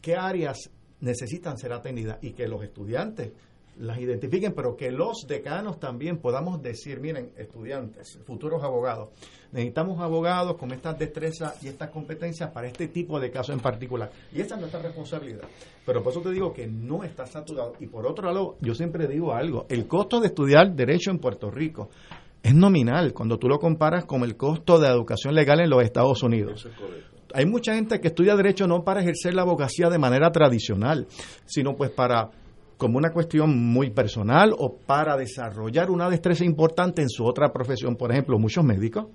[0.00, 0.70] qué áreas
[1.00, 3.32] necesitan ser atendidas y que los estudiantes
[3.78, 9.10] las identifiquen, pero que los decanos también podamos decir, miren, estudiantes, futuros abogados,
[9.52, 14.10] necesitamos abogados con estas destrezas y estas competencias para este tipo de casos en particular.
[14.32, 15.44] Y esa es nuestra responsabilidad.
[15.86, 17.74] Pero por eso te digo que no está saturado.
[17.80, 21.50] Y por otro lado, yo siempre digo algo, el costo de estudiar derecho en Puerto
[21.50, 21.90] Rico
[22.42, 26.22] es nominal cuando tú lo comparas con el costo de educación legal en los Estados
[26.22, 26.68] Unidos.
[27.34, 31.06] Hay mucha gente que estudia derecho no para ejercer la abogacía de manera tradicional,
[31.44, 32.30] sino pues para
[32.78, 37.96] como una cuestión muy personal o para desarrollar una destreza importante en su otra profesión.
[37.96, 39.06] Por ejemplo, muchos médicos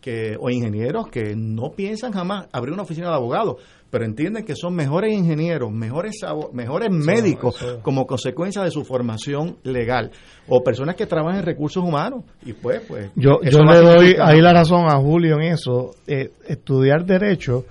[0.00, 3.56] que, o ingenieros que no piensan jamás abrir una oficina de abogados,
[3.90, 6.16] pero entienden que son mejores ingenieros, mejores,
[6.52, 10.10] mejores médicos como consecuencia de su formación legal,
[10.48, 12.24] o personas que trabajan en recursos humanos.
[12.44, 15.92] Y pues, pues yo, yo le doy ahí la razón a Julio en eso.
[16.06, 17.64] Eh, estudiar derecho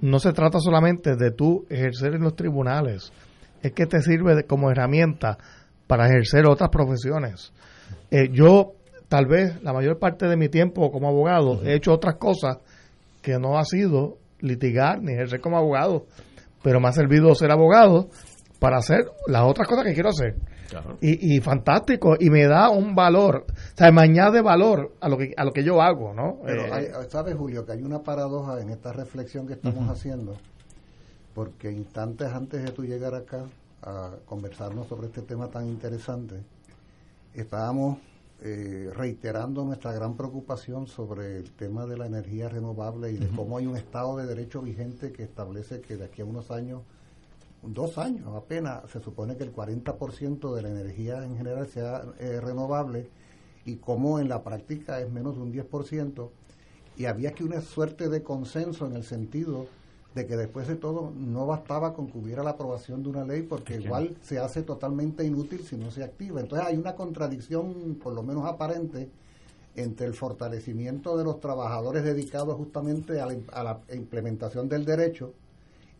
[0.00, 3.12] no se trata solamente de tú ejercer en los tribunales
[3.62, 5.38] es que te sirve como herramienta
[5.86, 7.52] para ejercer otras profesiones.
[8.10, 8.72] Eh, yo,
[9.08, 12.58] tal vez, la mayor parte de mi tiempo como abogado, he hecho otras cosas
[13.22, 16.06] que no ha sido litigar ni ejercer como abogado,
[16.62, 18.08] pero me ha servido ser abogado
[18.58, 20.36] para hacer las otras cosas que quiero hacer.
[21.00, 25.32] Y, fantástico, y me da un valor, o sea, me añade valor a lo que,
[25.34, 26.40] a lo que yo hago, ¿no?
[26.44, 30.36] Pero eh, ¿sabes, Julio, que hay una paradoja en esta reflexión que estamos haciendo?
[31.38, 33.44] Porque instantes antes de tú llegar acá
[33.82, 36.34] a conversarnos sobre este tema tan interesante,
[37.32, 37.98] estábamos
[38.42, 43.56] eh, reiterando nuestra gran preocupación sobre el tema de la energía renovable y de cómo
[43.56, 46.82] hay un Estado de Derecho vigente que establece que de aquí a unos años,
[47.62, 52.40] dos años apenas, se supone que el 40% de la energía en general sea eh,
[52.40, 53.08] renovable
[53.64, 56.30] y cómo en la práctica es menos de un 10%.
[56.96, 59.68] Y había aquí una suerte de consenso en el sentido
[60.18, 63.42] de que después de todo no bastaba con que hubiera la aprobación de una ley
[63.42, 66.40] porque igual se hace totalmente inútil si no se activa.
[66.40, 69.08] Entonces hay una contradicción, por lo menos aparente,
[69.76, 73.26] entre el fortalecimiento de los trabajadores dedicados justamente a
[73.62, 75.34] la, implementación del derecho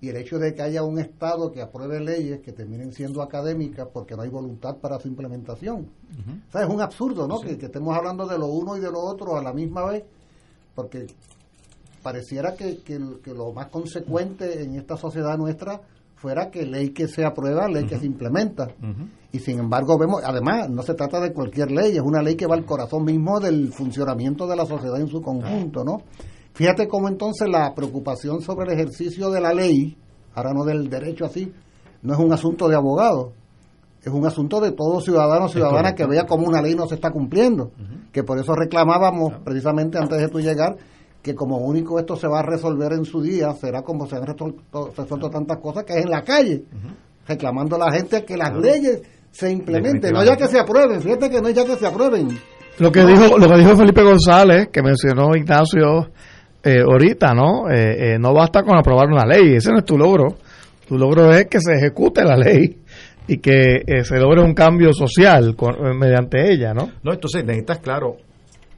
[0.01, 3.86] y el hecho de que haya un Estado que apruebe leyes que terminen siendo académicas
[3.93, 5.89] porque no hay voluntad para su implementación.
[6.49, 7.40] o sea, es un absurdo, ¿no?
[7.40, 10.03] Que, que estemos hablando de lo uno y de lo otro a la misma vez,
[10.74, 11.07] porque
[12.03, 12.99] pareciera que, que,
[13.35, 15.81] lo más consecuente en esta sociedad nuestra
[16.15, 18.69] fuera que ley que se aprueba, ley que se implementa.
[19.33, 22.47] Y sin embargo vemos, además, no se trata de cualquier ley, es una ley que
[22.47, 26.03] va al corazón mismo del funcionamiento de la sociedad en su conjunto, ¿no?
[26.55, 29.97] Fíjate cómo entonces la preocupación sobre el ejercicio de la ley,
[30.35, 31.53] ahora no del derecho así,
[32.03, 33.33] no es un asunto de abogado,
[34.03, 36.95] es un asunto de todo ciudadano o ciudadana que vea cómo una ley no se
[36.95, 37.70] está cumpliendo,
[38.12, 40.77] que por eso reclamábamos precisamente antes de tu llegar
[41.28, 44.26] que como único esto se va a resolver en su día, será como se han
[44.26, 46.64] resuelto, tantas cosas que es en la calle,
[47.26, 51.28] reclamando a la gente que las leyes se implementen, no ya que se aprueben, fíjate
[51.28, 52.38] que no es ya que se aprueben.
[52.78, 56.10] Lo que dijo, lo que dijo Felipe González, que mencionó Ignacio
[56.62, 57.68] eh, ahorita, ¿no?
[57.70, 60.36] Eh, eh, no basta con aprobar una ley, ese no es tu logro.
[60.88, 62.78] Tu logro es que se ejecute la ley
[63.26, 65.55] y que se logre un cambio social
[65.94, 66.92] mediante ella, ¿no?
[67.02, 68.16] No, entonces necesitas, claro,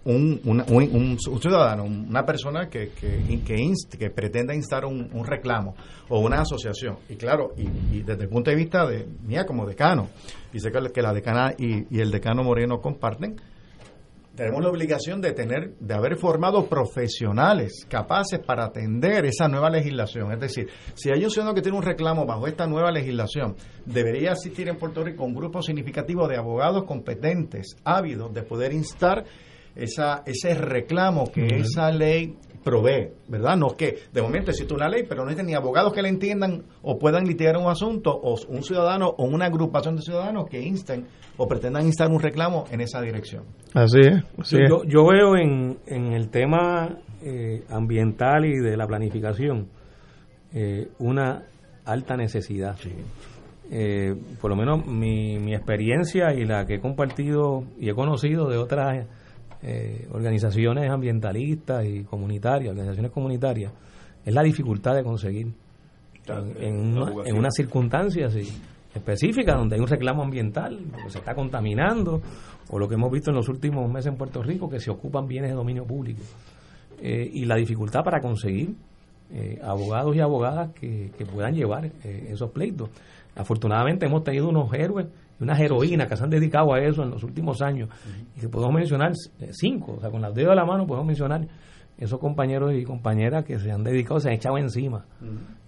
[0.05, 3.41] un, un, ciudadano, una persona que, que,
[3.99, 5.75] que, pretenda instar un, reclamo
[6.09, 6.99] o una asociación.
[7.09, 10.09] Y claro, y, desde el punto de vista de mía como decano,
[10.53, 13.37] y sé que, la decana y, el decano Moreno comparten,
[14.35, 20.33] tenemos la obligación de tener, de haber formado profesionales capaces para atender esa nueva legislación.
[20.33, 24.33] Es decir, si hay un ciudadano que tiene un reclamo bajo esta nueva legislación, debería
[24.33, 29.25] asistir en Puerto Rico un grupo significativo de abogados competentes, ávidos de poder instar
[29.77, 33.57] esa, ese reclamo que esa ley provee, ¿verdad?
[33.57, 36.09] No es que de momento existe una ley, pero no hay ni abogados que la
[36.09, 40.61] entiendan o puedan litigar un asunto, o un ciudadano o una agrupación de ciudadanos que
[40.61, 41.07] insten
[41.37, 43.45] o pretendan instar un reclamo en esa dirección.
[43.73, 44.51] Así es.
[44.51, 49.69] yo, yo, veo en, en el tema eh, ambiental y de la planificación
[50.53, 51.45] eh, una
[51.85, 52.77] alta necesidad.
[53.71, 58.49] Eh, por lo menos mi, mi experiencia y la que he compartido y he conocido
[58.49, 59.07] de otras
[59.63, 63.73] eh, organizaciones ambientalistas y comunitarias, organizaciones comunitarias,
[64.25, 65.53] es la dificultad de conseguir
[66.29, 66.97] en,
[67.27, 68.29] en, una, circunstancia
[68.95, 72.23] específica donde hay un reclamo ambiental, porque se está contaminando,
[72.71, 75.27] o lo que hemos visto en los últimos meses en Puerto Rico, que se ocupan
[75.27, 76.23] bienes de dominio público.
[77.03, 78.75] Eh, y la dificultad para conseguir
[79.33, 82.91] eh, abogados y abogadas que, puedan llevar esos pleitos.
[83.37, 85.07] Afortunadamente hemos tenido unos héroes
[85.41, 87.89] unas heroínas que se han dedicado a eso en los últimos años.
[88.37, 89.13] Y que podemos mencionar
[89.51, 91.47] cinco, o sea, con las dedos de la mano podemos mencionar
[92.01, 95.05] esos compañeros y compañeras que se han dedicado, se han echado encima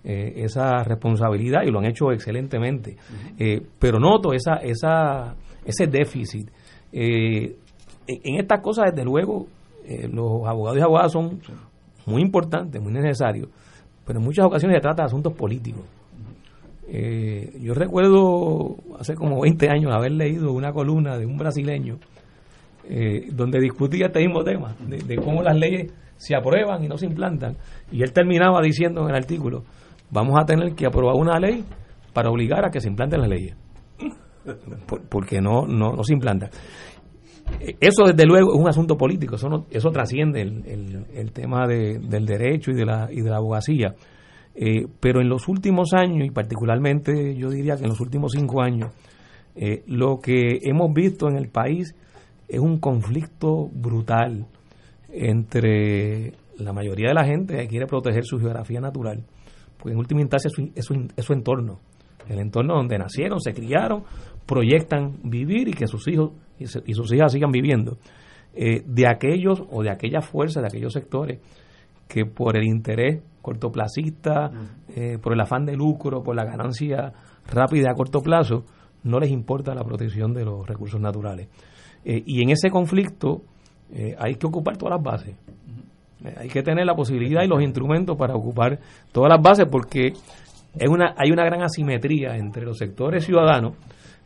[0.02, 2.96] eh, esa responsabilidad y lo han hecho excelentemente.
[3.38, 5.34] Eh, pero noto esa, esa,
[5.64, 6.50] ese déficit.
[6.90, 7.56] Eh,
[8.06, 9.46] en, estas cosas, desde luego,
[10.10, 11.40] los abogados y abogadas son
[12.06, 13.48] muy importantes, muy necesarios,
[14.06, 15.82] pero en muchas ocasiones se trata de asuntos políticos.
[16.88, 21.98] Eh, yo recuerdo hace como 20 años haber leído una columna de un brasileño
[22.88, 27.06] eh, donde discutía este mismo tema, de, cómo las leyes se aprueban y no se
[27.06, 27.56] implantan.
[27.92, 29.62] Y él terminaba diciendo en el artículo,
[30.10, 31.64] vamos a tener que aprobar una ley
[32.12, 33.56] para obligar a que se implanten las leyes.
[34.86, 36.50] Por- porque no, no, no se implanta.
[37.60, 41.32] Eh, Eso desde luego es un asunto político, eso, no- eso trasciende el, el- el
[41.32, 43.94] tema de- del derecho y de la, y de la abogacía.
[44.54, 48.62] Eh, pero en los últimos años, y particularmente yo diría que en los últimos cinco
[48.62, 48.92] años,
[49.54, 51.94] eh, lo que hemos visto en el país
[52.48, 54.46] es un conflicto brutal
[55.08, 59.24] entre la mayoría de la gente que quiere proteger su geografía natural,
[59.78, 61.80] porque en última instancia es su, entorno,
[62.28, 64.04] el entorno donde nacieron, se criaron,
[64.46, 67.98] proyectan vivir y que sus hijos y sus hijas sigan viviendo,
[68.54, 71.40] eh, de aquellos o de aquellas fuerzas, de aquellos sectores
[72.06, 74.50] que por el interés cortoplacista,
[74.94, 77.12] eh, por el afán de lucro, por la ganancia
[77.46, 78.64] rápida a corto plazo,
[79.04, 81.48] no les importa la protección de los recursos naturales.
[82.04, 83.42] Eh, y en ese conflicto
[83.92, 85.36] eh, hay que ocupar todas las bases.
[86.36, 88.78] Hay que tener la posibilidad y los instrumentos para ocupar
[89.10, 90.12] todas las bases porque
[90.74, 93.74] es una, hay una gran asimetría entre los sectores ciudadanos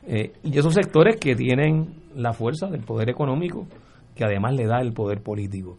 [0.07, 3.67] y esos sectores que tienen la fuerza del poder económico
[4.15, 5.79] que además le da el poder político.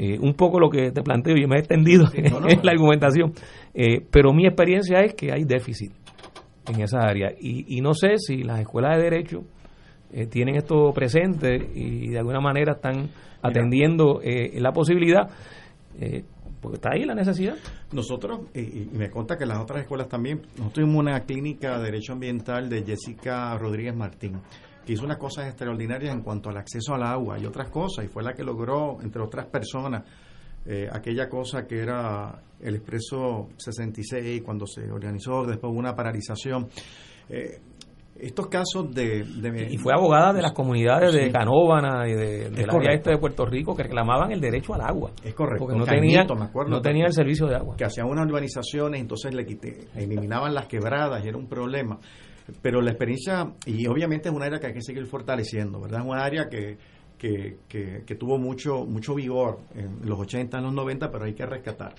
[0.00, 2.48] Eh, un poco lo que te planteo, y me he extendido no, no.
[2.48, 3.32] en la argumentación,
[3.74, 5.90] eh, pero mi experiencia es que hay déficit
[6.68, 9.40] en esa área y, y no sé si las escuelas de derecho
[10.12, 13.08] eh, tienen esto presente y de alguna manera están
[13.42, 15.30] atendiendo la posibilidad,
[16.60, 17.56] porque está ahí la necesidad.
[17.92, 22.12] Nosotros, y, me consta que las otras escuelas también, nosotros tuvimos una clínica de Derecho
[22.12, 24.40] Ambiental de Jessica Rodríguez Martín,
[24.88, 28.08] que hizo unas cosas extraordinarias en cuanto al acceso al agua y otras cosas, y
[28.08, 30.02] fue la que logró, entre otras personas,
[30.64, 36.68] eh, aquella cosa que era el Expreso 66, cuando se organizó, después hubo una paralización.
[37.28, 37.60] Eh,
[38.18, 41.30] estos casos de, de- Y fue abogada de las comunidades de.
[41.30, 44.80] Canóvana y de, Es del área este de Puerto Rico que reclamaban el derecho al
[44.80, 45.10] agua.
[45.22, 45.66] Es correcto.
[45.66, 47.76] Porque no tenían, me acuerdo, no tenían el servicio de agua.
[47.76, 51.98] que hacían unas urbanizaciones, entonces le quité, eliminaban las quebradas y era un problema.
[52.62, 56.00] Pero la experiencia, y obviamente es un área que hay que seguir fortaleciendo, ¿verdad?
[56.00, 56.78] Es un área que,
[57.18, 61.34] que, que, que tuvo mucho, mucho vigor en los 80, en los 90, pero hay
[61.34, 61.94] que rescatar.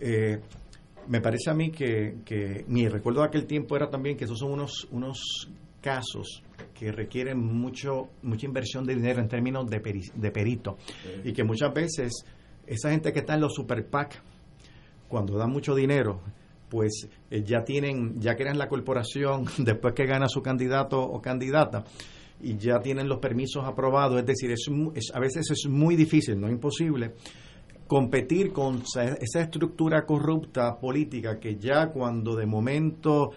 [0.00, 0.40] Eh,
[1.08, 4.38] me parece a mí que, que mi recuerdo de aquel tiempo era también que esos
[4.38, 5.48] son unos, unos
[5.80, 6.42] casos
[6.74, 10.76] que requieren mucho mucha inversión de dinero en términos de, peri- de perito
[11.24, 12.12] y que muchas veces
[12.66, 14.20] esa gente que está en los super PAC
[15.08, 16.20] cuando dan mucho dinero
[16.70, 21.84] pues eh, ya tienen ya crean la corporación después que gana su candidato o candidata
[22.42, 24.18] y ya tienen los permisos aprobados.
[24.18, 27.12] Es decir es, es- a veces es muy difícil no imposible
[27.86, 28.82] competir con
[29.20, 33.32] esa estructura corrupta política que ya cuando de momento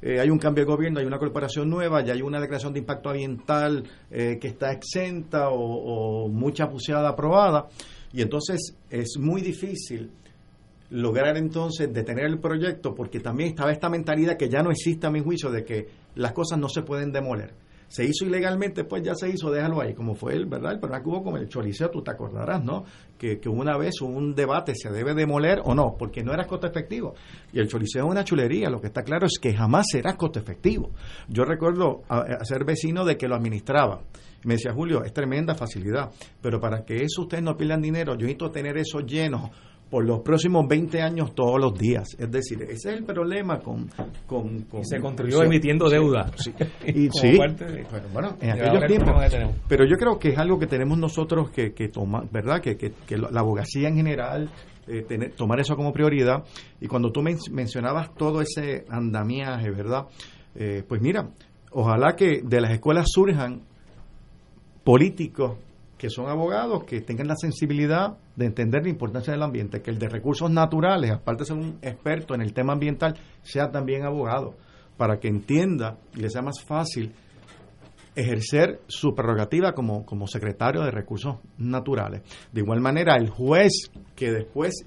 [0.00, 2.78] eh, hay un cambio de gobierno, hay una corporación nueva, ya hay una declaración de
[2.78, 7.66] impacto ambiental eh, que está exenta o, o mucha puseada aprobada,
[8.12, 10.10] y entonces es muy difícil
[10.90, 15.10] lograr entonces detener el proyecto porque también estaba esta mentalidad que ya no existe a
[15.10, 17.54] mi juicio de que las cosas no se pueden demoler.
[17.88, 20.72] Se hizo ilegalmente, pues ya se hizo, déjalo ahí, como fue el, ¿verdad?
[20.72, 22.84] El problema que hubo con el Choliseo, tú te acordarás, ¿no?
[23.16, 25.96] Que, que una vez hubo un debate, ¿se debe demoler o no?
[25.98, 27.14] Porque no era costo efectivo.
[27.50, 30.38] Y el Choliseo es una chulería, lo que está claro es que jamás será costo
[30.38, 30.90] efectivo.
[31.28, 34.02] Yo recuerdo a, a ser vecino de que lo administraba.
[34.44, 36.10] Me decía, Julio, es tremenda facilidad,
[36.42, 39.50] pero para que eso ustedes no pierdan dinero, yo necesito tener eso lleno
[39.90, 42.08] por los próximos 20 años todos los días.
[42.18, 43.88] Es decir, ese es el problema con...
[44.26, 46.30] con, se construyó emitiendo deuda.
[46.36, 46.52] sí.
[46.86, 49.14] Y sí, de- pero bueno, en aquellos tiempos.
[49.68, 52.60] Pero yo creo que es algo que tenemos nosotros que, que tomar, ¿verdad?
[52.60, 54.50] Que, que, que la abogacía en general,
[54.86, 56.44] eh, tener- tomar eso como prioridad.
[56.80, 60.06] Y cuando tú men- mencionabas todo ese andamiaje, ¿verdad?
[60.54, 61.30] Eh, pues mira,
[61.70, 63.62] ojalá que de las escuelas surjan
[64.84, 65.56] políticos
[65.96, 69.98] que son abogados que tengan la sensibilidad de entender la importancia del ambiente, que el
[69.98, 74.54] de recursos naturales, aparte de ser un experto en el tema ambiental, sea también abogado,
[74.96, 77.12] para que entienda y le sea más fácil
[78.14, 82.22] ejercer su prerrogativa como, como secretario de recursos naturales.
[82.52, 84.84] De igual manera, el juez que después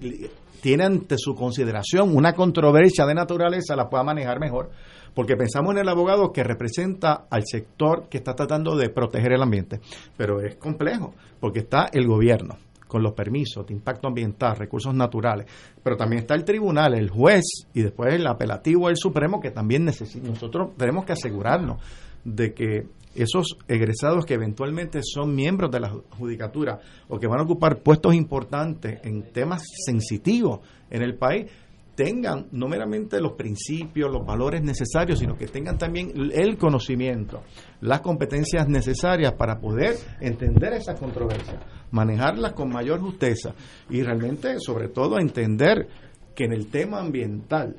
[0.61, 4.69] tiene ante su consideración una controversia de naturaleza la pueda manejar mejor,
[5.14, 9.41] porque pensamos en el abogado que representa al sector que está tratando de proteger el
[9.41, 9.82] ambiente,
[10.15, 12.57] pero es complejo, porque está el gobierno
[12.92, 15.48] con los permisos de impacto ambiental, recursos naturales,
[15.82, 19.86] pero también está el tribunal, el juez y después el apelativo el Supremo que también.
[19.86, 21.82] Nosotros tenemos que asegurarnos
[22.26, 27.44] de que esos egresados que eventualmente son miembros de la judicatura o que van a
[27.44, 30.60] ocupar puestos importantes en temas sensitivos
[30.90, 31.50] en el país
[31.96, 37.44] tengan no meramente los principios, los valores necesarios, sino que tengan también el conocimiento,
[37.82, 41.58] las competencias necesarias para poder entender esas controversias,
[41.92, 43.54] manejarlas con mayor justeza
[43.90, 45.88] y realmente, sobre todo, entender
[46.36, 47.76] que en el tema ambiental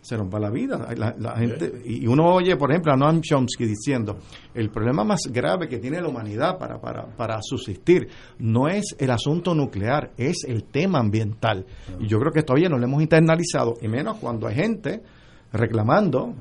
[0.00, 0.88] se nos va la vida.
[0.96, 4.18] La, gente, y uno oye, por ejemplo, a Noam Chomsky diciendo,
[4.54, 8.08] el problema más grave que tiene la humanidad para, para, para subsistir
[8.38, 11.66] no es el asunto nuclear, es el tema ambiental.
[11.98, 15.02] Y yo creo que todavía no lo hemos internalizado, y menos cuando hay gente
[15.52, 16.34] reclamando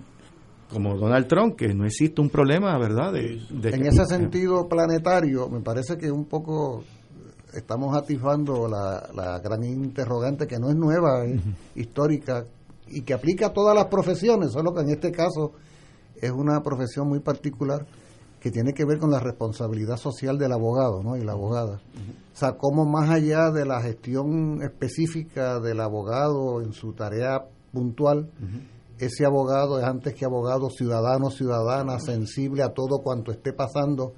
[0.71, 3.11] como Donald Trump, que no existe un problema, ¿verdad?
[3.11, 6.83] De, en ese sentido planetario, me parece que un poco
[7.53, 11.41] estamos atisbando la, la gran interrogante que no es nueva, es
[11.75, 12.45] histórica,
[12.87, 15.53] y que aplica a todas las profesiones, solo que en este caso
[16.15, 17.85] es una profesión muy particular
[18.39, 21.17] que tiene que ver con la responsabilidad social del abogado ¿no?
[21.17, 21.81] y la abogada.
[22.33, 28.31] O sea, cómo más allá de la gestión específica del abogado en su tarea puntual,
[28.97, 34.13] ese abogado es antes que abogado ciudadano, ciudadana, sensible a todo cuanto esté pasando.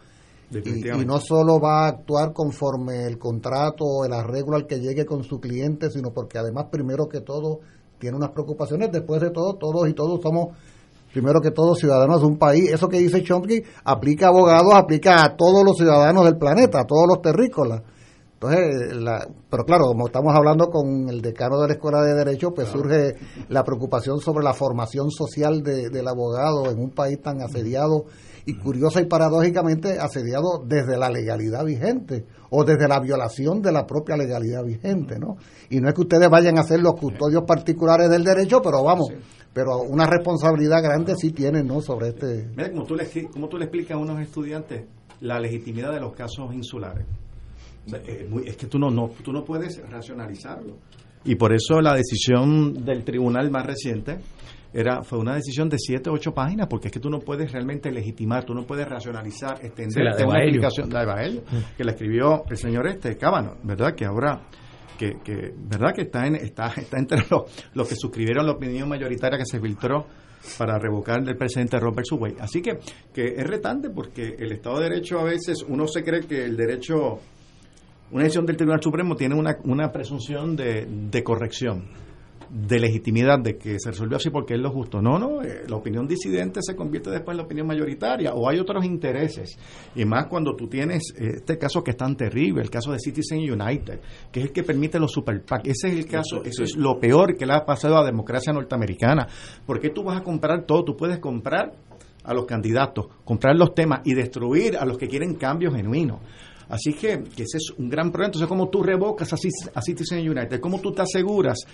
[0.51, 4.79] Y, y, no solo va a actuar conforme el contrato o el arreglo al que
[4.79, 7.61] llegue con su cliente, sino porque además, primero que todo,
[8.01, 8.91] tiene unas preocupaciones.
[8.91, 10.49] Después de todo, todos y todos somos,
[11.13, 12.69] primero que todos, ciudadanos de un país.
[12.69, 16.85] Eso que dice Chomsky aplica a abogados, aplica a todos los ciudadanos del planeta, a
[16.85, 17.83] todos los terrícolas.
[18.33, 22.51] Entonces, la, pero claro, como estamos hablando con el decano de la Escuela de Derecho,
[22.55, 23.13] pues surge
[23.49, 28.05] la preocupación sobre la formación social del abogado en un país tan asediado
[28.45, 33.85] y curiosa y paradójicamente asediado desde la legalidad vigente o desde la violación de la
[33.85, 35.37] propia legalidad vigente, ¿no?
[35.69, 39.09] Y no es que ustedes vayan a ser los custodios particulares del derecho, pero vamos,
[39.53, 41.81] pero una responsabilidad grande sí tienen, ¿no?
[41.81, 42.49] Sobre este...
[42.55, 44.85] Mira, como tú, le, como tú le explicas a unos estudiantes
[45.21, 47.05] la legitimidad de los casos insulares.
[48.45, 50.77] Es que tú no, no, tú no puedes racionalizarlo.
[51.23, 54.19] Y por eso la decisión del tribunal más reciente
[54.73, 57.51] era fue una decisión de siete o ocho páginas porque es que tú no puedes
[57.51, 61.75] realmente legitimar tú no puedes racionalizar extender la una explicación de Evangelio mm.
[61.77, 64.41] que la escribió el señor este Cábano verdad que ahora
[64.97, 67.43] que, que verdad que está en, está está entre los,
[67.73, 70.05] los que suscribieron la opinión mayoritaria que se filtró
[70.57, 72.35] para revocar del presidente Robert Subway.
[72.39, 72.79] Así que
[73.13, 76.57] que es retante porque el Estado de Derecho a veces uno se cree que el
[76.57, 77.19] derecho
[78.11, 81.85] una decisión del Tribunal Supremo tiene una, una presunción de, de corrección
[82.51, 85.01] de legitimidad de que se resolvió así porque es lo justo.
[85.01, 88.59] No, no, eh, la opinión disidente se convierte después en la opinión mayoritaria o hay
[88.59, 89.57] otros intereses.
[89.95, 92.99] Y más cuando tú tienes eh, este caso que es tan terrible, el caso de
[92.99, 94.01] Citizen United,
[94.31, 95.67] que es el que permite los super PAC.
[95.67, 98.51] Ese es el caso, eso es lo peor que le ha pasado a la democracia
[98.51, 99.27] norteamericana.
[99.65, 100.83] porque tú vas a comprar todo?
[100.83, 101.71] Tú puedes comprar
[102.23, 106.19] a los candidatos, comprar los temas y destruir a los que quieren cambios genuinos.
[106.71, 108.27] Así que, que ese es un gran problema.
[108.27, 110.61] Entonces, ¿cómo tú revocas a Citizen United?
[110.61, 111.65] ¿Cómo tú te aseguras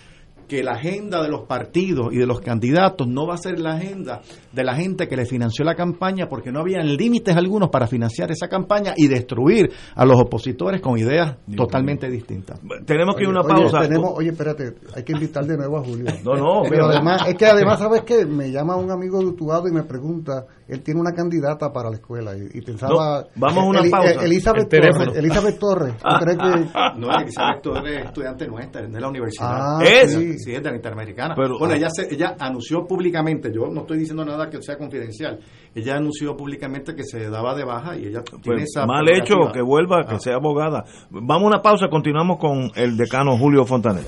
[0.48, 3.74] que la agenda de los partidos y de los candidatos no va a ser la
[3.74, 4.22] agenda
[4.52, 8.32] de la gente que le financió la campaña porque no había límites algunos para financiar
[8.32, 12.60] esa campaña y destruir a los opositores con ideas totalmente distintas.
[12.86, 13.80] Tenemos que ir a una pausa.
[14.16, 16.06] Oye, espérate, hay que invitar de nuevo a Julio.
[16.28, 18.26] No, no, pero además, es que además, ¿sabes qué?
[18.26, 21.98] Me llama un amigo de Utuado y me pregunta, él tiene una candidata para la
[21.98, 23.26] escuela y, pensaba...
[23.36, 24.26] vamos a una pausa.
[24.26, 26.68] Elizabeth Torres, Elizabeth Torres, ¿tú crees que...?
[26.98, 29.78] No, Elizabeth Torres es estudiante nuestra, de la universidad.
[29.80, 30.14] Ah, ¿Es?
[30.14, 31.36] sí, es de la Interamericana.
[31.36, 31.78] Pero, bueno, ah.
[31.78, 35.40] ella, se, ella anunció públicamente, yo no estoy diciendo nada que sea confidencial,
[35.74, 38.86] ella anunció públicamente que se daba de baja y ella tiene pues, esa...
[38.86, 40.20] Mal hecho, que vuelva, que ah.
[40.20, 40.84] sea abogada.
[41.10, 44.06] Vamos a una pausa, continuamos con el decano Julio Fontanet.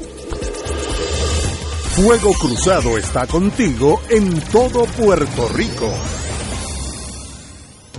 [1.95, 6.18] Fuego Cruzado está contigo en todo Puerto Rico.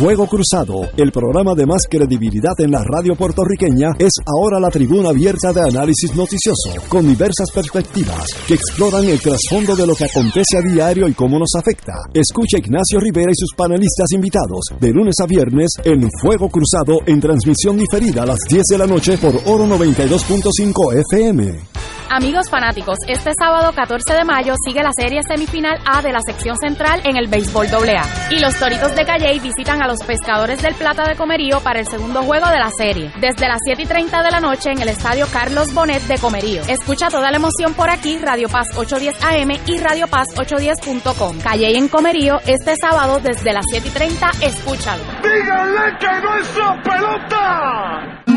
[0.00, 5.10] Fuego Cruzado, el programa de más credibilidad en la radio puertorriqueña, es ahora la tribuna
[5.10, 10.56] abierta de análisis noticioso, con diversas perspectivas que exploran el trasfondo de lo que acontece
[10.56, 11.92] a diario y cómo nos afecta.
[12.14, 17.20] Escucha Ignacio Rivera y sus panelistas invitados de lunes a viernes en Fuego Cruzado en
[17.20, 21.70] transmisión diferida a las 10 de la noche por Oro 92.5 FM.
[22.12, 26.56] Amigos fanáticos, este sábado 14 de mayo sigue la serie semifinal A de la sección
[26.58, 28.32] central en el béisbol AA.
[28.32, 31.86] Y los Toritos de Calley visitan a los pescadores del Plata de Comerío para el
[31.86, 33.10] segundo juego de la serie.
[33.20, 36.62] Desde las 7 y 30 de la noche en el estadio Carlos Bonet de Comerío.
[36.68, 41.40] Escucha toda la emoción por aquí, Radio Paz 810 AM y Radio Paz 810.com.
[41.40, 45.02] Calley en Comerío este sábado desde las 7 y 30, escúchalo.
[45.24, 48.29] ¡Díganle que no es la pelota!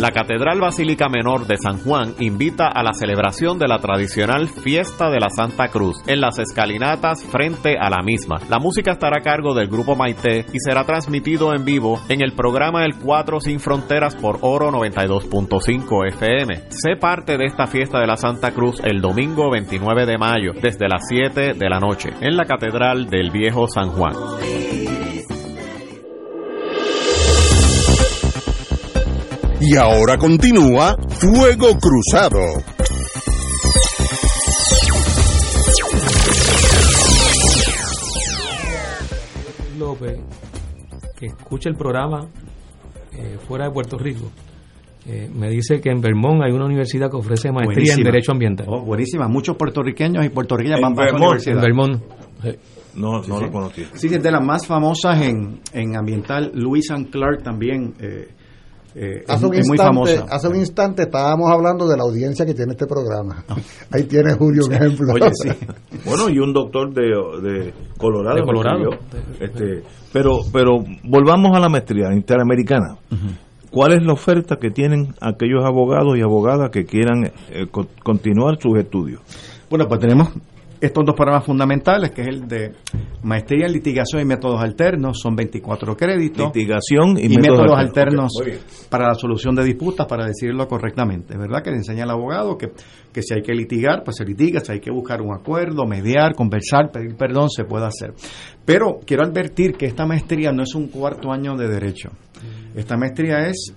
[0.00, 5.08] La Catedral Basílica Menor de San Juan invita a la celebración de la tradicional Fiesta
[5.08, 8.36] de la Santa Cruz en las escalinatas frente a la misma.
[8.50, 12.32] La música estará a cargo del grupo Maite y será transmitido en vivo en el
[12.32, 16.54] programa El 4 Sin Fronteras por Oro 92.5 FM.
[16.68, 20.88] Sé parte de esta Fiesta de la Santa Cruz el domingo 29 de mayo desde
[20.88, 24.12] las 7 de la noche en la Catedral del Viejo San Juan.
[29.60, 32.62] Y ahora continúa Fuego Cruzado.
[39.78, 40.18] López,
[41.18, 42.28] que escucha el programa
[43.12, 44.30] eh, fuera de Puerto Rico,
[45.06, 48.02] eh, me dice que en Vermont hay una universidad que ofrece maestría en.
[48.02, 48.66] Derecho Ambiental.
[48.68, 49.28] Oh, buenísima.
[49.28, 51.28] Muchos puertorriqueños y puertorriqueñas van para esa Vermont.
[51.30, 51.56] universidad.
[51.56, 52.02] En Vermont.
[52.94, 53.44] No, no sí.
[53.44, 53.84] lo conocí.
[53.94, 56.50] Sí, es de las más famosas en, en ambiental.
[56.54, 58.28] Louis and Clark también eh,
[58.98, 60.24] eh, es, Hace un, es muy instante, famosa.
[60.34, 63.44] hace un instante estábamos hablando de la audiencia que tiene este programa.
[63.92, 65.12] Ahí tiene Julio un ejemplo.
[65.12, 65.50] Oye, sí.
[66.06, 68.36] Bueno, y un doctor de, de Colorado.
[68.36, 68.90] De Colorado.
[69.40, 69.82] Este,
[70.12, 72.96] pero, pero volvamos a la maestría interamericana.
[73.70, 78.58] ¿Cuál es la oferta que tienen aquellos abogados y abogadas que quieran eh, co- continuar
[78.60, 79.20] sus estudios?
[79.68, 80.28] Bueno, pues tenemos
[80.80, 82.72] estos dos programas fundamentales, que es el de
[83.22, 86.46] Maestría en Litigación y Métodos Alternos, son 24 créditos.
[86.46, 88.32] Litigación y y, métodos métodos alternos.
[88.88, 91.62] para la solución de disputas, para decirlo correctamente, ¿verdad?
[91.62, 92.72] Que le enseña al abogado que,
[93.12, 96.34] que si hay que litigar, pues se litiga, si hay que buscar un acuerdo, mediar,
[96.34, 98.14] conversar, pedir perdón, se puede hacer.
[98.64, 102.10] Pero quiero advertir que esta maestría no es un cuarto año de derecho.
[102.74, 103.74] Esta maestría es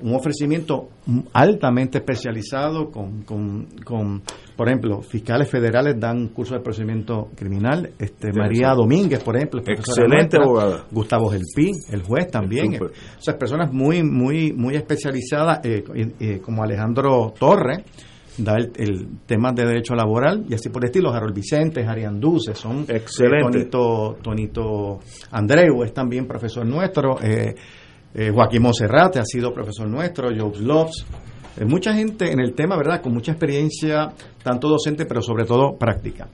[0.00, 0.88] un ofrecimiento
[1.32, 4.22] altamente especializado con, con, con,
[4.56, 9.60] por ejemplo, fiscales federales dan un curso de procedimiento criminal, este María Domínguez, por ejemplo,
[9.66, 10.86] Excelente abogada.
[10.90, 12.78] Gustavo Gelpi, el juez también.
[12.82, 17.84] O sea, personas muy, muy, muy especializadas, eh, eh, eh, como Alejandro Torres,
[18.38, 22.18] da el, el tema de derecho laboral y así por el estilo, Harold Vicente, Arián
[22.18, 23.66] Duce, son eh, Excelente.
[23.70, 24.98] Tonito, Tonito
[25.30, 27.54] Andreu es también profesor nuestro, eh,
[28.14, 31.04] eh, Joaquín Monserrate ha sido profesor nuestro, Jobs Loves,
[31.56, 33.02] eh, mucha gente en el tema, ¿verdad?
[33.02, 34.12] Con mucha experiencia,
[34.42, 36.28] tanto docente, pero sobre todo práctica.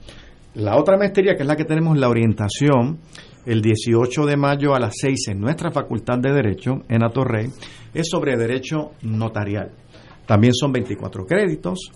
[0.55, 2.99] La otra maestría, que es la que tenemos, la orientación,
[3.45, 7.49] el 18 de mayo a las 6 en nuestra Facultad de Derecho, en Atorrey,
[7.93, 9.71] es sobre derecho notarial.
[10.25, 11.91] También son 24 créditos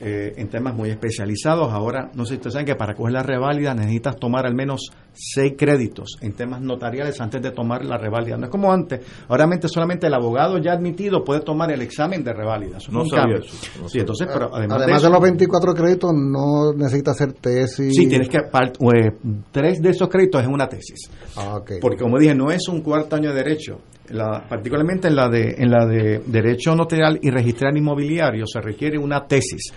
[0.00, 1.72] eh, en temas muy especializados.
[1.72, 4.90] Ahora, no sé si ustedes saben que para coger la reválida necesitas tomar al menos
[5.12, 8.36] 6 créditos en temas notariales antes de tomar la reválida.
[8.36, 9.00] No es como antes.
[9.28, 12.78] Ahora solamente el abogado ya admitido puede tomar el examen de reválida.
[12.78, 13.38] Eso No fue un sabía cambio.
[13.40, 14.00] eso, no Sí, sabía.
[14.02, 17.96] entonces, pero además, Además, de de, eso, los 24 créditos, no necesita hacer tesis.
[17.96, 18.38] Sí, tienes que.
[18.38, 19.16] part- eh,
[19.50, 21.10] tres de esos créditos es una tesis.
[21.36, 21.60] Ah.
[21.80, 23.80] Porque, como dije, no es un cuarto año de derecho.
[24.10, 28.98] La- particularmente en la, de, en la de Derecho Notarial y Registrar Inmobiliario se requiere
[28.98, 29.72] una tesis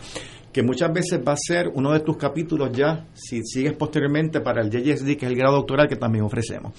[0.52, 4.62] que muchas veces va a ser uno de tus capítulos ya, si sigues posteriormente para
[4.62, 6.74] el JSD, que es el grado doctoral que también ofrecemos.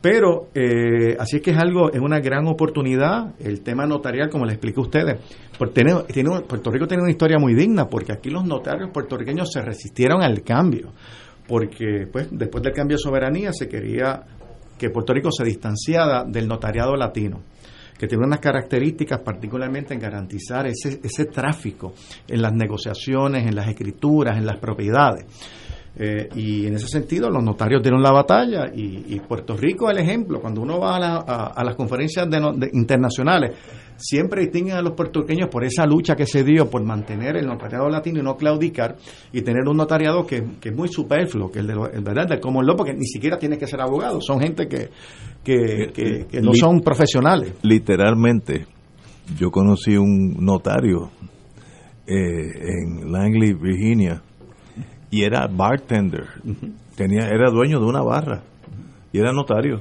[0.00, 4.44] Pero, eh, así es que es algo, es una gran oportunidad, el tema notarial, como
[4.44, 5.16] les expliqué a ustedes.
[5.58, 10.42] Puerto Rico tiene una historia muy digna, porque aquí los notarios puertorriqueños se resistieron al
[10.42, 10.92] cambio,
[11.48, 14.22] porque pues después del cambio de soberanía se quería
[14.78, 17.42] que Puerto Rico se distanciara del notariado latino,
[17.98, 21.92] que tiene unas características particularmente en garantizar ese, ese tráfico
[22.26, 25.26] en las negociaciones, en las escrituras, en las propiedades.
[26.00, 29.96] Eh, y en ese sentido, los notarios dieron la batalla y, y Puerto Rico es
[29.96, 30.40] el ejemplo.
[30.40, 33.56] Cuando uno va a, la- a- a las conferencias de internacionales,
[33.96, 37.88] siempre distinguen a los puertorriqueños por esa lucha que se dio por mantener el notariado
[37.88, 38.96] latino y no claudicar
[39.32, 42.28] y tener un notariado que, que es muy superfluo, que es el de el verdad
[42.28, 44.90] del law, porque ni siquiera tiene que ser abogado, son gente que,
[45.42, 47.54] que, que- que no son profesionales.
[47.62, 48.66] Literalmente,
[49.36, 51.10] yo conocí un notario
[52.06, 54.22] eh, en Langley, Virginia,
[55.10, 56.24] y era bartender,
[56.96, 58.42] tenía, era dueño de una barra,
[59.12, 59.80] y era notario.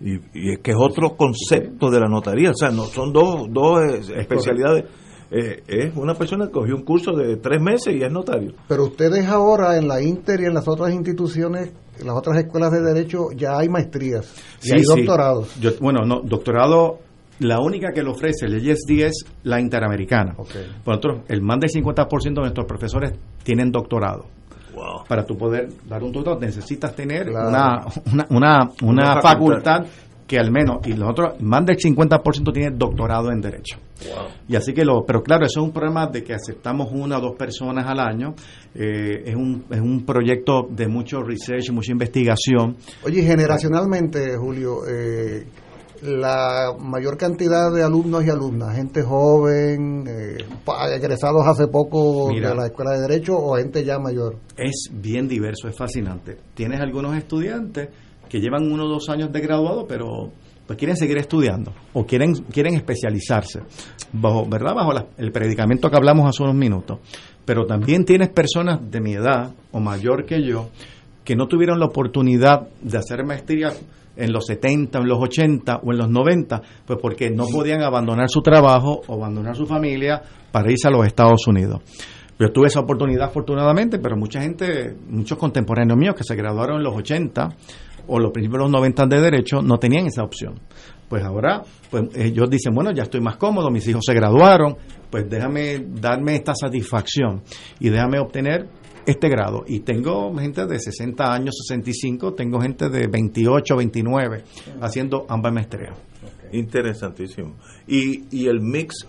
[0.00, 3.46] Y, y es que es otro concepto de la notaría, o sea, no son dos,
[3.50, 4.84] dos eh, especialidades.
[5.30, 8.52] Eh, es una persona que cogió un curso de tres meses y es notario.
[8.68, 12.70] Pero ustedes ahora en la Inter y en las otras instituciones, en las otras escuelas
[12.72, 14.32] de derecho, ya hay maestrías
[14.62, 14.86] y Sí, hay sí.
[14.86, 15.58] doctorados.
[15.60, 16.98] Yo- bueno, no, doctorado,
[17.40, 20.34] la única que lo ofrece el ISD es la interamericana.
[20.36, 20.46] Por
[20.86, 23.12] nosotros, el más del 50% de nuestros profesores
[23.42, 24.26] tienen doctorado.
[25.08, 27.48] Para tú poder dar un doctorado necesitas tener Claro.
[27.48, 29.82] una, una, una, una Una facultad.
[29.82, 29.86] facultad.
[30.26, 33.76] que al menos, y nosotros, más del 50% tiene doctorado en Derecho.
[34.48, 37.20] Y así que lo, pero claro, eso es un problema de que aceptamos una o
[37.20, 38.34] dos personas al año.
[38.74, 42.74] Eh, es, un, es un proyecto de mucho research, mucha investigación.
[43.04, 45.46] Oye, generacionalmente, Julio, eh,
[46.04, 50.44] la mayor cantidad de alumnos y alumnas, gente joven, eh,
[50.94, 52.50] egresados hace poco Mira.
[52.50, 54.36] de la escuela de derecho o gente ya mayor.
[54.56, 56.36] es bien diverso, es fascinante.
[56.54, 57.88] Tienes algunos estudiantes
[58.28, 60.30] que llevan uno o dos años de graduado, pero
[60.66, 63.60] pues quieren seguir estudiando o quieren quieren especializarse
[64.14, 67.00] bajo verdad bajo la- el predicamento que hablamos hace unos minutos
[67.44, 70.70] pero también tienes personas de mi edad o mayor que yo
[71.22, 73.74] que no tuvieron la oportunidad de hacer maestría
[74.16, 78.28] en los 70, en los 80 o en los 90, pues porque no podían abandonar
[78.28, 80.22] su trabajo o abandonar su familia
[80.52, 81.80] para irse a los Estados Unidos.
[82.38, 86.84] Yo tuve esa oportunidad afortunadamente, pero mucha gente, muchos contemporáneos míos que se graduaron en
[86.84, 87.48] los 80
[88.06, 90.60] o los principios de los 90 de derecho no tenían esa opción.
[91.08, 94.76] Pues ahora, pues ellos dicen, bueno, ya estoy más cómodo, mis hijos se graduaron,
[95.10, 97.42] pues déjame darme esta satisfacción
[97.78, 98.68] y déjame obtener
[99.06, 99.64] este grado.
[99.66, 104.44] Y tengo gente de 60 años, 65, tengo gente de 28, 29
[104.80, 105.96] haciendo ambas maestrías.
[106.52, 107.54] Interesantísimo.
[107.86, 109.06] Y, y el mix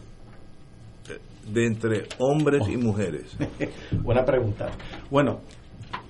[1.51, 3.37] de entre hombres y mujeres.
[4.03, 4.71] Buena pregunta.
[5.09, 5.41] Bueno,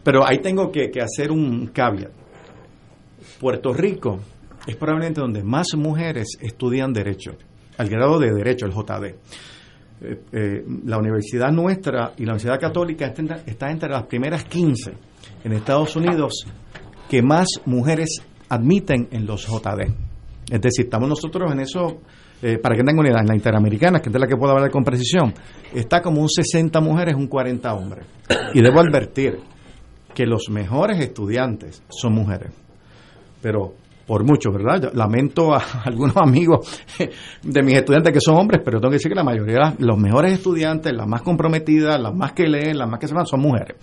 [0.03, 2.11] pero ahí tengo que, que hacer un caveat.
[3.39, 4.19] Puerto Rico
[4.65, 7.31] es probablemente donde más mujeres estudian Derecho,
[7.77, 9.15] al grado de Derecho, el JD.
[10.01, 13.05] Eh, eh, la universidad nuestra y la Universidad Católica
[13.45, 14.91] está entre, las primeras 15
[15.43, 16.45] en Estados Unidos
[17.09, 19.81] que más mujeres admiten en los JD.
[20.51, 22.01] Es decir, estamos nosotros en eso,
[22.41, 24.51] eh, para que tengan una idea, en la Interamericana, que es de la que puedo
[24.51, 25.33] hablar con precisión,
[25.73, 28.05] está como un 60 mujeres, un 40 hombres.
[28.53, 29.39] Y debo advertir
[30.13, 32.51] que los mejores estudiantes son mujeres.
[33.41, 33.75] Pero
[34.05, 34.81] por mucho, ¿verdad?
[34.83, 36.83] Yo lamento a algunos amigos
[37.43, 40.33] de mis estudiantes que son hombres, pero tengo que decir que la mayoría, los mejores
[40.33, 43.77] estudiantes, las más comprometidas, las más que leen, las más que se van, son mujeres.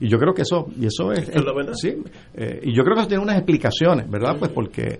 [0.00, 1.74] Y yo creo que eso, y eso es, Eso es la verdad.
[1.74, 1.94] sí,
[2.34, 4.36] eh, y yo creo que eso tiene unas explicaciones, ¿verdad?
[4.38, 4.98] Pues porque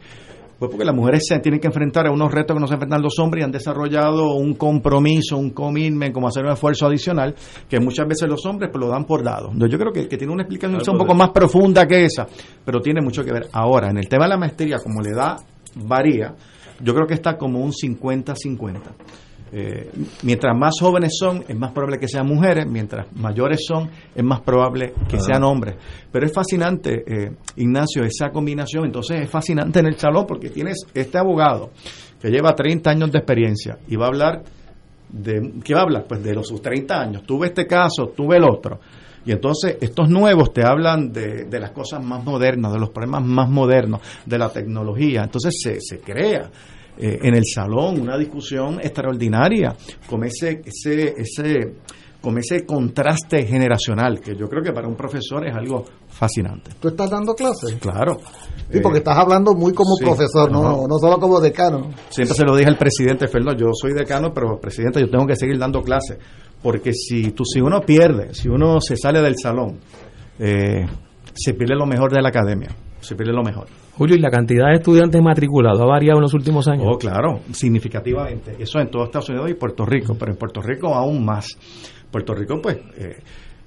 [0.59, 3.01] pues porque las mujeres se tienen que enfrentar a unos retos que no se enfrentan
[3.01, 7.35] los hombres y han desarrollado un compromiso, un commitment, como hacer un esfuerzo adicional,
[7.69, 9.51] que muchas veces los hombres pues, lo dan por dado.
[9.55, 12.27] Yo, creo que, que tiene una explicación un poco más profunda que esa,
[12.65, 13.47] pero tiene mucho que ver.
[13.53, 15.37] Ahora, en el tema de la maestría, como la edad
[15.77, 16.35] varía,
[16.81, 18.81] yo creo que está como un 50-50.
[19.51, 19.91] Eh,
[20.23, 24.41] mientras más jóvenes son, es más probable que sean mujeres, mientras mayores son, es más
[24.41, 25.77] probable que sean hombres.
[26.13, 28.85] Pero es fascinante, eh, Ignacio, esa combinación.
[28.87, 31.71] Entonces es fascinante en el salón porque tienes este abogado
[32.21, 34.43] que lleva 30 años de experiencia y va a hablar
[35.09, 36.05] de, ¿qué va a hablar?
[36.07, 37.23] Pues de los sus 30 años.
[37.23, 38.81] Tuve este caso, tuve el otro.
[39.25, 43.25] Y entonces estos nuevos te hablan de, de las cosas más modernas, de los problemas
[43.25, 45.23] más modernos, de la tecnología.
[45.25, 46.51] Entonces se, se crea
[47.01, 49.77] eh, en el salón una discusión extraordinaria
[50.09, 51.75] con ese, ese, ese,
[52.21, 56.73] con ese contraste generacional, que yo creo que para un profesor es algo fascinante.
[56.81, 57.77] ¿Tú estás dando clases?
[57.81, 58.19] Claro.
[58.71, 61.91] Sí, porque estás hablando muy como sí, profesor, no, no solo como decano.
[62.11, 65.37] Siempre se lo dije al presidente Fernando, yo soy decano, pero presidente, yo tengo que
[65.37, 66.19] seguir dando clases,
[66.61, 69.79] porque si tú, si uno pierde, si uno se sale del salón,
[70.41, 70.85] eh,
[71.33, 72.69] se pierde lo mejor de la academia,
[73.01, 73.67] se pierde lo mejor.
[73.97, 76.85] Julio, ¿y la cantidad de estudiantes matriculados ha variado en los últimos años?
[76.89, 78.57] Oh, claro, significativamente.
[78.59, 81.47] Eso en todo Estados Unidos y Puerto Rico, pero en Puerto Rico aún más.
[82.11, 83.17] Puerto Rico, pues, eh,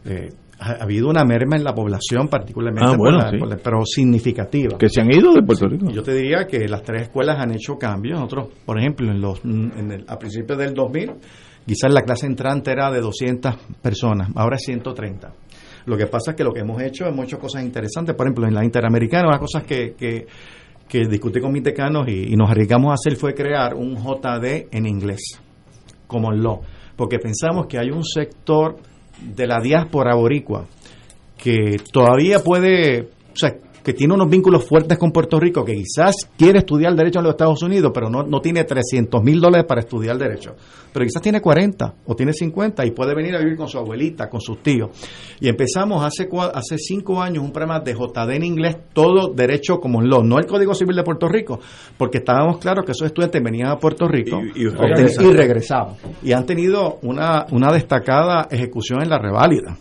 [0.05, 0.29] eh,
[0.59, 3.37] ha, ha habido una merma en la población, particularmente, Ah, por bueno, la- sí.
[3.37, 4.77] por la- pero significativa.
[4.77, 5.89] Que se han ido de Puerto Rico.
[5.91, 8.19] Yo te diría que las tres escuelas han hecho cambios.
[8.19, 11.11] Nosotros, por ejemplo, en los, en el- a principios del 2000,
[11.65, 15.33] quizás la clase entrante era de 200 personas, ahora es 130.
[15.85, 18.15] Lo que pasa es que lo que hemos hecho, hemos hecho cosas interesantes.
[18.15, 20.27] Por ejemplo, en la Interamericana, una cosa que, que,
[21.07, 25.39] discutí con mis decanos y, nos arriesgamos a hacer fue crear un JD en inglés,
[26.07, 26.61] como law.
[26.95, 28.75] Porque pensamos que hay un sector
[29.21, 30.65] de la diáspora boricua
[31.37, 33.09] que todavía puede,
[33.83, 37.31] que tiene unos vínculos fuertes con Puerto Rico, que quizás quiere estudiar Derecho en los
[37.33, 40.55] Estados Unidos, pero no, no tiene 300 mil dólares para estudiar Derecho.
[40.93, 44.29] Pero quizás tiene 40 o tiene 50 y puede venir a vivir con su abuelita,
[44.29, 44.89] con sus tíos.
[45.39, 50.01] Y empezamos hace, hace cinco años un programa de JD en inglés, todo Derecho como
[50.01, 51.59] en law, no el Código Civil de Puerto Rico,
[51.97, 55.31] porque estábamos claros que esos estudiantes venían a Puerto Rico Y- y obten- regresaban.
[55.31, 55.95] y regresaban.
[56.23, 59.77] Y han tenido una, una destacada ejecución en la reválida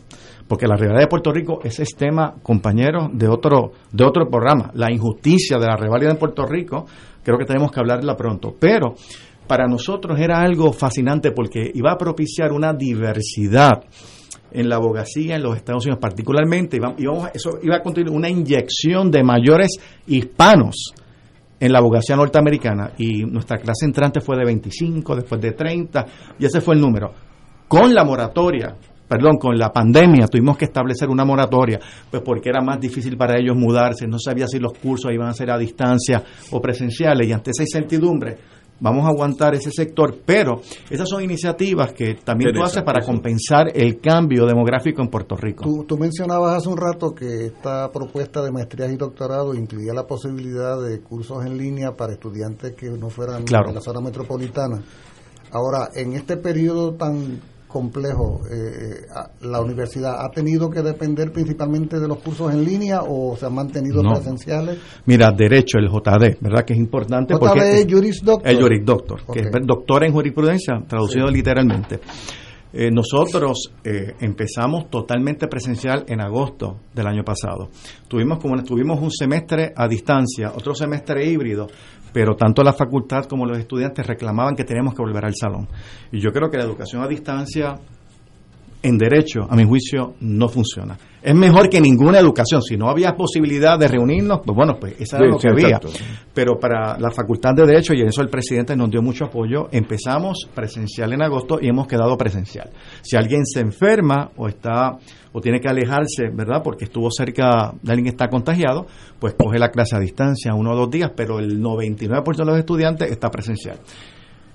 [0.51, 4.73] porque la realidad de Puerto Rico ese es tema, compañeros, de otro, de otro programa.
[4.75, 6.87] La injusticia de la reválida en Puerto Rico,
[7.23, 8.57] creo que tenemos que hablarla pronto.
[8.59, 8.95] Pero
[9.47, 13.85] para nosotros era algo fascinante porque iba a propiciar una diversidad
[14.51, 18.29] en la abogacía en los Estados Unidos, particularmente, iba- íbamos eso iba a contribuir una
[18.29, 19.79] inyección de mayores
[20.09, 20.95] hispanos
[21.61, 26.07] en la abogacía norteamericana y nuestra clase entrante fue de 25, después de 30
[26.41, 27.13] y ese fue el número.
[27.69, 28.75] Con la moratoria,
[29.11, 33.37] perdón, con la pandemia tuvimos que establecer una moratoria, pues porque era más difícil para
[33.37, 36.23] ellos mudarse, no sabía si los cursos iban a ser a distancia
[36.53, 38.39] o presenciales y ante esa incertidumbre
[38.79, 43.67] vamos a aguantar ese sector, pero esas son iniciativas que también tú haces para compensar
[43.75, 45.65] el cambio demográfico en Puerto Rico.
[45.65, 50.07] Tú, tú mencionabas hace un rato que esta propuesta de maestrías y doctorado incluía la
[50.07, 53.69] posibilidad de cursos en línea para estudiantes que no fueran Claro.
[53.69, 54.81] de la zona metropolitana.
[55.53, 61.99] Ahora, en este periodo tan complejo, eh, a- la universidad ha tenido que depender principalmente
[61.99, 64.13] de los cursos en línea o se han mantenido No.
[64.15, 64.79] presenciales.
[65.07, 66.65] Mira, derecho, el JD, ¿verdad?
[66.67, 67.35] Que es importante.
[67.35, 68.51] JD porque es Juris Doctor.
[68.51, 72.01] El Juris Doctor, que es doctor en jurisprudencia, traducido literalmente.
[72.73, 77.69] Eh, nosotros eh, empezamos totalmente presencial en agosto del año pasado.
[78.07, 81.67] Tuvimos como tuvimos un semestre a distancia, otro semestre híbrido,
[82.13, 85.69] pero tanto la facultad como los estudiantes reclamaban que teníamos que volver al salón.
[86.13, 87.77] Y yo creo que la educación a distancia
[88.83, 90.97] en derecho, a mi juicio, no funciona.
[91.23, 92.63] Es mejor que ninguna educación.
[92.63, 95.53] Si no había posibilidad de reunirnos, pues bueno, pues eso era Sí, lo sí, que
[95.53, 95.77] había.
[95.77, 95.89] exacto.
[96.33, 99.69] Pero para la Facultad de Derecho, y en eso el presidente nos dio mucho apoyo,
[99.71, 102.71] empezamos presencial en agosto y hemos quedado presencial.
[103.03, 104.97] Si alguien se enferma o está
[105.33, 106.63] o tiene que alejarse, ¿verdad?
[106.65, 108.87] Porque estuvo cerca de alguien que está contagiado,
[109.19, 112.59] pues coge la clase a distancia uno o dos días, pero el 99% de los
[112.59, 113.79] estudiantes está presencial.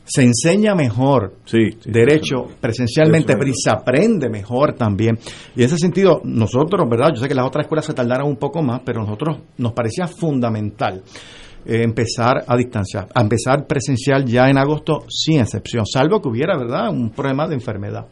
[0.05, 1.37] Se enseña mejor
[1.85, 5.17] derecho presencialmente, pero y se aprende mejor también.
[5.55, 7.09] Y en ese sentido, nosotros, ¿verdad?
[7.15, 10.07] Yo sé que las otras escuelas se tardaron un poco más, pero nosotros nos parecía
[10.07, 11.03] fundamental
[11.65, 16.55] eh, empezar a distancia, a empezar presencial ya en agosto sin excepción, salvo que hubiera,
[16.55, 18.05] ¿verdad?, un problema de enfermedad.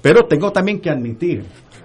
[0.00, 1.44] Pero tengo también que admitir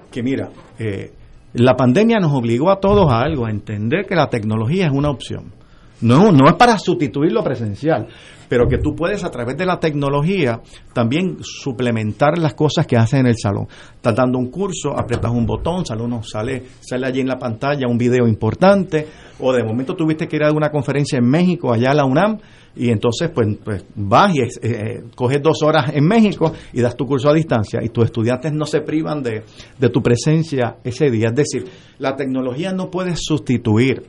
[0.10, 0.50] que, mira,
[0.80, 1.12] eh,
[1.56, 5.10] la pandemia nos obligó a todos a algo, a entender que la tecnología es una
[5.10, 5.52] opción.
[6.00, 8.08] No, no es para sustituir lo presencial,
[8.50, 10.62] pero que tú puedes a través de la tecnología
[10.94, 13.68] también suplementar las cosas que haces en el salón.
[13.96, 17.88] Estás dando un curso, aprietas un botón, sale, uno, sale, sale allí en la pantalla
[17.88, 19.08] un video importante,
[19.40, 22.38] o de momento tuviste que ir a una conferencia en México, allá a la UNAM,
[22.76, 27.06] y entonces pues, pues vas y eh, coges dos horas en México y das tu
[27.06, 29.44] curso a distancia, y tus estudiantes no se privan de,
[29.78, 31.28] de tu presencia ese día.
[31.30, 31.66] Es decir,
[32.00, 34.04] la tecnología no puede sustituir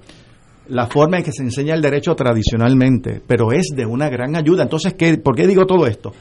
[0.69, 4.63] la forma en que se enseña el derecho tradicionalmente, pero es de una gran ayuda.
[4.63, 6.13] Entonces, ¿qué, ¿por qué digo todo esto?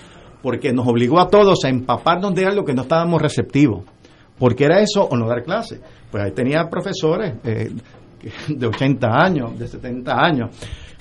[0.41, 3.83] Porque nos obligó a todos a empaparnos de algo que no estábamos receptivos.
[4.37, 5.79] porque era eso o no dar clase?
[6.11, 7.71] Pues ahí tenía profesores eh,
[8.47, 10.49] de 80 años, de 70 años,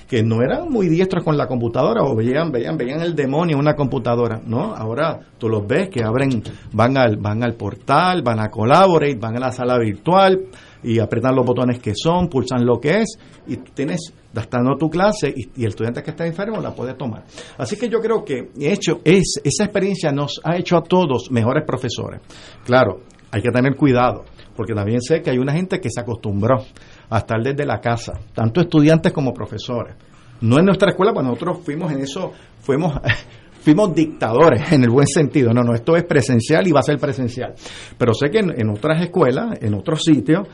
[0.07, 3.61] que no eran muy diestros con la computadora o veían, veían, veían el demonio en
[3.61, 4.75] una computadora, ¿no?
[4.75, 9.35] Ahora tú los ves que abren, van al, van al portal, van a Collaborate, van
[9.37, 10.39] a la sala virtual
[10.83, 14.89] y apretan los botones que son, pulsan lo que es y tú tienes dando tu
[14.89, 17.23] clase y, y el estudiante que está enfermo la puede tomar.
[17.57, 21.63] Así que yo creo que hecho es esa experiencia nos ha hecho a todos mejores
[21.65, 22.21] profesores.
[22.65, 23.01] Claro,
[23.31, 26.63] hay que tener cuidado, porque también sé que hay una gente que se acostumbró
[27.09, 29.95] a estar desde la casa, tanto estudiantes como profesores.
[30.41, 32.93] No en nuestra escuela, pues nosotros fuimos en eso, fuimos
[33.61, 35.53] fuimos dictadores en el buen sentido.
[35.53, 37.53] No, no, esto es presencial y va a ser presencial.
[37.97, 40.47] Pero sé que en otras escuelas, en otros sitios,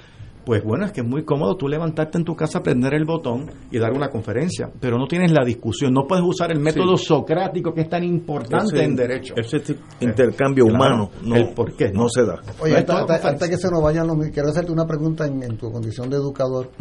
[0.50, 3.52] pues bueno, es que es muy cómodo tú levantarte en tu casa, prender el botón
[3.70, 7.06] y dar una conferencia, pero no tienes la discusión, no puedes usar el método Sí.
[7.06, 9.36] socrático que es tan importante Ese- en derecho.
[9.38, 9.62] ese
[10.00, 12.42] intercambio Claro, humano no, el por qué no se da.
[12.62, 15.72] Oye, No antes que se nos vayan los quiero hacerte una pregunta en, en tu
[15.72, 16.72] condición de educador.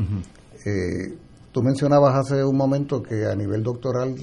[0.65, 1.15] Eh,
[1.53, 4.15] tú mencionabas hace un momento que a nivel doctoral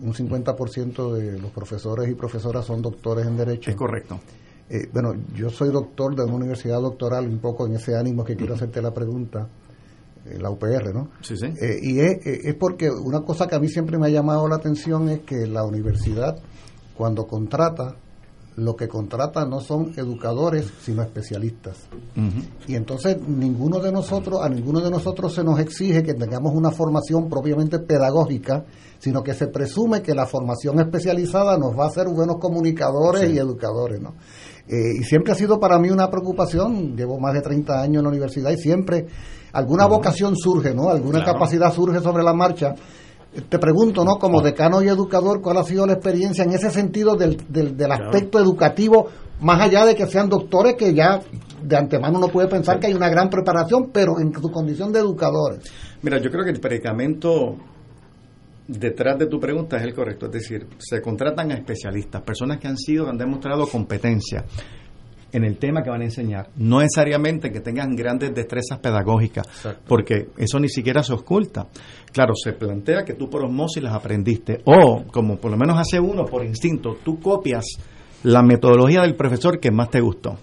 [0.00, 3.70] un 50% de los profesores y profesoras son doctores en Derecho.
[3.70, 4.20] Es correcto.
[4.70, 8.36] Eh, bueno, yo soy doctor de una universidad doctoral, un poco en ese ánimo que
[8.36, 9.48] quiero hacerte la pregunta,
[10.26, 11.10] eh, la UPR, ¿no?
[11.22, 11.46] Sí, sí.
[11.46, 14.56] Eh, y es, es porque una cosa que a mí siempre me ha llamado la
[14.56, 16.38] atención es que la universidad,
[16.94, 17.96] cuando contrata,
[18.58, 21.76] lo que contrata no son educadores, sino especialistas.
[22.66, 26.70] Y entonces ninguno de nosotros, a ninguno de nosotros se nos exige que tengamos una
[26.72, 28.64] formación propiamente pedagógica,
[28.98, 33.38] sino que se presume que la formación especializada nos va a hacer buenos comunicadores y
[33.38, 34.14] educadores, ¿no?
[34.66, 38.02] Eh, y siempre ha sido para mí una preocupación, llevo más de 30 años en
[38.02, 39.06] la universidad y siempre
[39.52, 40.90] alguna vocación surge, ¿no?
[40.90, 41.34] Alguna Claro.
[41.34, 42.74] capacidad surge sobre la marcha.
[43.48, 44.16] Te pregunto, ¿no?
[44.16, 47.92] Como decano y educador, ¿cuál ha sido la experiencia en ese sentido del, del, del
[47.92, 49.08] aspecto educativo,
[49.40, 51.20] más allá de que sean doctores, que ya
[51.62, 55.00] de antemano uno puede pensar que hay una gran preparación, pero en su condición de
[55.00, 55.70] educadores?
[56.02, 57.56] Mira, yo creo que el predicamento
[58.66, 60.26] detrás de tu pregunta es el correcto.
[60.26, 64.44] Es decir, se contratan a especialistas, personas que han sido, han demostrado competencia
[65.32, 66.48] en el tema que van a enseñar.
[66.56, 69.46] No necesariamente que tengan grandes destrezas pedagógicas,
[69.86, 71.66] porque eso ni siquiera se oculta.
[72.12, 76.00] Claro, se plantea que tú por osmosis las aprendiste, o como por lo menos hace
[76.00, 77.64] uno por instinto, tú copias
[78.24, 80.36] la metodología del profesor que más te gustó.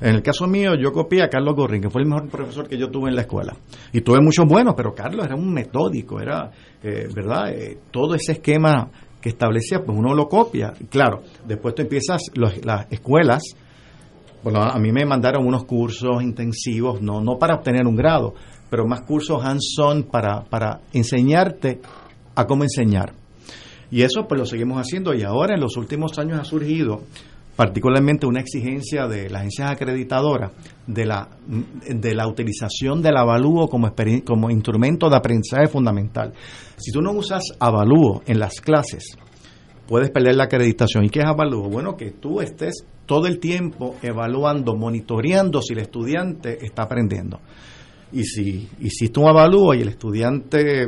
[0.00, 2.76] En el caso mío, yo copié a Carlos Gorrin, que fue el mejor profesor que
[2.76, 3.54] yo tuve en la escuela.
[3.92, 6.50] Y tuve muchos buenos, pero Carlos era un metódico, era,
[6.82, 7.50] eh, ¿verdad?
[7.52, 8.90] Eh, todo ese esquema
[9.20, 10.72] que establecía, pues uno lo copia.
[10.80, 13.42] Y Claro, después tú empiezas, los- las escuelas,
[14.42, 18.34] bueno, a mí me mandaron unos cursos intensivos, no, no para obtener un grado,
[18.68, 21.80] pero más cursos hands-on para, para enseñarte
[22.34, 23.12] a cómo enseñar.
[23.90, 27.02] Y eso pues lo seguimos haciendo y ahora en los últimos años ha surgido
[27.56, 30.52] particularmente una exigencia de las agencias acreditadoras
[30.86, 33.92] de la, de la utilización del avalúo como,
[34.24, 36.32] como instrumento de aprendizaje fundamental.
[36.78, 39.16] Si tú no usas avalúo en las clases,
[39.86, 41.04] puedes perder la acreditación.
[41.04, 41.68] ¿Y qué es avalúo?
[41.68, 47.40] Bueno, que tú estés todo el tiempo evaluando, monitoreando si el estudiante está aprendiendo.
[48.12, 50.86] Y si hiciste un avalúo y el estudiante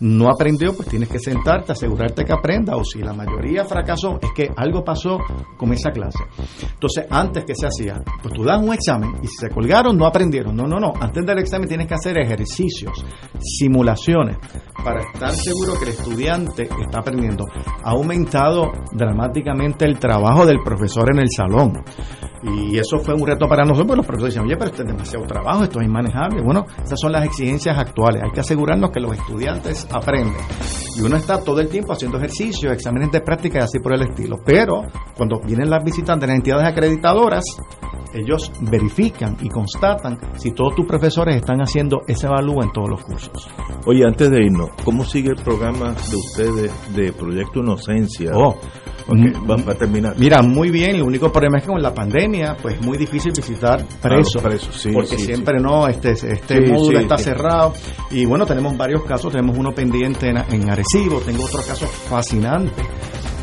[0.00, 4.30] no aprendió, pues tienes que sentarte, asegurarte que aprenda, o si la mayoría fracasó, es
[4.34, 5.18] que algo pasó
[5.56, 6.24] con esa clase.
[6.72, 10.06] Entonces, antes que se hacía, pues tú das un examen y si se colgaron, no
[10.06, 10.54] aprendieron.
[10.54, 10.92] No, no, no.
[11.00, 13.04] Antes del examen tienes que hacer ejercicios,
[13.40, 14.36] simulaciones,
[14.84, 17.44] para estar seguro que el estudiante está aprendiendo.
[17.82, 21.84] Ha aumentado dramáticamente el trabajo del profesor en el salón.
[22.42, 24.88] Y eso fue un reto para nosotros, porque los profesores decían, oye, pero esto es
[24.88, 26.40] demasiado trabajo, esto es inmanejable.
[26.42, 28.22] Bueno, esas son las exigencias actuales.
[28.22, 30.42] Hay que asegurarnos que los estudiantes aprenden.
[30.96, 34.02] Y uno está todo el tiempo haciendo ejercicios, exámenes de práctica y así por el
[34.02, 34.36] estilo.
[34.44, 34.82] Pero
[35.16, 37.44] cuando vienen las visitas de las entidades acreditadoras,
[38.12, 43.04] ellos verifican y constatan si todos tus profesores están haciendo ese evalúo en todos los
[43.04, 43.48] cursos.
[43.86, 48.32] Oye, antes de irnos, ¿cómo sigue el programa de ustedes de Proyecto Inocencia?
[48.34, 48.56] Oh,
[49.08, 50.14] Va, a terminar.
[50.18, 50.96] Mira, muy bien.
[50.96, 54.34] El único problema es que con la pandemia, pues es muy difícil visitar presos.
[54.34, 57.72] los presos, sí, porque sí, siempre no, este, este módulo está cerrado.
[58.10, 59.32] Y bueno, tenemos varios casos.
[59.32, 61.20] Tenemos uno pendiente en, en Arecibo.
[61.20, 62.82] Tengo otro caso fascinante.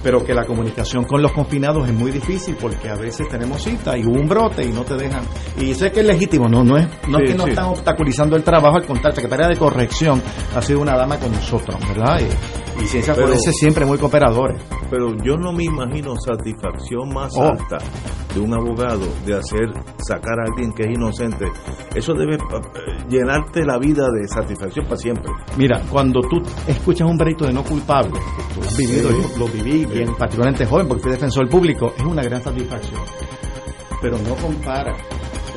[0.06, 3.98] Pero que la comunicación con los confinados es muy difícil porque a veces tenemos cita
[3.98, 5.23] y hubo un brote y no te dejan.
[5.60, 7.49] Y sé que es legítimo, no, no es, no es que sí.
[7.49, 10.22] están obstaculizando el trabajo, al contrario, secretaria de corrección
[10.56, 12.19] ha sido una dama con nosotros, ¿verdad?
[12.22, 14.61] Y, y ciencias forenses siempre muy cooperadores.
[14.91, 17.44] Pero yo no me imagino satisfacción más Oh.
[17.45, 17.77] alta
[18.36, 21.45] de un abogado de hacer sacar a alguien que es inocente.
[21.95, 22.40] Eso debe eh,
[23.10, 25.32] llenarte la vida de satisfacción para siempre.
[25.57, 26.38] Mira, cuando tú
[26.68, 29.15] escuchas un veredicto de no culpable, que tú has vivido, Sí.
[29.34, 33.01] yo lo viví bien, particularmente joven, porque fui defensor público, es una gran satisfacción.
[34.01, 34.95] Pero no compara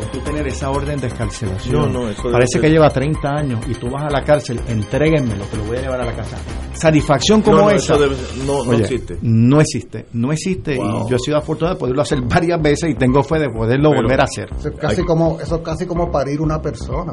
[0.07, 1.75] tú tener esa orden de escarcelación.
[1.75, 5.45] No, no, eso Parece que lleva 30 años y tú vas a la cárcel, entréguenmelo,
[5.51, 6.37] que lo voy a llevar a la casa.
[6.73, 7.97] Satisfacción como No, no, esa.
[7.97, 9.19] debe ser- no- no Oye, existe.
[9.23, 10.77] No existe, no existe.
[10.77, 11.07] Wow.
[11.07, 13.91] Y yo he sido afortunado de poderlo hacer varias veces y tengo fe de poderlo
[13.91, 14.49] Pero- volver a hacer.
[14.59, 17.12] Eso es casi, como, eso es casi como parir una persona,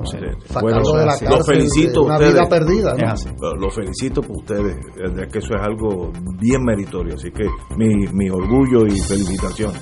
[0.61, 1.25] Bueno, de la sí.
[1.25, 2.33] cárcel, Los felicito una ustedes.
[2.33, 2.93] vida perdida.
[2.95, 3.13] ¿no?
[3.41, 7.45] Lo- Los felicito por ustedes, es de que eso es algo bien meritorio, así que
[7.75, 9.81] mi, mi orgullo y felicitaciones.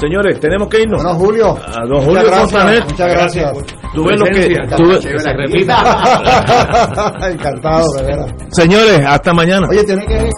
[0.00, 1.02] Señores, tenemos que irnos.
[1.02, 1.58] Bueno, Julio.
[1.58, 2.84] A don muchas Julio gracias.
[2.90, 3.52] Muchas gracias.
[3.94, 4.56] Tú ves lo que...
[4.76, 7.16] Tú ves- Que se repita.
[7.30, 8.34] Encantado, de veras.
[8.50, 9.66] Señores, hasta mañana.
[9.70, 10.30] Oye, tiene que...